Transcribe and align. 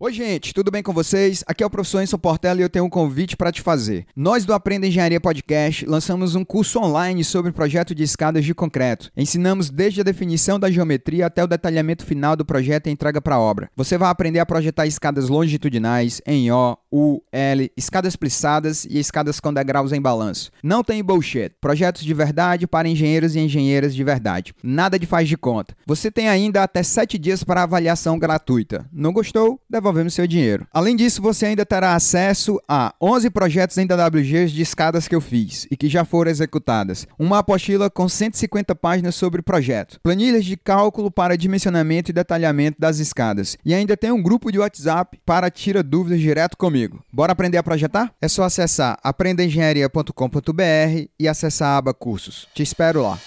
Oi, 0.00 0.12
gente, 0.12 0.54
tudo 0.54 0.70
bem 0.70 0.80
com 0.80 0.92
vocês? 0.92 1.42
Aqui 1.44 1.60
é 1.60 1.66
o 1.66 1.70
professor 1.70 2.00
Enson 2.00 2.18
Portela 2.18 2.60
e 2.60 2.62
eu 2.62 2.70
tenho 2.70 2.84
um 2.84 2.88
convite 2.88 3.36
para 3.36 3.50
te 3.50 3.60
fazer. 3.60 4.06
Nós 4.14 4.44
do 4.44 4.54
Aprenda 4.54 4.86
Engenharia 4.86 5.20
Podcast 5.20 5.84
lançamos 5.86 6.36
um 6.36 6.44
curso 6.44 6.78
online 6.78 7.24
sobre 7.24 7.50
projeto 7.50 7.96
de 7.96 8.04
escadas 8.04 8.44
de 8.44 8.54
concreto. 8.54 9.10
Ensinamos 9.16 9.70
desde 9.70 10.00
a 10.00 10.04
definição 10.04 10.56
da 10.56 10.70
geometria 10.70 11.26
até 11.26 11.42
o 11.42 11.48
detalhamento 11.48 12.06
final 12.06 12.36
do 12.36 12.44
projeto 12.44 12.86
e 12.86 12.90
entrega 12.90 13.20
para 13.20 13.34
a 13.34 13.40
obra. 13.40 13.72
Você 13.74 13.98
vai 13.98 14.08
aprender 14.08 14.38
a 14.38 14.46
projetar 14.46 14.86
escadas 14.86 15.28
longitudinais, 15.28 16.22
em 16.24 16.48
O, 16.52 16.78
U, 16.92 17.20
L, 17.32 17.68
escadas 17.76 18.14
plissadas 18.14 18.84
e 18.84 19.00
escadas 19.00 19.40
com 19.40 19.52
degraus 19.52 19.92
em 19.92 20.00
balanço. 20.00 20.52
Não 20.62 20.84
tem 20.84 21.02
bullshit. 21.02 21.50
Projetos 21.60 22.04
de 22.04 22.14
verdade 22.14 22.68
para 22.68 22.88
engenheiros 22.88 23.34
e 23.34 23.40
engenheiras 23.40 23.96
de 23.96 24.04
verdade. 24.04 24.54
Nada 24.62 24.96
de 24.96 25.06
faz 25.06 25.28
de 25.28 25.36
conta. 25.36 25.74
Você 25.84 26.08
tem 26.08 26.28
ainda 26.28 26.62
até 26.62 26.84
7 26.84 27.18
dias 27.18 27.42
para 27.42 27.64
avaliação 27.64 28.16
gratuita. 28.16 28.88
Não 28.92 29.12
gostou? 29.12 29.60
Devolve 29.68 29.87
devolvendo 29.88 30.10
seu 30.10 30.26
dinheiro. 30.26 30.66
Além 30.72 30.94
disso, 30.94 31.22
você 31.22 31.46
ainda 31.46 31.64
terá 31.64 31.94
acesso 31.94 32.60
a 32.68 32.94
11 33.00 33.30
projetos 33.30 33.78
em 33.78 33.86
DWGs 33.86 34.52
de 34.52 34.62
escadas 34.62 35.08
que 35.08 35.14
eu 35.14 35.20
fiz 35.20 35.66
e 35.70 35.76
que 35.76 35.88
já 35.88 36.04
foram 36.04 36.30
executadas, 36.30 37.06
uma 37.18 37.38
apostila 37.38 37.88
com 37.88 38.08
150 38.08 38.74
páginas 38.74 39.14
sobre 39.14 39.40
o 39.40 39.42
projeto, 39.42 39.98
planilhas 40.02 40.44
de 40.44 40.56
cálculo 40.56 41.10
para 41.10 41.36
dimensionamento 41.36 42.10
e 42.10 42.14
detalhamento 42.14 42.78
das 42.78 42.98
escadas 42.98 43.56
e 43.64 43.72
ainda 43.72 43.96
tem 43.96 44.12
um 44.12 44.22
grupo 44.22 44.52
de 44.52 44.58
WhatsApp 44.58 45.18
para 45.24 45.50
tirar 45.50 45.82
dúvidas 45.82 46.20
direto 46.20 46.56
comigo. 46.56 47.02
Bora 47.12 47.32
aprender 47.32 47.58
a 47.58 47.62
projetar? 47.62 48.12
É 48.20 48.28
só 48.28 48.44
acessar 48.44 48.98
aprendeengenharia.com.br 49.02 51.08
e 51.18 51.28
acessar 51.28 51.68
a 51.68 51.76
aba 51.78 51.94
cursos. 51.94 52.46
Te 52.54 52.62
espero 52.62 53.02
lá. 53.02 53.18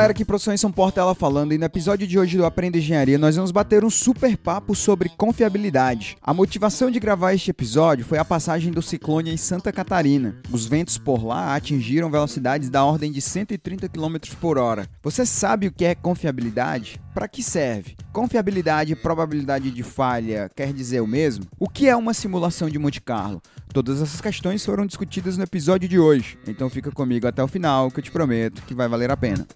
Galera, 0.00 0.12
aqui 0.12 0.24
professor 0.24 0.56
São 0.56 0.72
Portela 0.72 1.14
falando 1.14 1.52
e 1.52 1.58
no 1.58 1.64
episódio 1.66 2.06
de 2.06 2.18
hoje 2.18 2.34
do 2.34 2.46
Aprenda 2.46 2.78
Engenharia 2.78 3.18
nós 3.18 3.36
vamos 3.36 3.50
bater 3.50 3.84
um 3.84 3.90
super 3.90 4.34
papo 4.34 4.74
sobre 4.74 5.10
confiabilidade. 5.10 6.16
A 6.22 6.32
motivação 6.32 6.90
de 6.90 6.98
gravar 6.98 7.34
este 7.34 7.50
episódio 7.50 8.02
foi 8.02 8.16
a 8.16 8.24
passagem 8.24 8.72
do 8.72 8.80
ciclone 8.80 9.30
em 9.30 9.36
Santa 9.36 9.70
Catarina. 9.70 10.36
Os 10.50 10.64
ventos 10.64 10.96
por 10.96 11.22
lá 11.22 11.54
atingiram 11.54 12.10
velocidades 12.10 12.70
da 12.70 12.82
ordem 12.82 13.12
de 13.12 13.20
130 13.20 13.90
km 13.90 14.16
por 14.40 14.56
hora. 14.56 14.88
Você 15.02 15.26
sabe 15.26 15.66
o 15.66 15.72
que 15.72 15.84
é 15.84 15.94
confiabilidade? 15.94 16.98
Para 17.12 17.26
que 17.26 17.42
serve? 17.42 17.96
Confiabilidade 18.12 18.92
e 18.92 18.96
probabilidade 18.96 19.70
de 19.70 19.82
falha 19.82 20.48
quer 20.54 20.72
dizer 20.72 21.00
o 21.00 21.06
mesmo? 21.06 21.44
O 21.58 21.68
que 21.68 21.88
é 21.88 21.96
uma 21.96 22.14
simulação 22.14 22.68
de 22.68 22.78
Monte 22.78 23.00
Carlo? 23.00 23.42
Todas 23.72 24.00
essas 24.00 24.20
questões 24.20 24.64
foram 24.64 24.86
discutidas 24.86 25.36
no 25.36 25.42
episódio 25.42 25.88
de 25.88 25.98
hoje, 25.98 26.38
então 26.46 26.70
fica 26.70 26.90
comigo 26.90 27.26
até 27.26 27.42
o 27.42 27.48
final 27.48 27.90
que 27.90 27.98
eu 27.98 28.04
te 28.04 28.10
prometo 28.10 28.62
que 28.62 28.74
vai 28.74 28.88
valer 28.88 29.10
a 29.10 29.16
pena. 29.16 29.46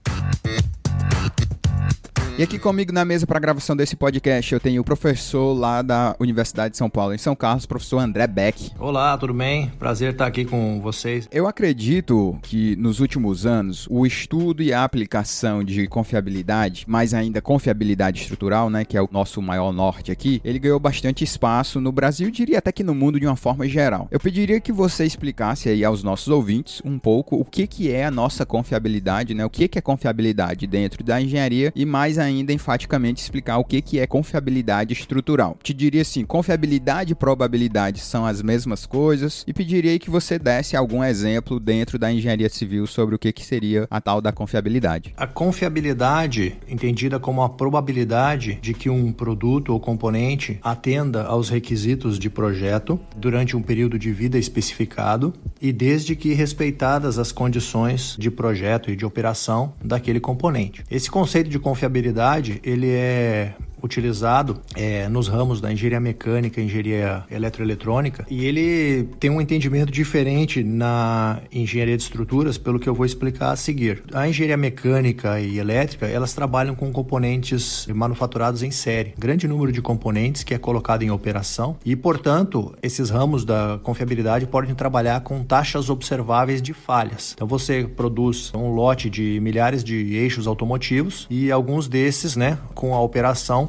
E 2.36 2.42
aqui 2.42 2.58
comigo 2.58 2.92
na 2.92 3.04
mesa 3.04 3.28
para 3.28 3.38
gravação 3.38 3.77
desse 3.77 3.94
podcast 3.94 4.52
eu 4.52 4.58
tenho 4.58 4.82
o 4.82 4.84
professor 4.84 5.56
lá 5.56 5.82
da 5.82 6.16
Universidade 6.18 6.72
de 6.72 6.77
São 6.77 6.90
Paulo, 6.90 7.14
em 7.14 7.18
São 7.18 7.36
Carlos, 7.36 7.64
professor 7.64 8.00
André 8.00 8.27
Beck. 8.27 8.72
Olá, 8.77 9.16
tudo 9.16 9.32
bem? 9.32 9.68
Prazer 9.78 10.10
estar 10.10 10.27
aqui 10.27 10.44
com 10.44 10.80
vocês. 10.80 11.28
Eu 11.30 11.46
acredito 11.46 12.36
que 12.42 12.74
nos 12.74 12.98
últimos 12.98 13.46
anos 13.46 13.86
o 13.88 14.05
estudo 14.05 14.64
e 14.64 14.72
a 14.72 14.82
aplicação 14.82 15.62
de 15.62 15.86
confiabilidade, 15.86 16.84
mais 16.88 17.14
ainda 17.14 17.40
confiabilidade 17.40 18.22
estrutural, 18.22 18.68
né, 18.68 18.84
que 18.84 18.96
é 18.96 19.00
o 19.00 19.08
nosso 19.12 19.40
maior 19.40 19.72
norte 19.72 20.10
aqui, 20.10 20.40
ele 20.44 20.58
ganhou 20.58 20.80
bastante 20.80 21.22
espaço 21.22 21.80
no 21.80 21.92
Brasil, 21.92 22.32
diria 22.32 22.58
até 22.58 22.72
que 22.72 22.82
no 22.82 22.96
mundo 22.96 23.20
de 23.20 23.27
uma 23.27 23.36
forma 23.36 23.68
geral. 23.68 24.08
Eu 24.10 24.18
pediria 24.18 24.60
que 24.60 24.72
você 24.72 25.05
explicasse 25.05 25.68
aí 25.68 25.84
aos 25.84 26.02
nossos 26.02 26.27
ouvintes 26.27 26.82
um 26.84 26.98
pouco 26.98 27.36
o 27.36 27.44
que 27.44 27.64
que 27.68 27.92
é 27.92 28.05
a 28.05 28.10
nossa 28.10 28.44
confiabilidade, 28.44 29.34
né? 29.34 29.46
O 29.46 29.50
que 29.50 29.68
que 29.68 29.78
é 29.78 29.80
confiabilidade 29.80 30.66
dentro 30.66 31.05
da 31.05 31.22
engenharia 31.22 31.72
e 31.77 31.86
mais 31.86 32.18
ainda 32.18 32.23
enfaticamente 32.30 33.22
explicar 33.22 33.58
o 33.58 33.64
que, 33.64 33.80
que 33.83 33.98
é 33.98 34.06
confiabilidade 34.06 34.92
estrutural. 34.92 35.56
Te 35.62 35.72
diria 35.72 36.02
assim, 36.02 36.24
confiabilidade 36.24 37.12
e 37.12 37.14
probabilidade 37.14 38.01
são 38.01 38.24
as 38.27 38.42
mesmas 38.42 38.86
coisas 38.86 39.45
e 39.46 39.52
pediria 39.52 39.98
que 39.98 40.11
você 40.11 40.39
desse 40.39 40.77
algum 40.77 41.02
exemplo 41.02 41.58
dentro 41.58 41.98
da 41.98 42.12
engenharia 42.12 42.48
civil 42.48 42.86
sobre 42.86 43.14
o 43.14 43.18
que, 43.18 43.33
que 43.33 43.45
seria 43.45 43.86
a 43.90 44.01
tal 44.01 44.20
da 44.20 44.33
confiabilidade. 44.33 45.12
A 45.17 45.27
confiabilidade, 45.27 46.57
entendida 46.68 47.18
como 47.18 47.42
a 47.42 47.48
probabilidade 47.48 48.58
de 48.61 48.74
que 48.74 48.91
um 48.91 49.12
produto 49.12 49.73
ou 49.73 49.80
componente 49.80 50.58
atenda 50.62 51.24
aos 51.24 51.48
requisitos 51.48 52.18
de 52.18 52.30
projeto 52.30 52.98
durante 53.17 53.56
um 53.56 53.62
período 53.62 53.98
de 53.98 54.12
vida 54.12 54.39
especificado 54.39 55.33
e 55.61 55.73
desde 55.73 56.14
que 56.17 56.33
respeitadas 56.33 57.18
as 57.18 57.33
condições 57.33 58.17
de 58.18 58.30
projeto 58.30 58.91
e 58.91 58.96
de 58.96 59.05
operação 59.05 59.74
daquele 59.83 60.20
componente. 60.20 60.85
Esse 60.91 61.11
conceito 61.11 61.48
de 61.48 61.58
confiabilidade 61.58 62.14
verdade, 62.14 62.61
ele 62.63 62.92
é 62.92 63.52
utilizado 63.84 64.61
é, 64.74 65.08
nos 65.08 65.28
ramos 65.28 65.61
da 65.61 65.70
engenharia 65.70 66.00
mecânica, 66.00 66.61
engenharia 66.61 67.24
eletroeletrônica, 67.30 68.27
e 68.30 68.46
ele 68.46 69.05
tem 69.20 69.30
um 69.30 69.40
entendimento 69.40 69.92
diferente 69.92 70.64
na 70.64 71.40
engenharia 71.52 71.96
de 71.96 72.02
estruturas, 72.02 72.56
pelo 72.56 72.78
que 72.78 72.89
eu 72.89 72.94
vou 72.94 73.05
explicar 73.05 73.50
a 73.50 73.56
seguir. 73.56 74.02
A 74.12 74.27
engenharia 74.27 74.56
mecânica 74.56 75.39
e 75.39 75.58
elétrica, 75.58 76.06
elas 76.06 76.33
trabalham 76.33 76.74
com 76.74 76.90
componentes 76.90 77.86
manufaturados 77.94 78.62
em 78.62 78.70
série, 78.70 79.14
grande 79.18 79.46
número 79.46 79.70
de 79.70 79.83
componentes 79.83 80.42
que 80.42 80.55
é 80.55 80.58
colocado 80.58 81.02
em 81.02 81.11
operação, 81.11 81.77
e 81.84 81.94
portanto, 81.94 82.74
esses 82.83 83.11
ramos 83.11 83.44
da 83.44 83.78
confiabilidade 83.83 84.46
podem 84.46 84.74
trabalhar 84.74 85.20
com 85.20 85.44
taxas 85.44 85.90
observáveis 85.90 86.62
de 86.62 86.73
falhas. 86.73 87.33
Então 87.34 87.46
você 87.46 87.84
produz 87.84 88.50
um 88.55 88.74
lote 88.74 89.11
de 89.11 89.39
milhares 89.40 89.84
de 89.84 90.14
eixos 90.14 90.46
automotivos 90.46 91.27
e 91.28 91.52
alguns 91.52 91.86
desses, 91.86 92.34
né, 92.34 92.58
com 92.74 92.94
a 92.94 93.00
operação 93.00 93.68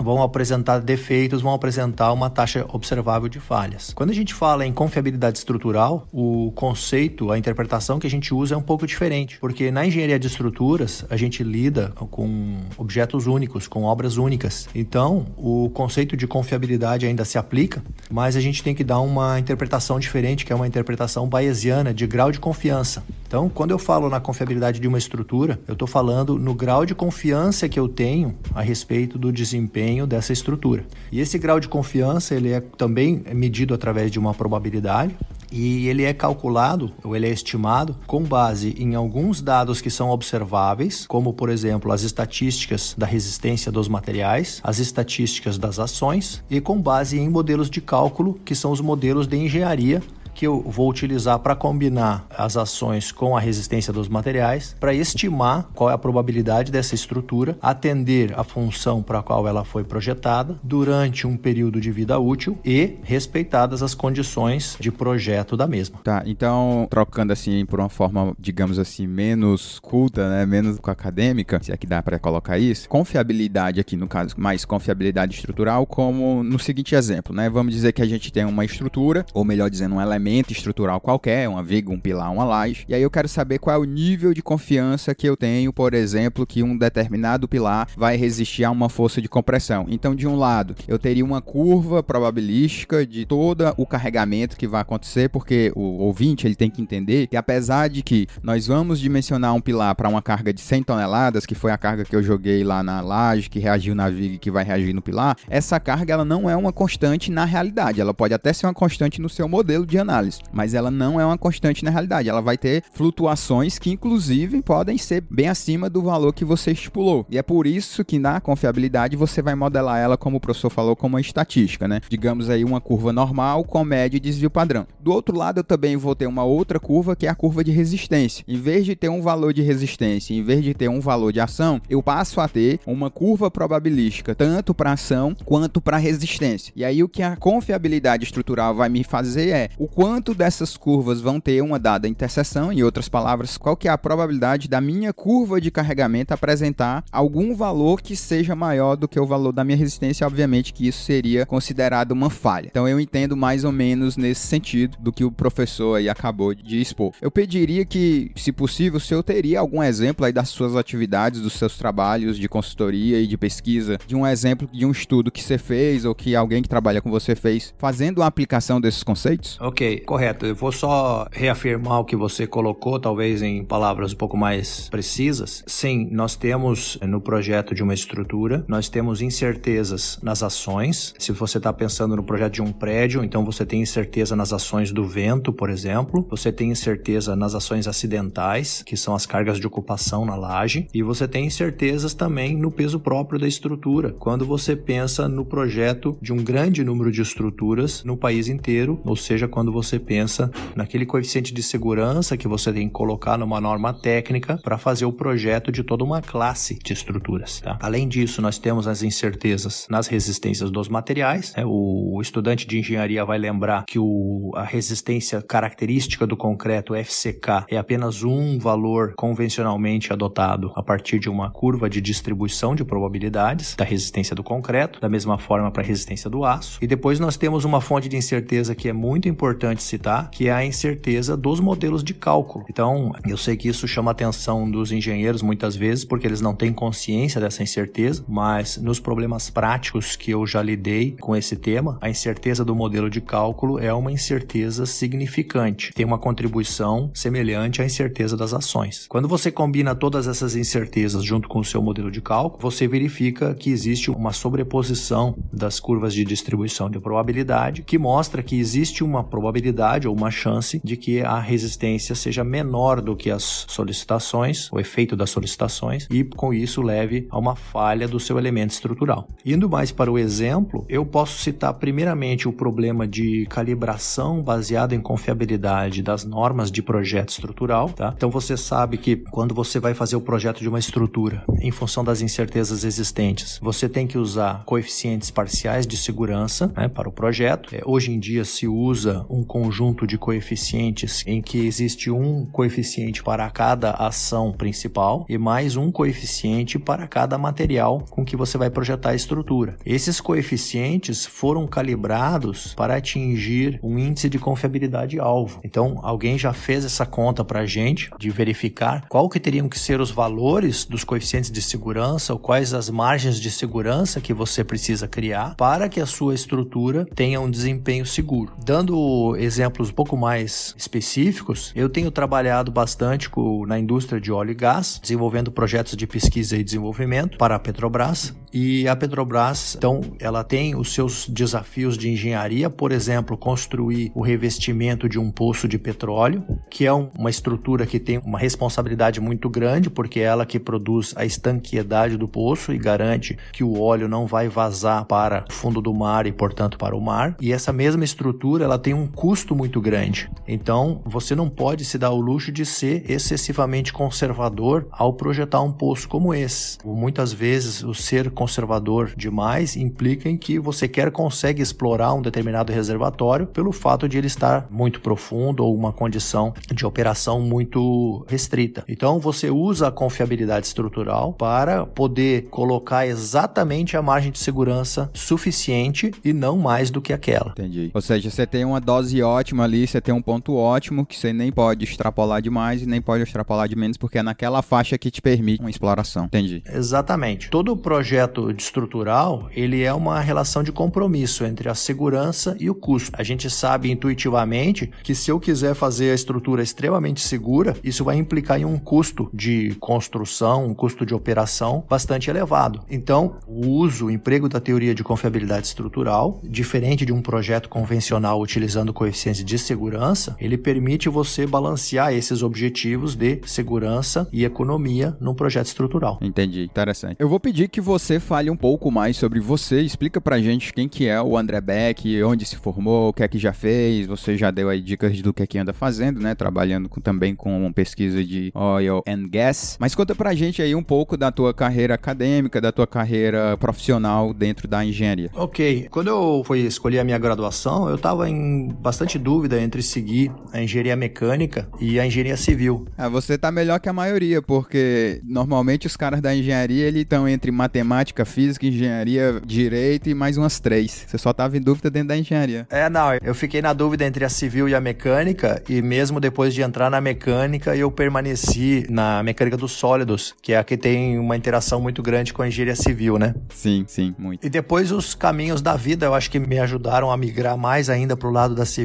vão 0.00 0.22
apresentar 0.22 0.78
defeitos, 0.80 1.42
vão 1.42 1.52
apresentar 1.52 2.12
uma 2.12 2.30
taxa 2.30 2.64
observável 2.68 3.28
de 3.28 3.38
falhas. 3.38 3.92
Quando 3.94 4.10
a 4.10 4.14
gente 4.14 4.34
fala 4.34 4.66
em 4.66 4.72
confiabilidade 4.72 5.38
estrutural, 5.38 6.06
o 6.12 6.52
conceito, 6.54 7.30
a 7.30 7.38
interpretação 7.38 7.98
que 7.98 8.06
a 8.06 8.10
gente 8.10 8.32
usa 8.34 8.54
é 8.54 8.58
um 8.58 8.62
pouco 8.62 8.86
diferente, 8.86 9.38
porque 9.38 9.70
na 9.70 9.86
engenharia 9.86 10.18
de 10.18 10.26
estruturas 10.26 11.04
a 11.10 11.16
gente 11.16 11.42
lida 11.42 11.92
com 12.10 12.58
objetos 12.76 13.26
únicos, 13.26 13.68
com 13.68 13.84
obras 13.84 14.16
únicas. 14.16 14.68
Então, 14.74 15.26
o 15.36 15.70
conceito 15.70 16.16
de 16.16 16.26
confiabilidade 16.26 17.06
ainda 17.06 17.24
se 17.24 17.38
aplica, 17.38 17.82
mas 18.10 18.36
a 18.36 18.40
gente 18.40 18.62
tem 18.62 18.74
que 18.74 18.84
dar 18.84 19.00
uma 19.00 19.38
interpretação 19.38 19.98
diferente, 19.98 20.44
que 20.44 20.52
é 20.52 20.56
uma 20.56 20.66
interpretação 20.66 21.28
bayesiana 21.28 21.92
de 21.92 22.06
grau 22.06 22.32
de 22.32 22.40
confiança. 22.40 23.02
Então, 23.26 23.48
quando 23.48 23.70
eu 23.70 23.78
falo 23.78 24.08
na 24.08 24.18
confiabilidade 24.18 24.80
de 24.80 24.88
uma 24.88 24.98
estrutura, 24.98 25.60
eu 25.68 25.74
estou 25.74 25.86
falando 25.86 26.36
no 26.36 26.52
grau 26.52 26.84
de 26.84 26.94
confiança 26.94 27.68
que 27.68 27.78
eu 27.78 27.88
tenho 27.88 28.36
a 28.54 28.60
respeito 28.60 29.16
do 29.18 29.32
desempenho 29.32 29.89
dessa 30.06 30.32
estrutura. 30.32 30.84
E 31.10 31.20
esse 31.20 31.38
grau 31.38 31.58
de 31.58 31.68
confiança 31.68 32.34
ele 32.34 32.50
é 32.52 32.60
também 32.60 33.22
medido 33.32 33.74
através 33.74 34.10
de 34.10 34.18
uma 34.18 34.34
probabilidade 34.34 35.16
e 35.52 35.88
ele 35.88 36.04
é 36.04 36.12
calculado 36.12 36.92
ou 37.02 37.16
ele 37.16 37.26
é 37.26 37.30
estimado 37.30 37.96
com 38.06 38.22
base 38.22 38.74
em 38.78 38.94
alguns 38.94 39.40
dados 39.40 39.80
que 39.80 39.90
são 39.90 40.10
observáveis, 40.10 41.06
como 41.06 41.32
por 41.32 41.48
exemplo 41.48 41.90
as 41.92 42.02
estatísticas 42.02 42.94
da 42.96 43.06
resistência 43.06 43.72
dos 43.72 43.88
materiais, 43.88 44.60
as 44.62 44.78
estatísticas 44.78 45.58
das 45.58 45.78
ações 45.78 46.42
e 46.48 46.60
com 46.60 46.80
base 46.80 47.18
em 47.18 47.28
modelos 47.28 47.68
de 47.68 47.80
cálculo 47.80 48.38
que 48.44 48.54
são 48.54 48.70
os 48.70 48.80
modelos 48.80 49.26
de 49.26 49.36
engenharia 49.36 50.02
que 50.40 50.46
eu 50.46 50.62
vou 50.62 50.88
utilizar 50.88 51.38
para 51.40 51.54
combinar 51.54 52.26
as 52.34 52.56
ações 52.56 53.12
com 53.12 53.36
a 53.36 53.40
resistência 53.40 53.92
dos 53.92 54.08
materiais, 54.08 54.74
para 54.80 54.94
estimar 54.94 55.68
qual 55.74 55.90
é 55.90 55.92
a 55.92 55.98
probabilidade 55.98 56.72
dessa 56.72 56.94
estrutura 56.94 57.58
atender 57.60 58.32
a 58.34 58.42
função 58.42 59.02
para 59.02 59.18
a 59.18 59.22
qual 59.22 59.46
ela 59.46 59.66
foi 59.66 59.84
projetada 59.84 60.58
durante 60.62 61.26
um 61.26 61.36
período 61.36 61.78
de 61.78 61.92
vida 61.92 62.18
útil 62.18 62.58
e 62.64 62.96
respeitadas 63.02 63.82
as 63.82 63.94
condições 63.94 64.78
de 64.80 64.90
projeto 64.90 65.58
da 65.58 65.66
mesma. 65.66 65.98
Tá, 66.02 66.22
então 66.24 66.88
trocando 66.88 67.34
assim 67.34 67.66
por 67.66 67.78
uma 67.78 67.90
forma, 67.90 68.34
digamos 68.38 68.78
assim, 68.78 69.06
menos 69.06 69.78
culta, 69.80 70.26
né, 70.30 70.46
menos 70.46 70.78
acadêmica, 70.82 71.60
se 71.62 71.70
é 71.70 71.76
que 71.76 71.86
dá 71.86 72.02
para 72.02 72.18
colocar 72.18 72.58
isso, 72.58 72.88
confiabilidade 72.88 73.78
aqui 73.78 73.94
no 73.94 74.08
caso, 74.08 74.34
mais 74.38 74.64
confiabilidade 74.64 75.34
estrutural, 75.34 75.84
como 75.84 76.42
no 76.42 76.58
seguinte 76.58 76.94
exemplo, 76.94 77.36
né? 77.36 77.50
Vamos 77.50 77.74
dizer 77.74 77.92
que 77.92 78.00
a 78.00 78.06
gente 78.06 78.32
tem 78.32 78.46
uma 78.46 78.64
estrutura, 78.64 79.26
ou 79.34 79.44
melhor 79.44 79.68
dizendo, 79.68 79.96
um 79.96 80.00
elemento 80.00 80.29
elemento 80.30 80.52
estrutural 80.52 81.00
qualquer, 81.00 81.48
uma 81.48 81.62
viga, 81.62 81.90
um 81.90 81.98
pilar, 81.98 82.32
uma 82.32 82.44
laje. 82.44 82.84
E 82.88 82.94
aí 82.94 83.02
eu 83.02 83.10
quero 83.10 83.28
saber 83.28 83.58
qual 83.58 83.74
é 83.74 83.78
o 83.78 83.84
nível 83.84 84.32
de 84.32 84.42
confiança 84.42 85.14
que 85.14 85.28
eu 85.28 85.36
tenho, 85.36 85.72
por 85.72 85.92
exemplo, 85.92 86.46
que 86.46 86.62
um 86.62 86.78
determinado 86.78 87.48
pilar 87.48 87.88
vai 87.96 88.16
resistir 88.16 88.64
a 88.64 88.70
uma 88.70 88.88
força 88.88 89.20
de 89.20 89.28
compressão. 89.28 89.86
Então, 89.88 90.14
de 90.14 90.26
um 90.26 90.36
lado, 90.36 90.74
eu 90.86 90.98
teria 90.98 91.24
uma 91.24 91.42
curva 91.42 92.02
probabilística 92.02 93.04
de 93.04 93.26
todo 93.26 93.74
o 93.76 93.84
carregamento 93.84 94.56
que 94.56 94.68
vai 94.68 94.82
acontecer, 94.82 95.28
porque 95.28 95.72
o 95.74 95.80
ouvinte 95.80 96.46
ele 96.46 96.54
tem 96.54 96.70
que 96.70 96.80
entender 96.80 97.26
que 97.26 97.36
apesar 97.36 97.88
de 97.88 98.02
que 98.02 98.26
nós 98.42 98.66
vamos 98.66 99.00
dimensionar 99.00 99.54
um 99.54 99.60
pilar 99.60 99.94
para 99.94 100.08
uma 100.08 100.22
carga 100.22 100.52
de 100.52 100.60
100 100.60 100.84
toneladas, 100.84 101.44
que 101.44 101.54
foi 101.54 101.72
a 101.72 101.78
carga 101.78 102.04
que 102.04 102.14
eu 102.14 102.22
joguei 102.22 102.62
lá 102.62 102.82
na 102.82 103.00
laje, 103.00 103.50
que 103.50 103.58
reagiu 103.58 103.94
na 103.94 104.08
viga 104.08 104.34
e 104.34 104.38
que 104.38 104.50
vai 104.50 104.64
reagir 104.64 104.94
no 104.94 105.02
pilar, 105.02 105.36
essa 105.48 105.80
carga 105.80 106.14
ela 106.14 106.24
não 106.24 106.48
é 106.48 106.56
uma 106.56 106.72
constante 106.72 107.30
na 107.30 107.44
realidade. 107.44 108.00
Ela 108.00 108.14
pode 108.14 108.34
até 108.34 108.52
ser 108.52 108.66
uma 108.66 108.74
constante 108.74 109.20
no 109.20 109.28
seu 109.28 109.48
modelo 109.48 109.86
de 109.86 109.98
análise 109.98 110.19
mas 110.52 110.74
ela 110.74 110.90
não 110.90 111.20
é 111.20 111.24
uma 111.24 111.38
constante 111.38 111.84
na 111.84 111.90
realidade. 111.90 112.28
Ela 112.28 112.40
vai 112.40 112.58
ter 112.58 112.82
flutuações 112.92 113.78
que, 113.78 113.90
inclusive, 113.90 114.62
podem 114.62 114.98
ser 114.98 115.24
bem 115.30 115.48
acima 115.48 115.88
do 115.88 116.02
valor 116.02 116.32
que 116.32 116.44
você 116.44 116.72
estipulou. 116.72 117.26
E 117.30 117.38
é 117.38 117.42
por 117.42 117.66
isso 117.66 118.04
que 118.04 118.18
na 118.18 118.40
confiabilidade 118.40 119.16
você 119.16 119.42
vai 119.42 119.54
modelar 119.54 119.98
ela, 119.98 120.16
como 120.16 120.36
o 120.36 120.40
professor 120.40 120.70
falou, 120.70 120.96
como 120.96 121.16
uma 121.16 121.20
estatística, 121.20 121.88
né? 121.88 122.00
Digamos 122.08 122.50
aí 122.50 122.64
uma 122.64 122.80
curva 122.80 123.12
normal 123.12 123.64
com 123.64 123.84
média 123.84 124.16
e 124.16 124.20
desvio 124.20 124.50
padrão. 124.50 124.86
Do 125.00 125.12
outro 125.12 125.36
lado, 125.36 125.60
eu 125.60 125.64
também 125.64 125.96
vou 125.96 126.14
ter 126.14 126.26
uma 126.26 126.44
outra 126.44 126.78
curva 126.78 127.16
que 127.16 127.26
é 127.26 127.30
a 127.30 127.34
curva 127.34 127.64
de 127.64 127.70
resistência. 127.70 128.44
Em 128.46 128.56
vez 128.56 128.84
de 128.84 128.94
ter 128.94 129.08
um 129.08 129.22
valor 129.22 129.52
de 129.52 129.62
resistência, 129.62 130.34
em 130.34 130.42
vez 130.42 130.62
de 130.62 130.74
ter 130.74 130.88
um 130.88 131.00
valor 131.00 131.32
de 131.32 131.40
ação, 131.40 131.80
eu 131.88 132.02
passo 132.02 132.40
a 132.40 132.48
ter 132.48 132.80
uma 132.86 133.10
curva 133.10 133.50
probabilística 133.50 134.34
tanto 134.34 134.74
para 134.74 134.92
ação 134.92 135.36
quanto 135.44 135.80
para 135.80 135.96
resistência. 135.96 136.72
E 136.76 136.84
aí 136.84 137.02
o 137.02 137.08
que 137.08 137.22
a 137.22 137.36
confiabilidade 137.36 138.24
estrutural 138.24 138.74
vai 138.74 138.88
me 138.88 139.04
fazer 139.04 139.50
é 139.50 139.68
o 139.78 139.86
quanto 139.86 140.09
dessas 140.34 140.76
curvas 140.76 141.20
vão 141.20 141.38
ter 141.38 141.62
uma 141.62 141.78
dada 141.78 142.08
interseção, 142.08 142.72
em 142.72 142.82
outras 142.82 143.08
palavras, 143.08 143.58
qual 143.58 143.76
que 143.76 143.86
é 143.86 143.90
a 143.90 143.98
probabilidade 143.98 144.68
da 144.68 144.80
minha 144.80 145.12
curva 145.12 145.60
de 145.60 145.70
carregamento 145.70 146.32
apresentar 146.32 147.04
algum 147.12 147.54
valor 147.54 148.00
que 148.00 148.16
seja 148.16 148.56
maior 148.56 148.96
do 148.96 149.06
que 149.06 149.20
o 149.20 149.26
valor 149.26 149.52
da 149.52 149.64
minha 149.64 149.76
resistência, 149.76 150.26
obviamente 150.26 150.72
que 150.72 150.88
isso 150.88 151.02
seria 151.02 151.44
considerado 151.44 152.12
uma 152.12 152.30
falha. 152.30 152.68
Então 152.70 152.88
eu 152.88 152.98
entendo 152.98 153.36
mais 153.36 153.64
ou 153.64 153.72
menos 153.72 154.16
nesse 154.16 154.46
sentido 154.46 154.96
do 154.98 155.12
que 155.12 155.24
o 155.24 155.30
professor 155.30 155.96
aí 155.96 156.08
acabou 156.08 156.54
de 156.54 156.80
expor. 156.80 157.12
Eu 157.20 157.30
pediria 157.30 157.84
que, 157.84 158.30
se 158.36 158.52
possível, 158.52 158.98
o 158.98 159.00
senhor 159.00 159.22
teria 159.22 159.60
algum 159.60 159.82
exemplo 159.82 160.24
aí 160.24 160.32
das 160.32 160.48
suas 160.48 160.76
atividades, 160.76 161.40
dos 161.40 161.54
seus 161.54 161.76
trabalhos 161.76 162.38
de 162.38 162.48
consultoria 162.48 163.20
e 163.20 163.26
de 163.26 163.36
pesquisa, 163.36 163.98
de 164.06 164.16
um 164.16 164.26
exemplo 164.26 164.68
de 164.72 164.86
um 164.86 164.90
estudo 164.90 165.30
que 165.30 165.42
você 165.42 165.58
fez 165.58 166.04
ou 166.04 166.14
que 166.14 166.34
alguém 166.34 166.62
que 166.62 166.68
trabalha 166.68 167.00
com 167.00 167.10
você 167.10 167.34
fez, 167.34 167.74
fazendo 167.78 168.18
uma 168.18 168.26
aplicação 168.26 168.80
desses 168.80 169.02
conceitos? 169.02 169.58
Ok, 169.60 169.89
correto. 169.98 170.46
Eu 170.46 170.54
vou 170.54 170.72
só 170.72 171.26
reafirmar 171.32 172.00
o 172.00 172.04
que 172.04 172.16
você 172.16 172.46
colocou, 172.46 172.98
talvez 172.98 173.42
em 173.42 173.64
palavras 173.64 174.12
um 174.12 174.16
pouco 174.16 174.36
mais 174.36 174.88
precisas. 174.88 175.62
Sim, 175.66 176.08
nós 176.10 176.36
temos 176.36 176.98
no 177.02 177.20
projeto 177.20 177.74
de 177.74 177.82
uma 177.82 177.94
estrutura, 177.94 178.64
nós 178.68 178.88
temos 178.88 179.22
incertezas 179.22 180.18
nas 180.22 180.42
ações. 180.42 181.14
Se 181.18 181.32
você 181.32 181.58
está 181.58 181.72
pensando 181.72 182.16
no 182.16 182.22
projeto 182.22 182.54
de 182.54 182.62
um 182.62 182.72
prédio, 182.72 183.24
então 183.24 183.44
você 183.44 183.64
tem 183.64 183.82
incerteza 183.82 184.36
nas 184.36 184.52
ações 184.52 184.92
do 184.92 185.04
vento, 185.04 185.52
por 185.52 185.70
exemplo. 185.70 186.26
Você 186.30 186.52
tem 186.52 186.70
incerteza 186.70 187.34
nas 187.34 187.54
ações 187.54 187.86
acidentais, 187.86 188.82
que 188.84 188.96
são 188.96 189.14
as 189.14 189.26
cargas 189.26 189.58
de 189.58 189.66
ocupação 189.66 190.24
na 190.24 190.36
laje. 190.36 190.86
E 190.92 191.02
você 191.02 191.26
tem 191.26 191.46
incertezas 191.46 192.14
também 192.14 192.56
no 192.56 192.70
peso 192.70 193.00
próprio 193.00 193.38
da 193.38 193.48
estrutura, 193.48 194.14
quando 194.18 194.44
você 194.44 194.76
pensa 194.76 195.28
no 195.28 195.44
projeto 195.44 196.16
de 196.20 196.32
um 196.32 196.42
grande 196.42 196.84
número 196.84 197.10
de 197.10 197.22
estruturas 197.22 198.04
no 198.04 198.16
país 198.16 198.48
inteiro, 198.48 199.00
ou 199.04 199.16
seja, 199.16 199.48
quando 199.48 199.72
você 199.72 199.79
pensa 199.98 200.50
naquele 200.74 201.06
coeficiente 201.06 201.52
de 201.52 201.62
segurança 201.62 202.36
que 202.36 202.48
você 202.48 202.72
tem 202.72 202.86
que 202.88 202.92
colocar 202.92 203.38
numa 203.38 203.60
norma 203.60 203.92
técnica 203.92 204.58
para 204.62 204.78
fazer 204.78 205.04
o 205.04 205.12
projeto 205.12 205.72
de 205.72 205.82
toda 205.82 206.04
uma 206.04 206.20
classe 206.20 206.78
de 206.82 206.92
estruturas. 206.92 207.60
Tá? 207.60 207.78
Além 207.80 208.08
disso, 208.08 208.42
nós 208.42 208.58
temos 208.58 208.86
as 208.86 209.02
incertezas 209.02 209.86
nas 209.90 210.06
resistências 210.06 210.70
dos 210.70 210.88
materiais. 210.88 211.54
Né? 211.56 211.64
O, 211.64 212.16
o, 212.16 212.20
estudante 212.20 212.66
de 212.66 212.78
engenharia 212.78 213.24
vai 213.24 213.38
lembrar 213.38 213.84
que 213.86 213.98
o, 213.98 214.52
a 214.54 214.64
resistência 214.64 215.42
característica 215.42 216.26
do 216.26 216.36
concreto 216.36 216.94
FCK 216.94 217.66
é 217.68 217.76
apenas 217.76 218.22
um 218.22 218.58
valor 218.58 219.14
convencionalmente 219.16 220.12
adotado 220.12 220.72
a 220.76 220.82
partir 220.82 221.18
de 221.18 221.28
uma 221.28 221.50
curva 221.50 221.88
de 221.88 222.00
distribuição 222.00 222.74
de 222.74 222.84
probabilidades 222.84 223.74
da 223.76 223.84
resistência 223.84 224.34
do 224.34 224.42
concreto, 224.42 225.00
da 225.00 225.08
mesma 225.08 225.38
forma 225.38 225.70
para 225.70 225.82
a 225.82 225.86
resistência 225.86 226.28
do 226.28 226.44
aço. 226.44 226.78
E 226.82 226.86
depois 226.86 227.20
nós 227.20 227.36
temos 227.36 227.64
uma 227.64 227.80
fonte 227.80 228.08
de 228.08 228.16
incerteza 228.16 228.74
que 228.74 228.88
é 228.88 228.92
muito 228.92 229.28
importante 229.28 229.69
citar, 229.78 230.30
que 230.30 230.48
é 230.48 230.52
a 230.52 230.64
incerteza 230.64 231.36
dos 231.36 231.60
modelos 231.60 232.02
de 232.02 232.14
cálculo. 232.14 232.64
Então, 232.68 233.12
eu 233.26 233.36
sei 233.36 233.56
que 233.56 233.68
isso 233.68 233.86
chama 233.86 234.10
a 234.10 234.12
atenção 234.12 234.70
dos 234.70 234.92
engenheiros 234.92 235.42
muitas 235.42 235.76
vezes 235.76 236.04
porque 236.04 236.26
eles 236.26 236.40
não 236.40 236.54
têm 236.54 236.72
consciência 236.72 237.40
dessa 237.40 237.62
incerteza, 237.62 238.24
mas 238.28 238.76
nos 238.76 238.98
problemas 238.98 239.48
práticos 239.50 240.16
que 240.16 240.30
eu 240.30 240.46
já 240.46 240.62
lidei 240.62 241.16
com 241.20 241.36
esse 241.36 241.56
tema, 241.56 241.98
a 242.00 242.10
incerteza 242.10 242.64
do 242.64 242.74
modelo 242.74 243.08
de 243.08 243.20
cálculo 243.20 243.78
é 243.78 243.92
uma 243.92 244.10
incerteza 244.10 244.86
significante. 244.86 245.92
Tem 245.92 246.04
uma 246.04 246.18
contribuição 246.18 247.10
semelhante 247.14 247.80
à 247.80 247.84
incerteza 247.84 248.36
das 248.36 248.52
ações. 248.52 249.06
Quando 249.08 249.28
você 249.28 249.50
combina 249.50 249.94
todas 249.94 250.26
essas 250.26 250.56
incertezas 250.56 251.22
junto 251.24 251.48
com 251.48 251.60
o 251.60 251.64
seu 251.64 251.82
modelo 251.82 252.10
de 252.10 252.20
cálculo, 252.20 252.60
você 252.60 252.88
verifica 252.88 253.54
que 253.54 253.70
existe 253.70 254.10
uma 254.10 254.32
sobreposição 254.32 255.36
das 255.52 255.78
curvas 255.78 256.14
de 256.14 256.24
distribuição 256.24 256.90
de 256.90 256.98
probabilidade 256.98 257.82
que 257.82 257.98
mostra 257.98 258.42
que 258.42 258.58
existe 258.58 259.04
uma 259.04 259.22
probabilidade 259.22 259.59
ou 260.06 260.14
uma 260.14 260.30
chance 260.30 260.80
de 260.82 260.96
que 260.96 261.20
a 261.20 261.38
resistência 261.38 262.14
seja 262.14 262.44
menor 262.44 263.00
do 263.00 263.16
que 263.16 263.30
as 263.30 263.66
solicitações, 263.68 264.70
o 264.72 264.78
efeito 264.78 265.16
das 265.16 265.30
solicitações, 265.30 266.06
e 266.10 266.24
com 266.24 266.52
isso 266.52 266.82
leve 266.82 267.26
a 267.30 267.38
uma 267.38 267.54
falha 267.54 268.08
do 268.08 268.20
seu 268.20 268.38
elemento 268.38 268.70
estrutural. 268.70 269.28
Indo 269.44 269.68
mais 269.68 269.92
para 269.92 270.10
o 270.10 270.18
exemplo, 270.18 270.84
eu 270.88 271.04
posso 271.04 271.38
citar 271.38 271.74
primeiramente 271.74 272.48
o 272.48 272.52
problema 272.52 273.06
de 273.06 273.46
calibração 273.46 274.42
baseado 274.42 274.92
em 274.92 275.00
confiabilidade 275.00 276.02
das 276.02 276.24
normas 276.24 276.70
de 276.70 276.82
projeto 276.82 277.30
estrutural. 277.30 277.88
Tá? 277.90 278.12
Então 278.16 278.30
você 278.30 278.56
sabe 278.56 278.96
que 278.98 279.16
quando 279.16 279.54
você 279.54 279.78
vai 279.78 279.94
fazer 279.94 280.16
o 280.16 280.20
projeto 280.20 280.60
de 280.60 280.68
uma 280.68 280.78
estrutura, 280.78 281.44
em 281.60 281.70
função 281.70 282.04
das 282.04 282.20
incertezas 282.20 282.84
existentes, 282.84 283.58
você 283.62 283.88
tem 283.88 284.06
que 284.06 284.18
usar 284.18 284.64
coeficientes 284.64 285.30
parciais 285.30 285.86
de 285.86 285.96
segurança 285.96 286.72
né, 286.76 286.88
para 286.88 287.08
o 287.08 287.12
projeto. 287.12 287.74
É, 287.74 287.80
hoje 287.84 288.12
em 288.12 288.18
dia 288.18 288.44
se 288.44 288.66
usa 288.66 289.24
um 289.28 289.42
conjunto 289.50 290.06
de 290.06 290.16
coeficientes 290.16 291.24
em 291.26 291.42
que 291.42 291.66
existe 291.66 292.08
um 292.08 292.46
coeficiente 292.46 293.20
para 293.20 293.50
cada 293.50 293.90
ação 293.90 294.52
principal 294.52 295.26
e 295.28 295.36
mais 295.36 295.74
um 295.74 295.90
coeficiente 295.90 296.78
para 296.78 297.08
cada 297.08 297.36
material 297.36 298.04
com 298.08 298.24
que 298.24 298.36
você 298.36 298.56
vai 298.56 298.70
projetar 298.70 299.10
a 299.10 299.14
estrutura. 299.16 299.76
Esses 299.84 300.20
coeficientes 300.20 301.26
foram 301.26 301.66
calibrados 301.66 302.74
para 302.74 302.94
atingir 302.94 303.80
um 303.82 303.98
índice 303.98 304.28
de 304.28 304.38
confiabilidade 304.38 305.18
alvo. 305.18 305.58
Então, 305.64 305.98
alguém 306.04 306.38
já 306.38 306.52
fez 306.52 306.84
essa 306.84 307.04
conta 307.04 307.44
para 307.44 307.62
a 307.62 307.66
gente 307.66 308.08
de 308.20 308.30
verificar 308.30 309.04
qual 309.08 309.28
que 309.28 309.40
teriam 309.40 309.68
que 309.68 309.80
ser 309.80 310.00
os 310.00 310.12
valores 310.12 310.84
dos 310.84 311.02
coeficientes 311.02 311.50
de 311.50 311.60
segurança 311.60 312.34
ou 312.34 312.38
quais 312.38 312.72
as 312.72 312.88
margens 312.88 313.40
de 313.40 313.50
segurança 313.50 314.20
que 314.20 314.32
você 314.32 314.62
precisa 314.62 315.08
criar 315.08 315.56
para 315.56 315.88
que 315.88 316.00
a 316.00 316.06
sua 316.06 316.36
estrutura 316.36 317.04
tenha 317.16 317.40
um 317.40 317.50
desempenho 317.50 318.06
seguro. 318.06 318.52
Dando 318.64 319.39
exemplos 319.40 319.90
um 319.90 319.92
pouco 319.92 320.16
mais 320.16 320.74
específicos, 320.76 321.72
eu 321.74 321.88
tenho 321.88 322.10
trabalhado 322.10 322.70
bastante 322.70 323.28
com, 323.28 323.64
na 323.66 323.78
indústria 323.78 324.20
de 324.20 324.30
óleo 324.30 324.50
e 324.50 324.54
gás, 324.54 324.98
desenvolvendo 325.00 325.50
projetos 325.50 325.96
de 325.96 326.06
pesquisa 326.06 326.56
e 326.56 326.64
desenvolvimento 326.64 327.38
para 327.38 327.54
a 327.54 327.58
Petrobras. 327.58 328.34
E 328.52 328.88
a 328.88 328.96
Petrobras, 328.96 329.76
então, 329.76 330.00
ela 330.18 330.42
tem 330.42 330.74
os 330.74 330.92
seus 330.92 331.28
desafios 331.28 331.96
de 331.96 332.10
engenharia, 332.10 332.68
por 332.68 332.90
exemplo, 332.90 333.36
construir 333.36 334.10
o 334.14 334.22
revestimento 334.22 335.08
de 335.08 335.18
um 335.18 335.30
poço 335.30 335.68
de 335.68 335.78
petróleo, 335.78 336.44
que 336.68 336.84
é 336.84 336.92
um, 336.92 337.10
uma 337.16 337.30
estrutura 337.30 337.86
que 337.86 338.00
tem 338.00 338.18
uma 338.18 338.38
responsabilidade 338.38 339.20
muito 339.20 339.48
grande, 339.48 339.88
porque 339.88 340.20
é 340.20 340.24
ela 340.24 340.44
que 340.44 340.58
produz 340.58 341.14
a 341.16 341.24
estanqueidade 341.24 342.16
do 342.16 342.26
poço 342.26 342.72
e 342.72 342.78
garante 342.78 343.38
que 343.52 343.62
o 343.62 343.80
óleo 343.80 344.08
não 344.08 344.26
vai 344.26 344.48
vazar 344.48 345.04
para 345.04 345.44
o 345.48 345.52
fundo 345.52 345.80
do 345.80 345.94
mar 345.94 346.26
e, 346.26 346.32
portanto, 346.32 346.76
para 346.76 346.96
o 346.96 347.00
mar. 347.00 347.36
E 347.40 347.52
essa 347.52 347.72
mesma 347.72 348.04
estrutura, 348.04 348.64
ela 348.64 348.78
tem 348.78 348.94
um 348.94 349.06
custo 349.06 349.29
muito 349.54 349.80
grande. 349.80 350.30
Então, 350.46 351.00
você 351.04 351.34
não 351.34 351.48
pode 351.48 351.84
se 351.84 351.96
dar 351.96 352.10
o 352.10 352.20
luxo 352.20 352.50
de 352.50 352.66
ser 352.66 353.10
excessivamente 353.10 353.92
conservador 353.92 354.86
ao 354.90 355.12
projetar 355.12 355.60
um 355.60 355.72
poço 355.72 356.08
como 356.08 356.34
esse. 356.34 356.78
Muitas 356.84 357.32
vezes, 357.32 357.82
o 357.82 357.94
ser 357.94 358.30
conservador 358.30 359.12
demais 359.16 359.76
implica 359.76 360.28
em 360.28 360.36
que 360.36 360.58
você 360.58 360.88
quer 360.88 361.10
consegue 361.10 361.62
explorar 361.62 362.14
um 362.14 362.22
determinado 362.22 362.72
reservatório 362.72 363.46
pelo 363.46 363.72
fato 363.72 364.08
de 364.08 364.18
ele 364.18 364.26
estar 364.26 364.66
muito 364.70 365.00
profundo 365.00 365.64
ou 365.64 365.74
uma 365.74 365.92
condição 365.92 366.52
de 366.72 366.84
operação 366.84 367.40
muito 367.40 368.24
restrita. 368.28 368.84
Então, 368.88 369.18
você 369.18 369.50
usa 369.50 369.88
a 369.88 369.92
confiabilidade 369.92 370.66
estrutural 370.66 371.32
para 371.32 371.86
poder 371.86 372.48
colocar 372.50 373.06
exatamente 373.06 373.96
a 373.96 374.02
margem 374.02 374.32
de 374.32 374.38
segurança 374.38 375.10
suficiente 375.14 376.10
e 376.24 376.32
não 376.32 376.56
mais 376.56 376.90
do 376.90 377.00
que 377.00 377.12
aquela. 377.12 377.50
Entendi. 377.50 377.90
Ou 377.94 378.00
seja, 378.00 378.30
você 378.30 378.46
tem 378.46 378.64
uma 378.64 378.80
dose 378.80 379.19
ótima 379.22 379.64
ali, 379.64 379.86
você 379.86 380.00
tem 380.00 380.14
um 380.14 380.22
ponto 380.22 380.54
ótimo 380.54 381.06
que 381.06 381.16
você 381.16 381.32
nem 381.32 381.50
pode 381.52 381.84
extrapolar 381.84 382.42
demais 382.42 382.82
e 382.82 382.86
nem 382.86 383.00
pode 383.00 383.22
extrapolar 383.22 383.68
de 383.68 383.76
menos, 383.76 383.96
porque 383.96 384.18
é 384.18 384.22
naquela 384.22 384.62
faixa 384.62 384.96
que 384.98 385.10
te 385.10 385.20
permite 385.20 385.60
uma 385.60 385.70
exploração. 385.70 386.24
Entendi. 386.24 386.62
Exatamente. 386.66 387.50
Todo 387.50 387.76
projeto 387.76 388.50
estrutural, 388.50 389.48
ele 389.54 389.82
é 389.82 389.92
uma 389.92 390.20
relação 390.20 390.62
de 390.62 390.72
compromisso 390.72 391.44
entre 391.44 391.68
a 391.68 391.74
segurança 391.74 392.56
e 392.58 392.68
o 392.70 392.74
custo. 392.74 393.10
A 393.14 393.22
gente 393.22 393.48
sabe 393.50 393.90
intuitivamente 393.90 394.90
que 395.02 395.14
se 395.14 395.30
eu 395.30 395.40
quiser 395.40 395.74
fazer 395.74 396.10
a 396.10 396.14
estrutura 396.14 396.62
extremamente 396.62 397.20
segura, 397.20 397.76
isso 397.82 398.04
vai 398.04 398.16
implicar 398.16 398.60
em 398.60 398.64
um 398.64 398.78
custo 398.78 399.30
de 399.32 399.74
construção, 399.80 400.66
um 400.66 400.74
custo 400.74 401.04
de 401.04 401.14
operação 401.14 401.84
bastante 401.88 402.30
elevado. 402.30 402.82
Então, 402.90 403.36
o 403.46 403.68
uso, 403.68 404.06
o 404.06 404.10
emprego 404.10 404.48
da 404.48 404.60
teoria 404.60 404.94
de 404.94 405.02
confiabilidade 405.02 405.66
estrutural, 405.66 406.40
diferente 406.44 407.04
de 407.04 407.12
um 407.12 407.22
projeto 407.22 407.68
convencional 407.68 408.40
utilizando 408.40 408.92
coeficientes 409.00 409.42
de 409.42 409.58
segurança, 409.58 410.36
ele 410.38 410.58
permite 410.58 411.08
você 411.08 411.46
balancear 411.46 412.12
esses 412.12 412.42
objetivos 412.42 413.14
de 413.14 413.40
segurança 413.46 414.28
e 414.30 414.44
economia 414.44 415.16
num 415.18 415.32
projeto 415.32 415.68
estrutural. 415.68 416.18
Entendi, 416.20 416.64
interessante. 416.64 417.16
Eu 417.18 417.26
vou 417.26 417.40
pedir 417.40 417.68
que 417.68 417.80
você 417.80 418.20
fale 418.20 418.50
um 418.50 418.56
pouco 418.56 418.90
mais 418.90 419.16
sobre 419.16 419.40
você, 419.40 419.80
explica 419.80 420.20
pra 420.20 420.38
gente 420.38 420.74
quem 420.74 420.86
que 420.86 421.08
é 421.08 421.18
o 421.22 421.38
André 421.38 421.62
Beck, 421.62 422.22
onde 422.22 422.44
se 422.44 422.56
formou, 422.56 423.08
o 423.08 423.12
que 423.14 423.22
é 423.22 423.28
que 423.28 423.38
já 423.38 423.54
fez, 423.54 424.06
você 424.06 424.36
já 424.36 424.50
deu 424.50 424.68
aí 424.68 424.82
dicas 424.82 425.22
do 425.22 425.32
que 425.32 425.44
é 425.44 425.46
que 425.46 425.56
anda 425.56 425.72
fazendo, 425.72 426.20
né, 426.20 426.34
trabalhando 426.34 426.86
com, 426.86 427.00
também 427.00 427.34
com 427.34 427.72
pesquisa 427.72 428.22
de 428.22 428.52
oil 428.54 429.02
and 429.08 429.30
gas, 429.30 429.78
mas 429.80 429.94
conta 429.94 430.14
pra 430.14 430.34
gente 430.34 430.60
aí 430.60 430.74
um 430.74 430.82
pouco 430.82 431.16
da 431.16 431.32
tua 431.32 431.54
carreira 431.54 431.94
acadêmica, 431.94 432.60
da 432.60 432.70
tua 432.70 432.86
carreira 432.86 433.56
profissional 433.56 434.34
dentro 434.34 434.68
da 434.68 434.84
engenharia. 434.84 435.30
Ok, 435.34 435.88
quando 435.90 436.08
eu 436.08 436.42
fui 436.44 436.58
escolher 436.60 436.98
a 436.98 437.04
minha 437.04 437.18
graduação, 437.18 437.88
eu 437.88 437.94
estava 437.94 438.28
em 438.28 438.68
bastante 438.90 439.20
dúvida 439.20 439.60
entre 439.60 439.84
seguir 439.84 440.32
a 440.52 440.60
engenharia 440.60 440.96
mecânica 440.96 441.68
e 441.78 442.00
a 442.00 442.04
engenharia 442.04 442.36
civil. 442.36 442.88
Ah, 442.98 443.08
você 443.08 443.38
tá 443.38 443.52
melhor 443.52 443.78
que 443.78 443.88
a 443.88 443.92
maioria, 443.92 444.42
porque 444.42 445.20
normalmente 445.24 445.86
os 445.86 445.96
caras 445.96 446.20
da 446.20 446.34
engenharia 446.34 446.86
eles 446.86 447.02
estão 447.02 447.28
entre 447.28 447.52
matemática, 447.52 448.24
física, 448.24 448.66
engenharia, 448.66 449.40
direito 449.46 450.10
e 450.10 450.14
mais 450.14 450.36
umas 450.36 450.58
três. 450.58 451.04
Você 451.06 451.16
só 451.18 451.32
tava 451.32 451.56
em 451.56 451.60
dúvida 451.60 451.88
dentro 451.88 452.08
da 452.08 452.16
engenharia. 452.16 452.66
É, 452.68 452.90
não, 452.90 453.14
eu 453.22 453.32
fiquei 453.32 453.62
na 453.62 453.72
dúvida 453.72 454.04
entre 454.04 454.24
a 454.24 454.28
civil 454.28 454.68
e 454.68 454.74
a 454.74 454.80
mecânica, 454.80 455.62
e 455.68 455.80
mesmo 455.80 456.18
depois 456.18 456.52
de 456.52 456.60
entrar 456.60 456.90
na 456.90 457.00
mecânica, 457.00 457.76
eu 457.76 457.92
permaneci 457.92 458.84
na 458.90 459.22
mecânica 459.22 459.56
dos 459.56 459.70
sólidos, 459.70 460.34
que 460.42 460.52
é 460.52 460.58
a 460.58 460.64
que 460.64 460.76
tem 460.76 461.16
uma 461.16 461.36
interação 461.36 461.80
muito 461.80 462.02
grande 462.02 462.32
com 462.32 462.42
a 462.42 462.48
engenharia 462.48 462.74
civil, 462.74 463.20
né? 463.20 463.36
Sim, 463.54 463.84
sim, 463.86 464.16
muito. 464.18 464.44
E 464.44 464.50
depois 464.50 464.90
os 464.90 465.14
caminhos 465.14 465.62
da 465.62 465.76
vida, 465.76 466.06
eu 466.06 466.14
acho 466.14 466.28
que 466.28 466.40
me 466.40 466.58
ajudaram 466.58 467.12
a 467.12 467.16
migrar 467.16 467.56
mais 467.56 467.88
ainda 467.88 468.16
pro 468.16 468.32
lado 468.32 468.52
da 468.52 468.64
civil, 468.64 468.79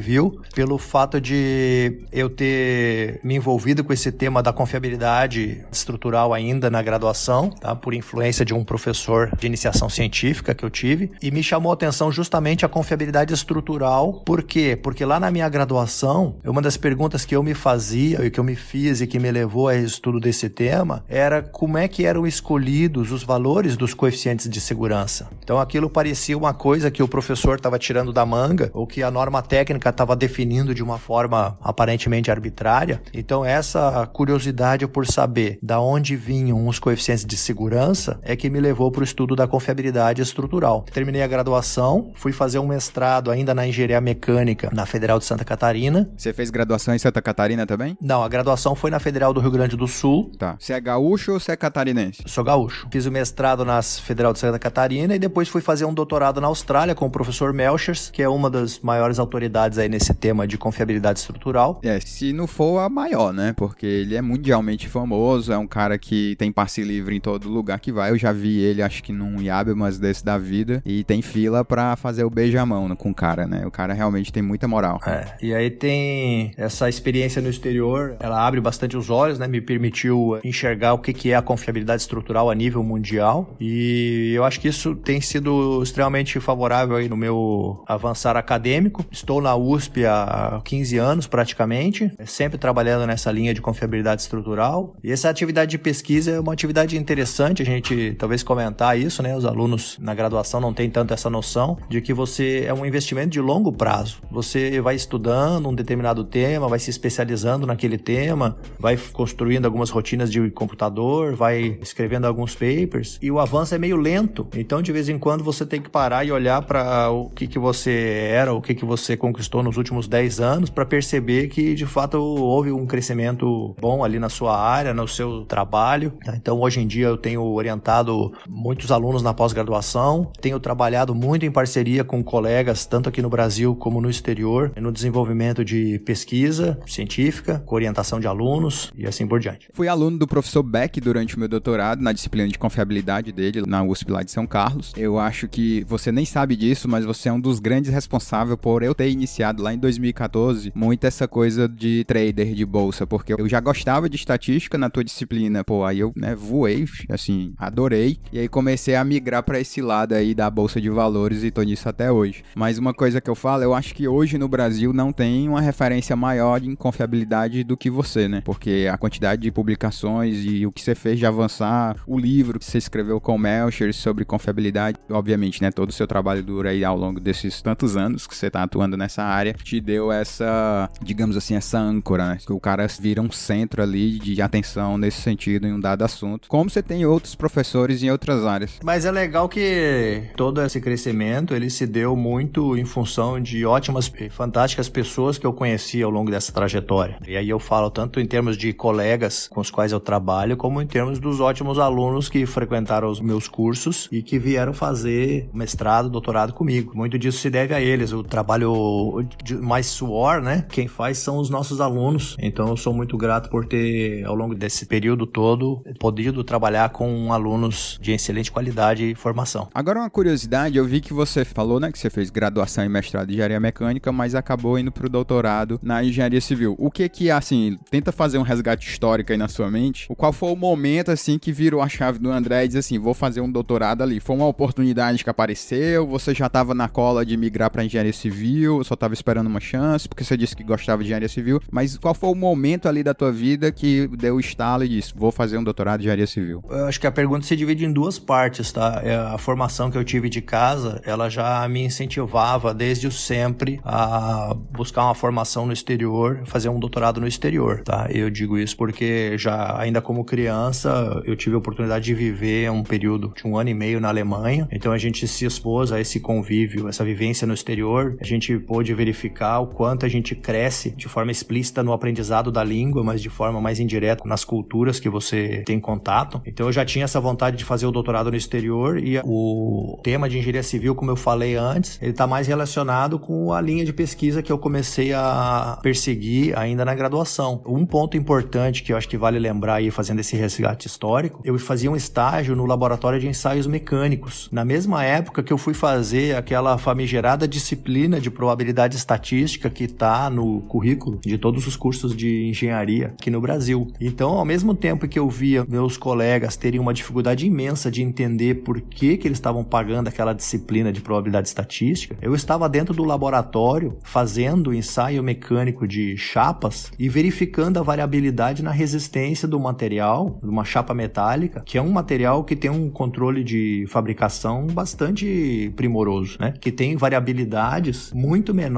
pelo 0.54 0.78
fato 0.78 1.20
de 1.20 2.06
eu 2.12 2.30
ter 2.30 3.20
me 3.24 3.36
envolvido 3.36 3.84
com 3.84 3.94
esse 3.94 4.12
tema 4.12 4.42
da 4.42 4.52
confiabilidade 4.52 5.64
estrutural 5.72 6.34
ainda 6.34 6.70
na 6.70 6.82
graduação, 6.82 7.50
tá? 7.50 7.76
Por 7.76 7.94
influência 7.94 8.46
de 8.46 8.54
um 8.54 8.64
professor 8.64 9.32
de 9.38 9.48
iniciação 9.48 9.90
científica 9.90 10.54
que 10.54 10.64
eu 10.64 10.70
tive, 10.70 11.12
e 11.22 11.32
me 11.32 11.44
chamou 11.44 11.72
a 11.72 11.74
atenção 11.74 12.12
justamente 12.12 12.66
a 12.66 12.70
confiabilidade 12.70 13.34
estrutural. 13.34 14.22
Por 14.26 14.44
quê? 14.44 14.78
Porque 14.82 15.06
lá 15.06 15.20
na 15.20 15.32
minha 15.32 15.48
graduação, 15.50 16.36
uma 16.46 16.62
das 16.62 16.78
perguntas 16.78 17.26
que 17.26 17.36
eu 17.36 17.44
me 17.44 17.54
fazia 17.54 18.26
e 18.26 18.32
que 18.32 18.40
eu 18.40 18.44
me 18.44 18.56
fiz 18.56 19.02
e 19.02 19.08
que 19.08 19.20
me 19.20 19.32
levou 19.32 19.68
a 19.68 19.76
estudo 19.76 20.20
desse 20.20 20.50
tema 20.50 21.04
era 21.08 21.42
como 21.42 21.78
é 21.78 21.88
que 21.88 22.06
eram 22.06 22.26
escolhidos 22.26 23.12
os 23.12 23.24
valores 23.24 23.78
dos 23.78 23.94
coeficientes 23.94 24.50
de 24.50 24.62
segurança. 24.62 25.30
Então 25.44 25.60
aquilo 25.60 25.90
parecia 25.90 26.38
uma 26.38 26.54
coisa 26.54 26.92
que 26.92 27.04
o 27.04 27.08
professor 27.08 27.56
estava 27.58 27.80
tirando 27.80 28.14
da 28.14 28.26
manga 28.26 28.70
ou 28.74 28.88
que 28.88 29.04
a 29.04 29.12
norma 29.12 29.42
técnica 29.42 29.85
estava 29.90 30.16
definindo 30.16 30.74
de 30.74 30.84
uma 30.84 30.98
forma 30.98 31.58
aparentemente 31.62 32.32
arbitrária. 32.32 33.02
Então 33.14 33.44
essa 33.44 34.06
curiosidade 34.08 34.88
por 34.88 35.06
saber 35.06 35.60
da 35.62 35.80
onde 35.80 36.16
vinham 36.16 36.68
os 36.68 36.80
coeficientes 36.80 37.26
de 37.26 37.38
segurança 37.38 38.20
é 38.24 38.36
que 38.36 38.50
me 38.50 38.60
levou 38.60 38.92
para 38.92 39.02
o 39.02 39.04
estudo 39.04 39.36
da 39.36 39.48
confiabilidade 39.48 40.22
estrutural. 40.22 40.86
Terminei 40.92 41.22
a 41.22 41.28
graduação, 41.28 42.12
fui 42.16 42.32
fazer 42.32 42.60
um 42.60 42.68
mestrado 42.68 43.32
ainda 43.32 43.54
na 43.54 43.68
engenharia 43.68 44.02
mecânica 44.02 44.70
na 44.74 44.86
Federal 44.86 45.20
de 45.20 45.26
Santa 45.26 45.44
Catarina. 45.44 46.10
Você 46.16 46.34
fez 46.34 46.50
graduação 46.50 46.94
em 46.94 47.00
Santa 47.00 47.22
Catarina 47.22 47.66
também? 47.66 47.98
Não, 48.02 48.24
a 48.24 48.28
graduação 48.28 48.76
foi 48.76 48.90
na 48.90 49.00
Federal 49.00 49.34
do 49.34 49.40
Rio 49.40 49.52
Grande 49.52 49.76
do 49.76 49.88
Sul. 49.88 50.32
Tá. 50.38 50.56
Você 50.60 50.74
é 50.74 50.80
gaúcho 50.80 51.34
ou 51.34 51.40
você 51.40 51.52
é 51.52 51.56
catarinense? 51.56 52.24
Sou 52.28 52.44
gaúcho. 52.44 52.88
Fiz 52.92 53.06
o 53.06 53.12
mestrado 53.12 53.66
na 53.66 53.82
Federal 53.82 54.34
de 54.34 54.40
Santa 54.40 54.60
Catarina 54.60 55.16
e 55.16 55.20
depois 55.20 55.48
fui 55.48 55.62
fazer 55.62 55.86
um 55.86 55.94
doutorado 55.94 56.42
na 56.42 56.48
Austrália 56.48 56.96
com 56.96 57.06
o 57.06 57.10
professor 57.10 57.54
Melchers, 57.54 58.10
que 58.10 58.22
é 58.22 58.30
uma 58.30 58.50
das 58.50 58.80
maiores 58.80 59.20
autoridades 59.20 59.75
aí 59.78 59.90
nesse 59.90 60.14
tema 60.14 60.48
de 60.48 60.58
confiabilidade 60.58 61.20
estrutural. 61.20 61.80
É, 61.84 62.00
se 62.00 62.34
não 62.34 62.48
for 62.48 62.80
a 62.80 62.90
maior, 62.90 63.34
né? 63.34 63.54
Porque 63.56 63.86
ele 63.86 64.16
é 64.16 64.22
mundialmente 64.22 64.88
famoso, 64.88 65.52
é 65.52 65.58
um 65.58 65.68
cara 65.68 65.98
que 65.98 66.36
tem 66.38 66.52
passe 66.52 66.84
livre 66.84 67.16
em 67.16 67.20
todo 67.20 67.50
lugar 67.50 67.80
que 67.80 67.92
vai. 67.92 68.12
Eu 68.12 68.18
já 68.18 68.32
vi 68.32 68.60
ele, 68.60 68.82
acho 68.82 69.04
que 69.04 69.12
num 69.12 69.36
mas 69.76 70.00
desse 70.00 70.24
da 70.24 70.38
vida, 70.38 70.82
e 70.86 71.04
tem 71.04 71.22
fila 71.22 71.64
para 71.64 71.96
fazer 71.96 72.24
o 72.24 72.30
beijamão 72.30 72.94
com 72.96 73.12
o 73.12 73.14
cara, 73.14 73.46
né? 73.48 73.66
O 73.66 73.72
cara 73.72 73.94
realmente 73.94 74.32
tem 74.32 74.42
muita 74.42 74.68
moral. 74.68 75.00
É, 75.06 75.26
e 75.42 75.54
aí 75.54 75.70
tem 75.70 76.52
essa 76.58 76.90
experiência 76.90 77.42
no 77.42 77.50
exterior, 77.50 78.16
ela 78.20 78.46
abre 78.46 78.60
bastante 78.60 78.98
os 78.98 79.10
olhos, 79.10 79.40
né? 79.40 79.48
Me 79.48 79.62
permitiu 79.62 80.40
enxergar 80.44 80.94
o 80.94 81.00
que, 81.00 81.14
que 81.14 81.32
é 81.32 81.36
a 81.36 81.42
confiabilidade 81.42 82.02
estrutural 82.02 82.50
a 82.50 82.56
nível 82.56 82.84
mundial, 82.84 83.56
e 83.60 84.34
eu 84.36 84.44
acho 84.44 84.60
que 84.60 84.68
isso 84.68 84.96
tem 84.96 85.22
sido 85.22 85.82
extremamente 85.84 86.40
favorável 86.40 86.96
aí 86.96 87.08
no 87.08 87.18
meu 87.18 87.84
avançar 87.88 88.36
acadêmico. 88.36 89.06
Estou 89.12 89.42
na 89.42 89.56
USP 89.72 90.06
há 90.06 90.62
15 90.64 90.98
anos 90.98 91.28
praticamente, 91.28 92.12
sempre 92.26 92.58
trabalhando 92.58 93.06
nessa 93.06 93.32
linha 93.32 93.54
de 93.54 93.62
confiabilidade 93.62 94.22
estrutural. 94.22 94.96
E 95.04 95.12
essa 95.12 95.30
atividade 95.30 95.72
de 95.72 95.78
pesquisa 95.78 96.32
é 96.32 96.40
uma 96.40 96.54
atividade 96.54 96.98
interessante, 96.98 97.62
a 97.62 97.66
gente 97.66 98.16
talvez 98.18 98.44
comentar 98.44 99.00
isso, 99.00 99.22
né? 99.22 99.36
Os 99.36 99.46
alunos 99.46 99.98
na 100.00 100.14
graduação 100.14 100.60
não 100.60 100.74
têm 100.74 100.90
tanto 100.90 101.14
essa 101.14 101.30
noção 101.30 101.78
de 101.90 102.02
que 102.02 102.14
você 102.14 102.66
é 102.68 102.74
um 102.74 102.86
investimento 102.86 103.30
de 103.30 103.42
longo 103.42 103.72
prazo. 103.72 104.22
Você 104.32 104.80
vai 104.82 104.96
estudando 104.96 105.70
um 105.70 105.74
determinado 105.74 106.24
tema, 106.24 106.68
vai 106.68 106.80
se 106.80 106.90
especializando 106.90 107.66
naquele 107.66 107.98
tema, 107.98 108.58
vai 108.80 108.98
construindo 108.98 109.66
algumas 109.66 109.90
rotinas 109.90 110.32
de 110.32 110.50
computador, 110.52 111.36
vai 111.36 111.78
escrevendo 111.82 112.26
alguns 112.26 112.54
papers 112.54 113.18
e 113.22 113.32
o 113.32 113.40
avanço 113.40 113.76
é 113.76 113.78
meio 113.78 113.98
lento. 113.98 114.48
Então, 114.56 114.82
de 114.82 114.92
vez 114.92 115.10
em 115.10 115.18
quando 115.18 115.44
você 115.44 115.66
tem 115.66 115.82
que 115.82 115.90
parar 115.90 116.26
e 116.26 116.32
olhar 116.32 116.62
para 116.62 117.10
o 117.10 117.30
que, 117.30 117.48
que 117.48 117.60
você 117.60 118.28
era, 118.32 118.54
o 118.54 118.62
que, 118.62 118.76
que 118.76 118.86
você 118.86 119.18
conquistou 119.18 119.55
nos 119.64 119.78
últimos 119.78 120.08
10 120.08 120.40
anos 120.40 120.70
para 120.70 120.86
perceber 120.86 121.48
que 121.48 121.74
de 121.74 121.86
fato 121.86 122.18
houve 122.18 122.72
um 122.72 122.86
crescimento 122.86 123.76
bom 123.80 124.04
ali 124.04 124.20
na 124.20 124.30
sua 124.30 124.60
área, 124.60 124.94
no 124.94 125.08
seu 125.08 125.46
trabalho. 125.46 126.14
Então, 126.34 126.60
hoje 126.60 126.80
em 126.80 126.88
dia 126.88 127.08
eu 127.08 127.18
tenho 127.18 127.42
orientado 127.44 128.34
muitos 128.48 128.92
alunos 128.92 129.22
na 129.22 129.34
pós-graduação, 129.34 130.32
tenho 130.42 130.60
trabalhado 130.60 131.14
muito 131.14 131.46
em 131.46 131.52
parceria 131.52 132.04
com 132.04 132.24
colegas, 132.24 132.86
tanto 132.86 133.10
aqui 133.10 133.22
no 133.22 133.30
Brasil 133.30 133.76
como 133.76 134.02
no 134.02 134.10
exterior, 134.10 134.72
no 134.80 134.92
desenvolvimento 134.92 135.64
de 135.64 136.00
pesquisa 136.00 136.80
científica, 136.86 137.62
com 137.66 137.76
orientação 137.76 138.20
de 138.20 138.28
alunos 138.28 138.92
e 138.96 139.06
assim 139.06 139.28
por 139.28 139.40
diante. 139.40 139.70
Fui 139.74 139.88
aluno 139.88 140.18
do 140.18 140.28
professor 140.28 140.64
Beck 140.64 141.00
durante 141.00 141.36
o 141.36 141.40
meu 141.40 141.48
doutorado 141.48 142.02
na 142.02 142.12
disciplina 142.12 142.48
de 142.48 142.58
confiabilidade 142.58 143.32
dele 143.32 143.64
na 143.66 143.84
USP 143.84 144.12
lá 144.12 144.24
de 144.24 144.32
São 144.32 144.48
Carlos. 144.48 144.94
Eu 144.98 145.20
acho 145.20 145.48
que 145.48 145.84
você 145.88 146.12
nem 146.12 146.26
sabe 146.26 146.56
disso, 146.56 146.88
mas 146.88 147.06
você 147.06 147.30
é 147.30 147.34
um 147.34 147.40
dos 147.40 147.60
grandes 147.60 147.92
responsáveis 147.92 148.58
por 148.60 148.84
eu 148.84 148.94
ter 148.94 149.10
iniciado 149.10 149.45
lá 149.58 149.74
em 149.74 149.78
2014 149.78 150.72
muito 150.76 151.06
essa 151.06 151.28
coisa 151.28 151.68
de 151.68 152.04
trader 152.06 152.54
de 152.54 152.66
bolsa, 152.66 153.06
porque 153.06 153.34
eu 153.34 153.48
já 153.48 153.60
gostava 153.60 154.10
de 154.10 154.16
estatística 154.16 154.78
na 154.78 154.90
tua 154.90 155.04
disciplina, 155.04 155.64
pô, 155.64 155.84
aí 155.84 156.00
eu, 156.00 156.14
né, 156.16 156.36
voei, 156.36 156.86
assim, 157.10 157.54
adorei, 157.58 158.18
e 158.32 158.40
aí 158.40 158.48
comecei 158.48 158.96
a 158.96 159.04
migrar 159.04 159.44
para 159.44 159.60
esse 159.60 159.82
lado 159.82 160.14
aí 160.14 160.34
da 160.34 160.50
bolsa 160.50 160.80
de 160.80 160.90
valores 160.90 161.44
e 161.44 161.52
tô 161.52 161.62
nisso 161.62 161.88
até 161.88 162.12
hoje. 162.12 162.44
Mas 162.56 162.78
uma 162.78 162.94
coisa 162.94 163.22
que 163.22 163.30
eu 163.30 163.36
falo, 163.36 163.64
eu 163.64 163.74
acho 163.74 163.94
que 163.94 164.08
hoje 164.08 164.38
no 164.38 164.48
Brasil 164.48 164.94
não 164.94 165.12
tem 165.12 165.48
uma 165.48 165.62
referência 165.62 166.16
maior 166.16 166.64
em 166.64 166.76
confiabilidade 166.76 167.64
do 167.64 167.78
que 167.78 167.90
você, 167.90 168.28
né? 168.28 168.42
Porque 168.44 168.88
a 168.92 168.98
quantidade 168.98 169.42
de 169.42 169.52
publicações 169.52 170.44
e 170.46 170.66
o 170.66 170.72
que 170.72 170.82
você 170.82 170.96
fez 170.96 171.20
de 171.20 171.26
avançar, 171.26 171.98
o 172.08 172.18
livro 172.18 172.60
que 172.60 172.66
você 172.66 172.78
escreveu 172.78 173.20
com 173.20 173.36
o 173.36 173.40
Melcher 173.40 173.94
sobre 173.94 174.26
confiabilidade, 174.26 174.98
obviamente, 175.10 175.62
né? 175.62 175.72
Todo 175.72 175.90
o 175.90 175.94
seu 175.94 176.08
trabalho 176.08 176.44
dura 176.44 176.70
aí 176.70 176.84
ao 176.84 176.98
longo 176.98 177.20
desses 177.20 177.62
tantos 177.62 177.98
anos 177.98 178.28
que 178.28 178.36
você 178.36 178.50
tá 178.50 178.64
atuando 178.64 178.96
nessa 178.98 179.24
área, 179.24 179.35
te 179.54 179.80
deu 179.80 180.12
essa, 180.12 180.90
digamos 181.02 181.36
assim, 181.38 181.56
essa 181.56 181.80
âncora, 181.80 182.30
né? 182.30 182.38
Que 182.46 182.54
o 182.54 182.60
cara 182.60 182.88
vira 183.00 183.22
um 183.22 183.32
centro 183.32 183.82
ali 183.82 184.20
de 184.20 184.42
atenção 184.42 184.98
nesse 184.98 185.22
sentido 185.22 185.68
em 185.68 185.74
um 185.74 185.80
dado 185.80 186.04
assunto. 186.04 186.48
Como 186.48 186.70
você 186.70 186.82
tem 186.82 187.06
outros 187.06 187.36
professores 187.36 188.04
em 188.04 188.12
outras 188.12 188.46
áreas. 188.46 188.80
Mas 188.84 189.06
é 189.06 189.12
legal 189.12 189.50
que 189.50 190.24
todo 190.36 190.62
esse 190.62 190.80
crescimento, 190.80 191.54
ele 191.54 191.70
se 191.70 191.86
deu 191.86 192.16
muito 192.16 192.78
em 192.78 192.86
função 192.86 193.40
de 193.40 193.66
ótimas 193.66 194.12
e 194.20 194.30
fantásticas 194.30 194.90
pessoas 194.90 195.38
que 195.38 195.46
eu 195.46 195.54
conheci 195.54 196.02
ao 196.02 196.10
longo 196.10 196.32
dessa 196.32 196.52
trajetória. 196.52 197.18
E 197.28 197.36
aí 197.36 197.50
eu 197.50 197.60
falo 197.60 197.90
tanto 197.90 198.20
em 198.20 198.26
termos 198.26 198.58
de 198.58 198.74
colegas 198.74 199.48
com 199.48 199.62
os 199.62 199.72
quais 199.72 199.92
eu 199.92 200.00
trabalho, 200.00 200.58
como 200.58 200.82
em 200.82 200.88
termos 200.88 201.20
dos 201.20 201.40
ótimos 201.40 201.80
alunos 201.80 202.30
que 202.30 202.46
frequentaram 202.46 203.10
os 203.10 203.20
meus 203.20 203.48
cursos 203.48 204.08
e 204.12 204.22
que 204.22 204.38
vieram 204.40 204.74
fazer 204.74 205.50
mestrado, 205.54 206.10
doutorado 206.10 206.54
comigo. 206.54 206.92
Muito 206.96 207.18
disso 207.18 207.40
se 207.40 207.50
deve 207.50 207.74
a 207.74 207.82
eles. 207.82 208.12
O 208.12 208.24
trabalho 208.24 209.15
de 209.24 209.56
mais 209.56 209.86
suor, 209.88 210.42
né? 210.42 210.66
Quem 210.70 210.88
faz 210.88 211.18
são 211.18 211.38
os 211.38 211.50
nossos 211.50 211.82
alunos. 211.82 212.36
Então 212.40 212.68
eu 212.70 212.78
sou 212.78 212.94
muito 212.94 213.18
grato 213.18 213.50
por 213.50 213.66
ter, 213.66 214.24
ao 214.26 214.36
longo 214.36 214.56
desse 214.56 214.86
período 214.86 215.26
todo, 215.26 215.84
podido 216.00 216.44
trabalhar 216.44 216.90
com 216.90 217.32
alunos 217.32 217.98
de 218.02 218.12
excelente 218.12 218.52
qualidade 218.52 219.12
e 219.12 219.16
formação. 219.16 219.68
Agora 219.74 220.00
uma 220.00 220.10
curiosidade, 220.10 220.78
eu 220.78 220.86
vi 220.86 221.02
que 221.02 221.14
você 221.14 221.46
falou, 221.46 221.80
né, 221.80 221.92
que 221.92 222.00
você 222.00 222.10
fez 222.10 222.30
graduação 222.30 222.84
e 222.84 222.90
mestrado 222.90 223.30
em 223.30 223.34
engenharia 223.34 223.60
mecânica, 223.60 224.12
mas 224.12 224.36
acabou 224.36 224.78
indo 224.80 224.92
pro 224.92 225.10
doutorado 225.10 225.80
na 225.82 226.04
engenharia 226.04 226.42
civil. 226.42 226.76
O 226.78 226.90
que 226.92 227.08
que, 227.10 227.30
assim, 227.32 227.78
tenta 227.90 228.12
fazer 228.12 228.38
um 228.38 228.42
resgate 228.42 228.88
histórico 228.88 229.32
aí 229.32 229.38
na 229.38 229.48
sua 229.48 229.70
mente, 229.70 230.06
o 230.10 230.16
qual 230.16 230.34
foi 230.34 230.52
o 230.52 230.56
momento, 230.56 231.12
assim, 231.12 231.38
que 231.38 231.52
virou 231.52 231.82
a 231.82 231.90
chave 231.90 232.20
do 232.20 232.32
André 232.32 232.66
e 232.66 232.68
diz 232.68 232.78
assim, 232.78 232.98
vou 233.00 233.14
fazer 233.14 233.42
um 233.42 233.52
doutorado 233.52 234.02
ali. 234.02 234.20
Foi 234.20 234.36
uma 234.36 234.48
oportunidade 234.48 235.24
que 235.24 235.30
apareceu? 235.30 236.08
Você 236.08 236.34
já 236.34 236.48
estava 236.48 236.74
na 236.74 236.88
cola 236.88 237.26
de 237.26 237.36
migrar 237.38 237.70
para 237.70 237.84
engenharia 237.84 238.14
civil? 238.14 238.84
Só 238.84 238.96
estava 239.06 239.14
esperando 239.14 239.48
uma 239.48 239.60
chance, 239.60 240.08
porque 240.10 240.24
você 240.24 240.36
disse 240.36 240.56
que 240.56 240.64
gostava 240.64 241.02
de 241.02 241.08
engenharia 241.08 241.30
civil, 241.30 241.62
mas 241.72 241.98
qual 241.98 242.14
foi 242.14 242.30
o 242.30 242.36
momento 242.36 242.88
ali 242.88 243.04
da 243.04 243.14
tua 243.14 243.32
vida 243.32 243.72
que 243.72 244.08
deu 244.08 244.36
o 244.36 244.40
estalo 244.40 244.84
e 244.84 244.90
disse, 244.90 245.14
vou 245.16 245.32
fazer 245.32 245.58
um 245.58 245.64
doutorado 245.64 246.00
de 246.00 246.06
engenharia 246.06 246.28
civil? 246.28 246.64
Eu 246.70 246.86
acho 246.86 247.00
que 247.00 247.08
a 247.08 247.12
pergunta 247.12 247.46
se 247.46 247.56
divide 247.56 247.86
em 247.86 247.94
duas 247.94 248.18
partes, 248.18 248.72
tá? 248.72 249.02
É, 249.04 249.16
a 249.16 249.38
formação 249.38 249.92
que 249.92 249.98
eu 249.98 250.04
tive 250.04 250.28
de 250.28 250.42
casa, 250.42 251.02
ela 251.06 251.30
já 251.30 251.68
me 251.68 251.84
incentivava 251.84 252.74
desde 252.74 253.08
o 253.08 253.12
sempre 253.12 253.80
a 253.84 254.56
buscar 254.72 255.04
uma 255.04 255.16
formação 255.16 255.66
no 255.66 255.74
exterior, 255.74 256.42
fazer 256.46 256.70
um 256.70 256.80
doutorado 256.80 257.22
no 257.22 257.28
exterior, 257.28 257.82
tá? 257.84 258.08
Eu 258.10 258.30
digo 258.30 258.58
isso 258.58 258.76
porque 258.76 259.38
já 259.38 259.80
ainda 259.80 260.02
como 260.02 260.26
criança 260.26 261.22
eu 261.26 261.36
tive 261.36 261.56
a 261.56 261.60
oportunidade 261.60 262.06
de 262.06 262.14
viver 262.14 262.72
um 262.72 262.84
período 262.84 263.34
de 263.36 263.48
um 263.48 263.58
ano 263.58 263.70
e 263.70 263.74
meio 263.74 264.00
na 264.00 264.10
Alemanha, 264.10 264.68
então 264.72 264.92
a 264.92 264.98
gente 264.98 265.28
se 265.28 265.46
expôs 265.46 265.92
a 265.92 266.00
esse 266.00 266.20
convívio, 266.20 266.88
essa 266.88 267.04
vivência 267.04 267.46
no 267.46 267.54
exterior, 267.54 268.18
a 268.20 268.24
gente 268.24 268.58
pôde 268.58 268.94
verificar 268.96 269.60
o 269.60 269.68
quanto 269.68 270.06
a 270.06 270.10
gente 270.10 270.36
cresce 270.36 270.92
de 270.92 271.08
forma 271.08 271.32
explícita 271.32 271.84
no 271.84 271.94
aprendizado 271.94 272.52
da 272.52 272.64
língua, 272.64 273.04
mas 273.04 273.22
de 273.22 273.30
forma 273.30 273.62
mais 273.62 273.80
indireta 273.80 274.24
nas 274.26 274.44
culturas 274.44 275.00
que 275.00 275.10
você 275.10 275.64
tem 275.66 275.80
contato. 275.80 276.42
Então 276.46 276.68
eu 276.68 276.72
já 276.72 276.86
tinha 276.86 277.06
essa 277.06 277.20
vontade 277.20 277.58
de 277.58 277.66
fazer 277.66 277.86
o 277.86 277.92
doutorado 277.92 278.32
no 278.32 278.38
exterior 278.38 278.98
e 278.98 279.20
o 279.24 280.00
tema 280.04 280.30
de 280.30 280.38
engenharia 280.38 280.64
civil, 280.64 280.96
como 280.96 281.12
eu 281.12 281.16
falei 281.16 281.56
antes, 281.56 282.00
ele 282.02 282.12
está 282.12 282.26
mais 282.26 282.48
relacionado 282.48 283.20
com 283.20 283.52
a 283.54 283.62
linha 283.62 283.86
de 283.86 283.94
pesquisa 283.94 284.42
que 284.42 284.52
eu 284.52 284.58
comecei 284.58 285.14
a 285.14 285.80
perseguir 285.82 286.58
ainda 286.58 286.86
na 286.86 286.94
graduação. 286.94 287.62
Um 287.66 287.86
ponto 287.86 288.18
importante 288.18 288.84
que 288.84 288.94
eu 288.94 288.98
acho 288.98 289.10
que 289.10 289.18
vale 289.18 289.40
lembrar 289.40 289.76
aí 289.76 289.92
fazendo 289.92 290.20
esse 290.20 290.36
resgate 290.36 290.88
histórico, 290.88 291.42
eu 291.44 291.58
fazia 291.60 291.90
um 291.92 291.96
estágio 291.96 292.56
no 292.56 292.66
laboratório 292.66 293.20
de 293.20 293.28
ensaios 293.28 293.68
mecânicos. 293.68 294.50
Na 294.52 294.64
mesma 294.64 295.04
época 295.04 295.44
que 295.44 295.52
eu 295.52 295.58
fui 295.58 295.74
fazer 295.74 296.36
aquela 296.36 296.78
famigerada 296.78 297.48
disciplina 297.48 298.20
de 298.20 298.30
probabilidade 298.30 298.85
estatística 298.94 299.70
que 299.70 299.86
está 299.86 300.30
no 300.30 300.62
currículo 300.62 301.20
de 301.22 301.38
todos 301.38 301.66
os 301.66 301.76
cursos 301.76 302.16
de 302.16 302.48
engenharia 302.48 303.08
aqui 303.08 303.32
no 303.32 303.42
Brasil. 303.42 303.88
Então, 304.00 304.34
ao 304.34 304.46
mesmo 304.46 304.76
tempo 304.76 305.08
que 305.08 305.18
eu 305.18 305.30
via 305.30 305.66
meus 305.68 305.98
colegas 305.98 306.56
terem 306.56 306.80
uma 306.80 306.94
dificuldade 306.94 307.46
imensa 307.46 307.90
de 307.90 308.04
entender 308.04 308.56
por 308.56 308.82
que, 308.82 309.18
que 309.18 309.28
eles 309.28 309.38
estavam 309.38 309.64
pagando 309.64 310.08
aquela 310.08 310.34
disciplina 310.34 310.92
de 310.92 311.02
probabilidade 311.02 311.48
estatística, 311.48 312.16
eu 312.22 312.36
estava 312.36 312.68
dentro 312.68 312.94
do 312.94 313.04
laboratório 313.04 313.98
fazendo 314.04 314.74
ensaio 314.74 315.24
mecânico 315.24 315.88
de 315.88 316.18
chapas 316.18 316.92
e 317.00 317.08
verificando 317.10 317.80
a 317.80 317.84
variabilidade 317.84 318.64
na 318.64 318.72
resistência 318.72 319.48
do 319.48 319.60
material, 319.60 320.40
de 320.42 320.50
uma 320.50 320.64
chapa 320.64 320.94
metálica, 320.94 321.62
que 321.66 321.78
é 321.78 321.82
um 321.82 321.92
material 321.92 322.44
que 322.44 322.56
tem 322.56 322.70
um 322.70 322.90
controle 322.90 323.44
de 323.44 323.86
fabricação 323.88 324.68
bastante 324.68 325.72
primoroso, 325.76 326.38
né? 326.40 326.54
Que 326.60 326.72
tem 326.72 326.96
variabilidades 326.96 328.12
muito 328.14 328.54
menores 328.54 328.75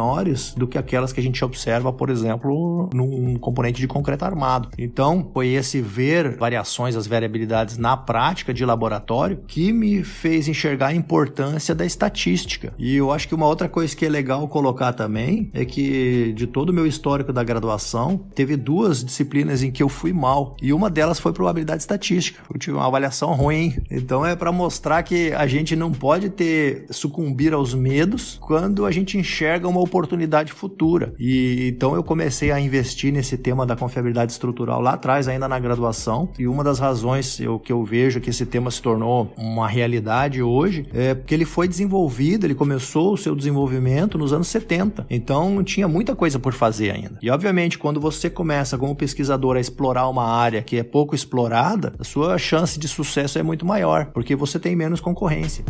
do 0.56 0.68
que 0.68 0.78
aquelas 0.78 1.12
que 1.12 1.20
a 1.20 1.24
gente 1.24 1.44
observa, 1.44 1.92
por 1.92 2.10
exemplo, 2.10 2.90
num 2.94 3.36
componente 3.38 3.80
de 3.80 3.88
concreto 3.88 4.26
armado. 4.26 4.70
Então, 4.78 5.30
foi 5.34 5.50
esse 5.50 5.82
ver 5.82 6.38
variações, 6.38 6.96
as 6.96 7.08
variabilidades 7.08 7.78
na 7.78 7.96
prática 7.98 8.54
de 8.54 8.66
laboratório 8.66 9.38
que 9.48 9.72
me 9.72 10.04
fez 10.04 10.48
enxergar 10.48 10.88
a 10.88 10.94
importância 10.94 11.74
da 11.74 11.86
estatística. 11.86 12.74
E 12.78 12.96
eu 12.96 13.12
acho 13.12 13.28
que 13.28 13.36
uma 13.36 13.48
outra 13.48 13.68
coisa 13.68 13.96
que 13.96 14.06
é 14.06 14.10
legal 14.10 14.48
colocar 14.48 14.94
também 14.94 15.50
é 15.54 15.66
que 15.66 16.34
de 16.34 16.48
todo 16.48 16.70
o 16.70 16.74
meu 16.74 16.86
histórico 16.86 17.34
da 17.34 17.44
graduação, 17.44 18.18
teve 18.36 18.56
duas 18.56 19.04
disciplinas 19.04 19.64
em 19.64 19.72
que 19.72 19.82
eu 19.82 19.90
fui 19.90 20.14
mal 20.14 20.56
e 20.62 20.74
uma 20.74 20.90
delas 20.90 21.20
foi 21.20 21.34
probabilidade 21.34 21.82
estatística. 21.82 22.42
Eu 22.52 22.60
tive 22.60 22.76
uma 22.76 22.88
avaliação 22.88 23.34
ruim. 23.34 23.76
Então 23.90 24.26
é 24.26 24.36
para 24.36 24.52
mostrar 24.52 25.04
que 25.04 25.32
a 25.34 25.48
gente 25.48 25.76
não 25.76 25.92
pode 25.92 26.30
ter 26.30 26.86
sucumbir 26.90 27.54
aos 27.54 27.74
medos 27.74 28.38
quando 28.42 28.86
a 28.86 28.92
gente 28.92 29.18
enxerga 29.18 29.68
uma 29.68 29.80
oportunidade 29.88 30.54
futura. 30.54 31.14
E 31.20 31.70
então 31.70 31.96
eu 31.96 32.04
comecei 32.04 32.52
a 32.52 32.60
investir 32.60 33.12
nesse 33.12 33.38
tema 33.38 33.66
da 33.66 33.76
confiabilidade 33.76 34.32
estrutural 34.32 34.80
lá 34.80 34.94
atrás, 34.94 35.28
ainda 35.28 35.48
na 35.48 35.60
graduação. 35.60 36.30
E 36.38 36.48
uma 36.48 36.64
das 36.64 36.80
razões 36.80 37.40
eu, 37.40 37.58
que 37.60 37.72
eu 37.72 37.84
vejo 37.84 38.22
que 38.22 38.30
esse 38.30 38.46
tema 38.46 38.70
se 38.70 38.82
tornou 38.82 39.34
uma 39.38 39.68
realidade 39.68 40.42
hoje 40.42 40.86
é 40.94 41.16
porque 41.16 41.34
ele 41.34 41.46
foi 41.46 41.68
desenvolvido, 41.68 42.46
ele 42.46 42.56
começou 42.56 43.14
o 43.14 43.18
seu 43.18 43.36
desenvolvimento 43.36 44.18
nos 44.18 44.32
anos 44.32 44.48
70. 44.48 45.08
Então 45.10 45.64
tinha 45.64 45.88
muita 45.88 46.16
coisa 46.16 46.38
por 46.38 46.54
fazer 46.54 46.92
ainda. 46.92 47.18
E 47.22 47.30
obviamente, 47.30 47.78
quando 47.78 48.00
você 48.00 48.30
começa 48.30 48.78
como 48.78 48.96
pesquisador 48.96 49.56
a 49.56 49.60
explorar 49.60 50.08
uma 50.08 50.26
área 50.26 50.62
que 50.62 50.78
é 50.78 50.84
pouco 50.84 51.16
explorada, 51.16 51.94
a 51.98 52.04
sua 52.04 52.38
chance 52.38 52.80
de 52.80 52.88
sucesso 52.88 53.40
é 53.40 53.44
muito 53.44 53.66
maior, 53.66 54.08
porque 54.14 54.36
você 54.36 54.60
tem 54.60 54.76
menos 54.76 55.00
concorrência. 55.00 55.64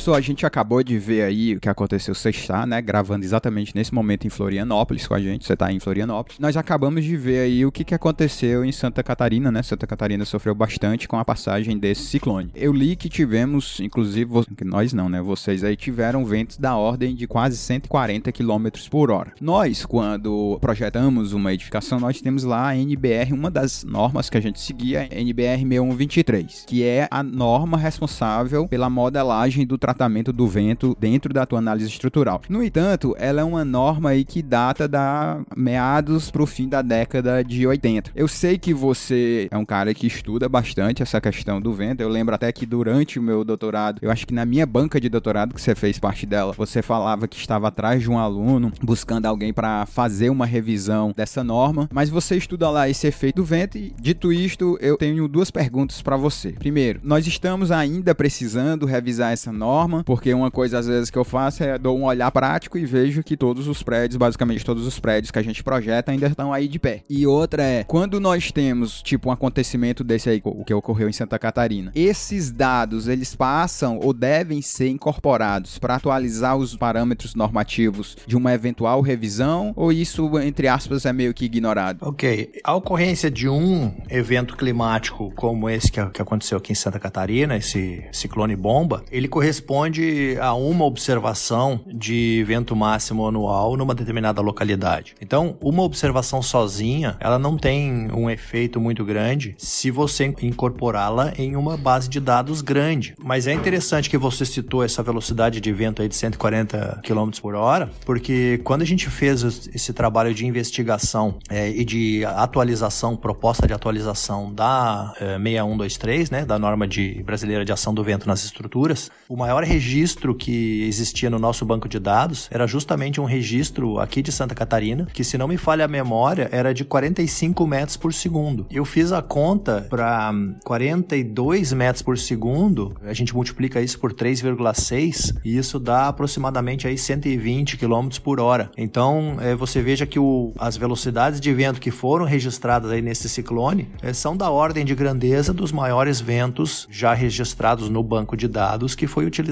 Professor, 0.00 0.16
a 0.16 0.20
gente 0.22 0.46
acabou 0.46 0.82
de 0.82 0.98
ver 0.98 1.24
aí 1.24 1.56
o 1.56 1.60
que 1.60 1.68
aconteceu. 1.68 2.14
Você 2.14 2.30
está, 2.30 2.64
né, 2.64 2.80
gravando 2.80 3.22
exatamente 3.22 3.76
nesse 3.76 3.92
momento 3.92 4.26
em 4.26 4.30
Florianópolis 4.30 5.06
com 5.06 5.12
a 5.12 5.20
gente. 5.20 5.44
Você 5.44 5.52
está 5.52 5.70
em 5.70 5.78
Florianópolis. 5.78 6.38
Nós 6.38 6.56
acabamos 6.56 7.04
de 7.04 7.18
ver 7.18 7.40
aí 7.40 7.66
o 7.66 7.70
que, 7.70 7.84
que 7.84 7.94
aconteceu 7.94 8.64
em 8.64 8.72
Santa 8.72 9.02
Catarina, 9.02 9.52
né? 9.52 9.62
Santa 9.62 9.86
Catarina 9.86 10.24
sofreu 10.24 10.54
bastante 10.54 11.06
com 11.06 11.18
a 11.18 11.24
passagem 11.24 11.78
desse 11.78 12.04
ciclone. 12.04 12.50
Eu 12.54 12.72
li 12.72 12.96
que 12.96 13.10
tivemos, 13.10 13.78
inclusive, 13.78 14.30
nós 14.64 14.94
não, 14.94 15.10
né? 15.10 15.20
Vocês 15.20 15.62
aí 15.62 15.76
tiveram 15.76 16.24
ventos 16.24 16.56
da 16.56 16.74
ordem 16.76 17.14
de 17.14 17.26
quase 17.26 17.58
140 17.58 18.32
km 18.32 18.68
por 18.90 19.10
hora. 19.10 19.34
Nós, 19.38 19.84
quando 19.84 20.56
projetamos 20.62 21.34
uma 21.34 21.52
edificação, 21.52 22.00
nós 22.00 22.22
temos 22.22 22.42
lá 22.42 22.68
a 22.68 22.74
NBR, 22.74 23.34
uma 23.34 23.50
das 23.50 23.84
normas 23.84 24.30
que 24.30 24.38
a 24.38 24.40
gente 24.40 24.62
seguia, 24.62 25.06
NBR 25.10 25.58
6123, 25.58 26.64
que 26.66 26.82
é 26.84 27.06
a 27.10 27.22
norma 27.22 27.76
responsável 27.76 28.66
pela 28.66 28.88
modelagem 28.88 29.66
do 29.66 29.76
tratamento 29.90 30.32
do 30.32 30.46
vento 30.46 30.96
dentro 30.98 31.34
da 31.34 31.44
tua 31.44 31.58
análise 31.58 31.88
estrutural. 31.88 32.40
No 32.48 32.62
entanto, 32.62 33.14
ela 33.18 33.40
é 33.40 33.44
uma 33.44 33.64
norma 33.64 34.10
aí 34.10 34.24
que 34.24 34.42
data 34.42 34.86
da 34.86 35.40
meados 35.56 36.30
para 36.30 36.42
o 36.42 36.46
fim 36.46 36.68
da 36.68 36.80
década 36.80 37.42
de 37.42 37.66
80. 37.66 38.12
Eu 38.14 38.28
sei 38.28 38.56
que 38.56 38.72
você 38.72 39.48
é 39.50 39.58
um 39.58 39.64
cara 39.64 39.92
que 39.92 40.06
estuda 40.06 40.48
bastante 40.48 41.02
essa 41.02 41.20
questão 41.20 41.60
do 41.60 41.72
vento. 41.72 42.00
Eu 42.00 42.08
lembro 42.08 42.34
até 42.34 42.52
que 42.52 42.64
durante 42.64 43.18
o 43.18 43.22
meu 43.22 43.44
doutorado, 43.44 43.98
eu 44.00 44.10
acho 44.10 44.26
que 44.26 44.34
na 44.34 44.44
minha 44.44 44.64
banca 44.64 45.00
de 45.00 45.08
doutorado 45.08 45.54
que 45.54 45.60
você 45.60 45.74
fez 45.74 45.98
parte 45.98 46.24
dela, 46.24 46.52
você 46.56 46.82
falava 46.82 47.26
que 47.26 47.36
estava 47.36 47.68
atrás 47.68 48.00
de 48.00 48.10
um 48.10 48.18
aluno 48.18 48.72
buscando 48.82 49.26
alguém 49.26 49.52
para 49.52 49.86
fazer 49.86 50.30
uma 50.30 50.46
revisão 50.46 51.12
dessa 51.16 51.42
norma, 51.42 51.88
mas 51.92 52.08
você 52.08 52.36
estuda 52.36 52.70
lá 52.70 52.88
esse 52.88 53.06
efeito 53.06 53.36
do 53.36 53.44
vento 53.44 53.76
e 53.76 53.92
dito 54.00 54.32
isto, 54.32 54.78
eu 54.80 54.96
tenho 54.96 55.26
duas 55.26 55.50
perguntas 55.50 56.00
para 56.00 56.16
você. 56.16 56.52
Primeiro, 56.52 57.00
nós 57.02 57.26
estamos 57.26 57.72
ainda 57.72 58.14
precisando 58.14 58.86
revisar 58.86 59.32
essa 59.32 59.52
norma 59.52 59.79
norma, 59.80 60.04
porque 60.04 60.32
uma 60.34 60.50
coisa 60.50 60.78
às 60.78 60.86
vezes 60.86 61.10
que 61.10 61.18
eu 61.18 61.24
faço 61.24 61.62
é 61.62 61.78
dou 61.78 61.98
um 61.98 62.04
olhar 62.04 62.30
prático 62.30 62.76
e 62.76 62.84
vejo 62.84 63.22
que 63.22 63.36
todos 63.36 63.66
os 63.66 63.82
prédios, 63.82 64.16
basicamente 64.16 64.64
todos 64.64 64.86
os 64.86 64.98
prédios 64.98 65.30
que 65.30 65.38
a 65.38 65.42
gente 65.42 65.62
projeta 65.62 66.12
ainda 66.12 66.26
estão 66.26 66.52
aí 66.52 66.68
de 66.68 66.78
pé. 66.78 67.02
E 67.08 67.26
outra 67.26 67.62
é, 67.62 67.84
quando 67.84 68.20
nós 68.20 68.52
temos 68.52 69.00
tipo 69.02 69.28
um 69.28 69.32
acontecimento 69.32 70.04
desse 70.04 70.28
aí, 70.28 70.40
o 70.44 70.64
que 70.64 70.74
ocorreu 70.74 71.08
em 71.08 71.12
Santa 71.12 71.38
Catarina, 71.38 71.92
esses 71.94 72.50
dados 72.50 73.08
eles 73.08 73.34
passam 73.34 73.98
ou 74.02 74.12
devem 74.12 74.60
ser 74.60 74.88
incorporados 74.88 75.78
para 75.78 75.96
atualizar 75.96 76.56
os 76.56 76.76
parâmetros 76.76 77.34
normativos 77.34 78.16
de 78.26 78.36
uma 78.36 78.52
eventual 78.52 79.00
revisão 79.00 79.72
ou 79.76 79.92
isso 79.92 80.38
entre 80.40 80.68
aspas 80.68 81.06
é 81.06 81.12
meio 81.12 81.32
que 81.32 81.44
ignorado? 81.44 81.98
Ok, 82.02 82.52
a 82.62 82.74
ocorrência 82.74 83.30
de 83.30 83.48
um 83.48 83.92
evento 84.08 84.56
climático 84.56 85.32
como 85.34 85.68
esse 85.70 85.90
que, 85.90 86.00
aconteceu 86.00 86.58
aqui 86.58 86.72
em 86.72 86.74
Santa 86.74 86.98
Catarina, 86.98 87.56
esse 87.56 88.04
ciclone 88.12 88.56
bomba, 88.56 89.02
ele 89.10 89.28
corresponde 89.28 89.69
corresponde 89.70 90.36
a 90.40 90.52
uma 90.52 90.84
observação 90.84 91.80
de 91.86 92.42
vento 92.44 92.74
máximo 92.74 93.24
anual 93.26 93.76
numa 93.76 93.94
determinada 93.94 94.40
localidade. 94.40 95.14
Então, 95.20 95.56
uma 95.60 95.84
observação 95.84 96.42
sozinha, 96.42 97.16
ela 97.20 97.38
não 97.38 97.56
tem 97.56 98.10
um 98.12 98.28
efeito 98.28 98.80
muito 98.80 99.04
grande 99.04 99.54
se 99.56 99.90
você 99.90 100.34
incorporá-la 100.42 101.32
em 101.38 101.54
uma 101.54 101.76
base 101.76 102.08
de 102.08 102.18
dados 102.18 102.60
grande. 102.62 103.14
Mas 103.16 103.46
é 103.46 103.52
interessante 103.52 104.10
que 104.10 104.18
você 104.18 104.44
citou 104.44 104.82
essa 104.82 105.04
velocidade 105.04 105.60
de 105.60 105.72
vento 105.72 106.02
aí 106.02 106.08
de 106.08 106.16
140 106.16 107.00
km 107.04 107.30
por 107.40 107.54
hora, 107.54 107.88
porque 108.04 108.60
quando 108.64 108.82
a 108.82 108.86
gente 108.86 109.08
fez 109.08 109.68
esse 109.72 109.92
trabalho 109.92 110.34
de 110.34 110.44
investigação 110.44 111.38
é, 111.48 111.70
e 111.70 111.84
de 111.84 112.24
atualização, 112.24 113.14
proposta 113.14 113.68
de 113.68 113.72
atualização 113.72 114.52
da 114.52 115.14
é, 115.20 115.38
6123, 115.38 116.30
né, 116.30 116.44
da 116.44 116.58
norma 116.58 116.88
de 116.88 117.22
brasileira 117.22 117.64
de 117.64 117.70
ação 117.70 117.94
do 117.94 118.02
vento 118.02 118.26
nas 118.26 118.44
estruturas, 118.44 119.10
o 119.28 119.36
maior 119.36 119.59
maior 119.60 119.64
registro 119.64 120.34
que 120.34 120.84
existia 120.84 121.28
no 121.28 121.38
nosso 121.38 121.64
banco 121.64 121.88
de 121.88 121.98
dados 121.98 122.48
era 122.50 122.66
justamente 122.66 123.20
um 123.20 123.24
registro 123.24 123.98
aqui 123.98 124.22
de 124.22 124.32
Santa 124.32 124.54
Catarina, 124.54 125.06
que 125.12 125.22
se 125.22 125.36
não 125.36 125.46
me 125.46 125.56
falha 125.56 125.84
a 125.84 125.88
memória, 125.88 126.48
era 126.50 126.72
de 126.72 126.84
45 126.84 127.66
metros 127.66 127.96
por 127.96 128.12
segundo. 128.12 128.66
Eu 128.70 128.84
fiz 128.84 129.12
a 129.12 129.20
conta 129.20 129.86
para 129.90 130.32
42 130.64 131.72
metros 131.72 132.02
por 132.02 132.16
segundo, 132.16 132.94
a 133.02 133.12
gente 133.12 133.34
multiplica 133.34 133.80
isso 133.80 133.98
por 133.98 134.12
3,6 134.12 135.36
e 135.44 135.56
isso 135.56 135.78
dá 135.78 136.08
aproximadamente 136.08 136.86
aí 136.86 136.96
120 136.96 137.76
km 137.76 138.08
por 138.22 138.40
hora. 138.40 138.70
Então, 138.76 139.36
é, 139.40 139.54
você 139.54 139.82
veja 139.82 140.06
que 140.06 140.18
o, 140.18 140.52
as 140.58 140.76
velocidades 140.76 141.40
de 141.40 141.52
vento 141.52 141.80
que 141.80 141.90
foram 141.90 142.24
registradas 142.24 142.90
aí 142.90 143.02
nesse 143.02 143.28
ciclone 143.28 143.88
é, 144.02 144.12
são 144.12 144.36
da 144.36 144.50
ordem 144.50 144.84
de 144.84 144.94
grandeza 144.94 145.52
dos 145.52 145.72
maiores 145.72 146.20
ventos 146.20 146.86
já 146.90 147.12
registrados 147.12 147.88
no 147.88 148.02
banco 148.02 148.36
de 148.36 148.48
dados 148.48 148.94
que 148.94 149.06
foi 149.06 149.26
utilizado 149.26 149.49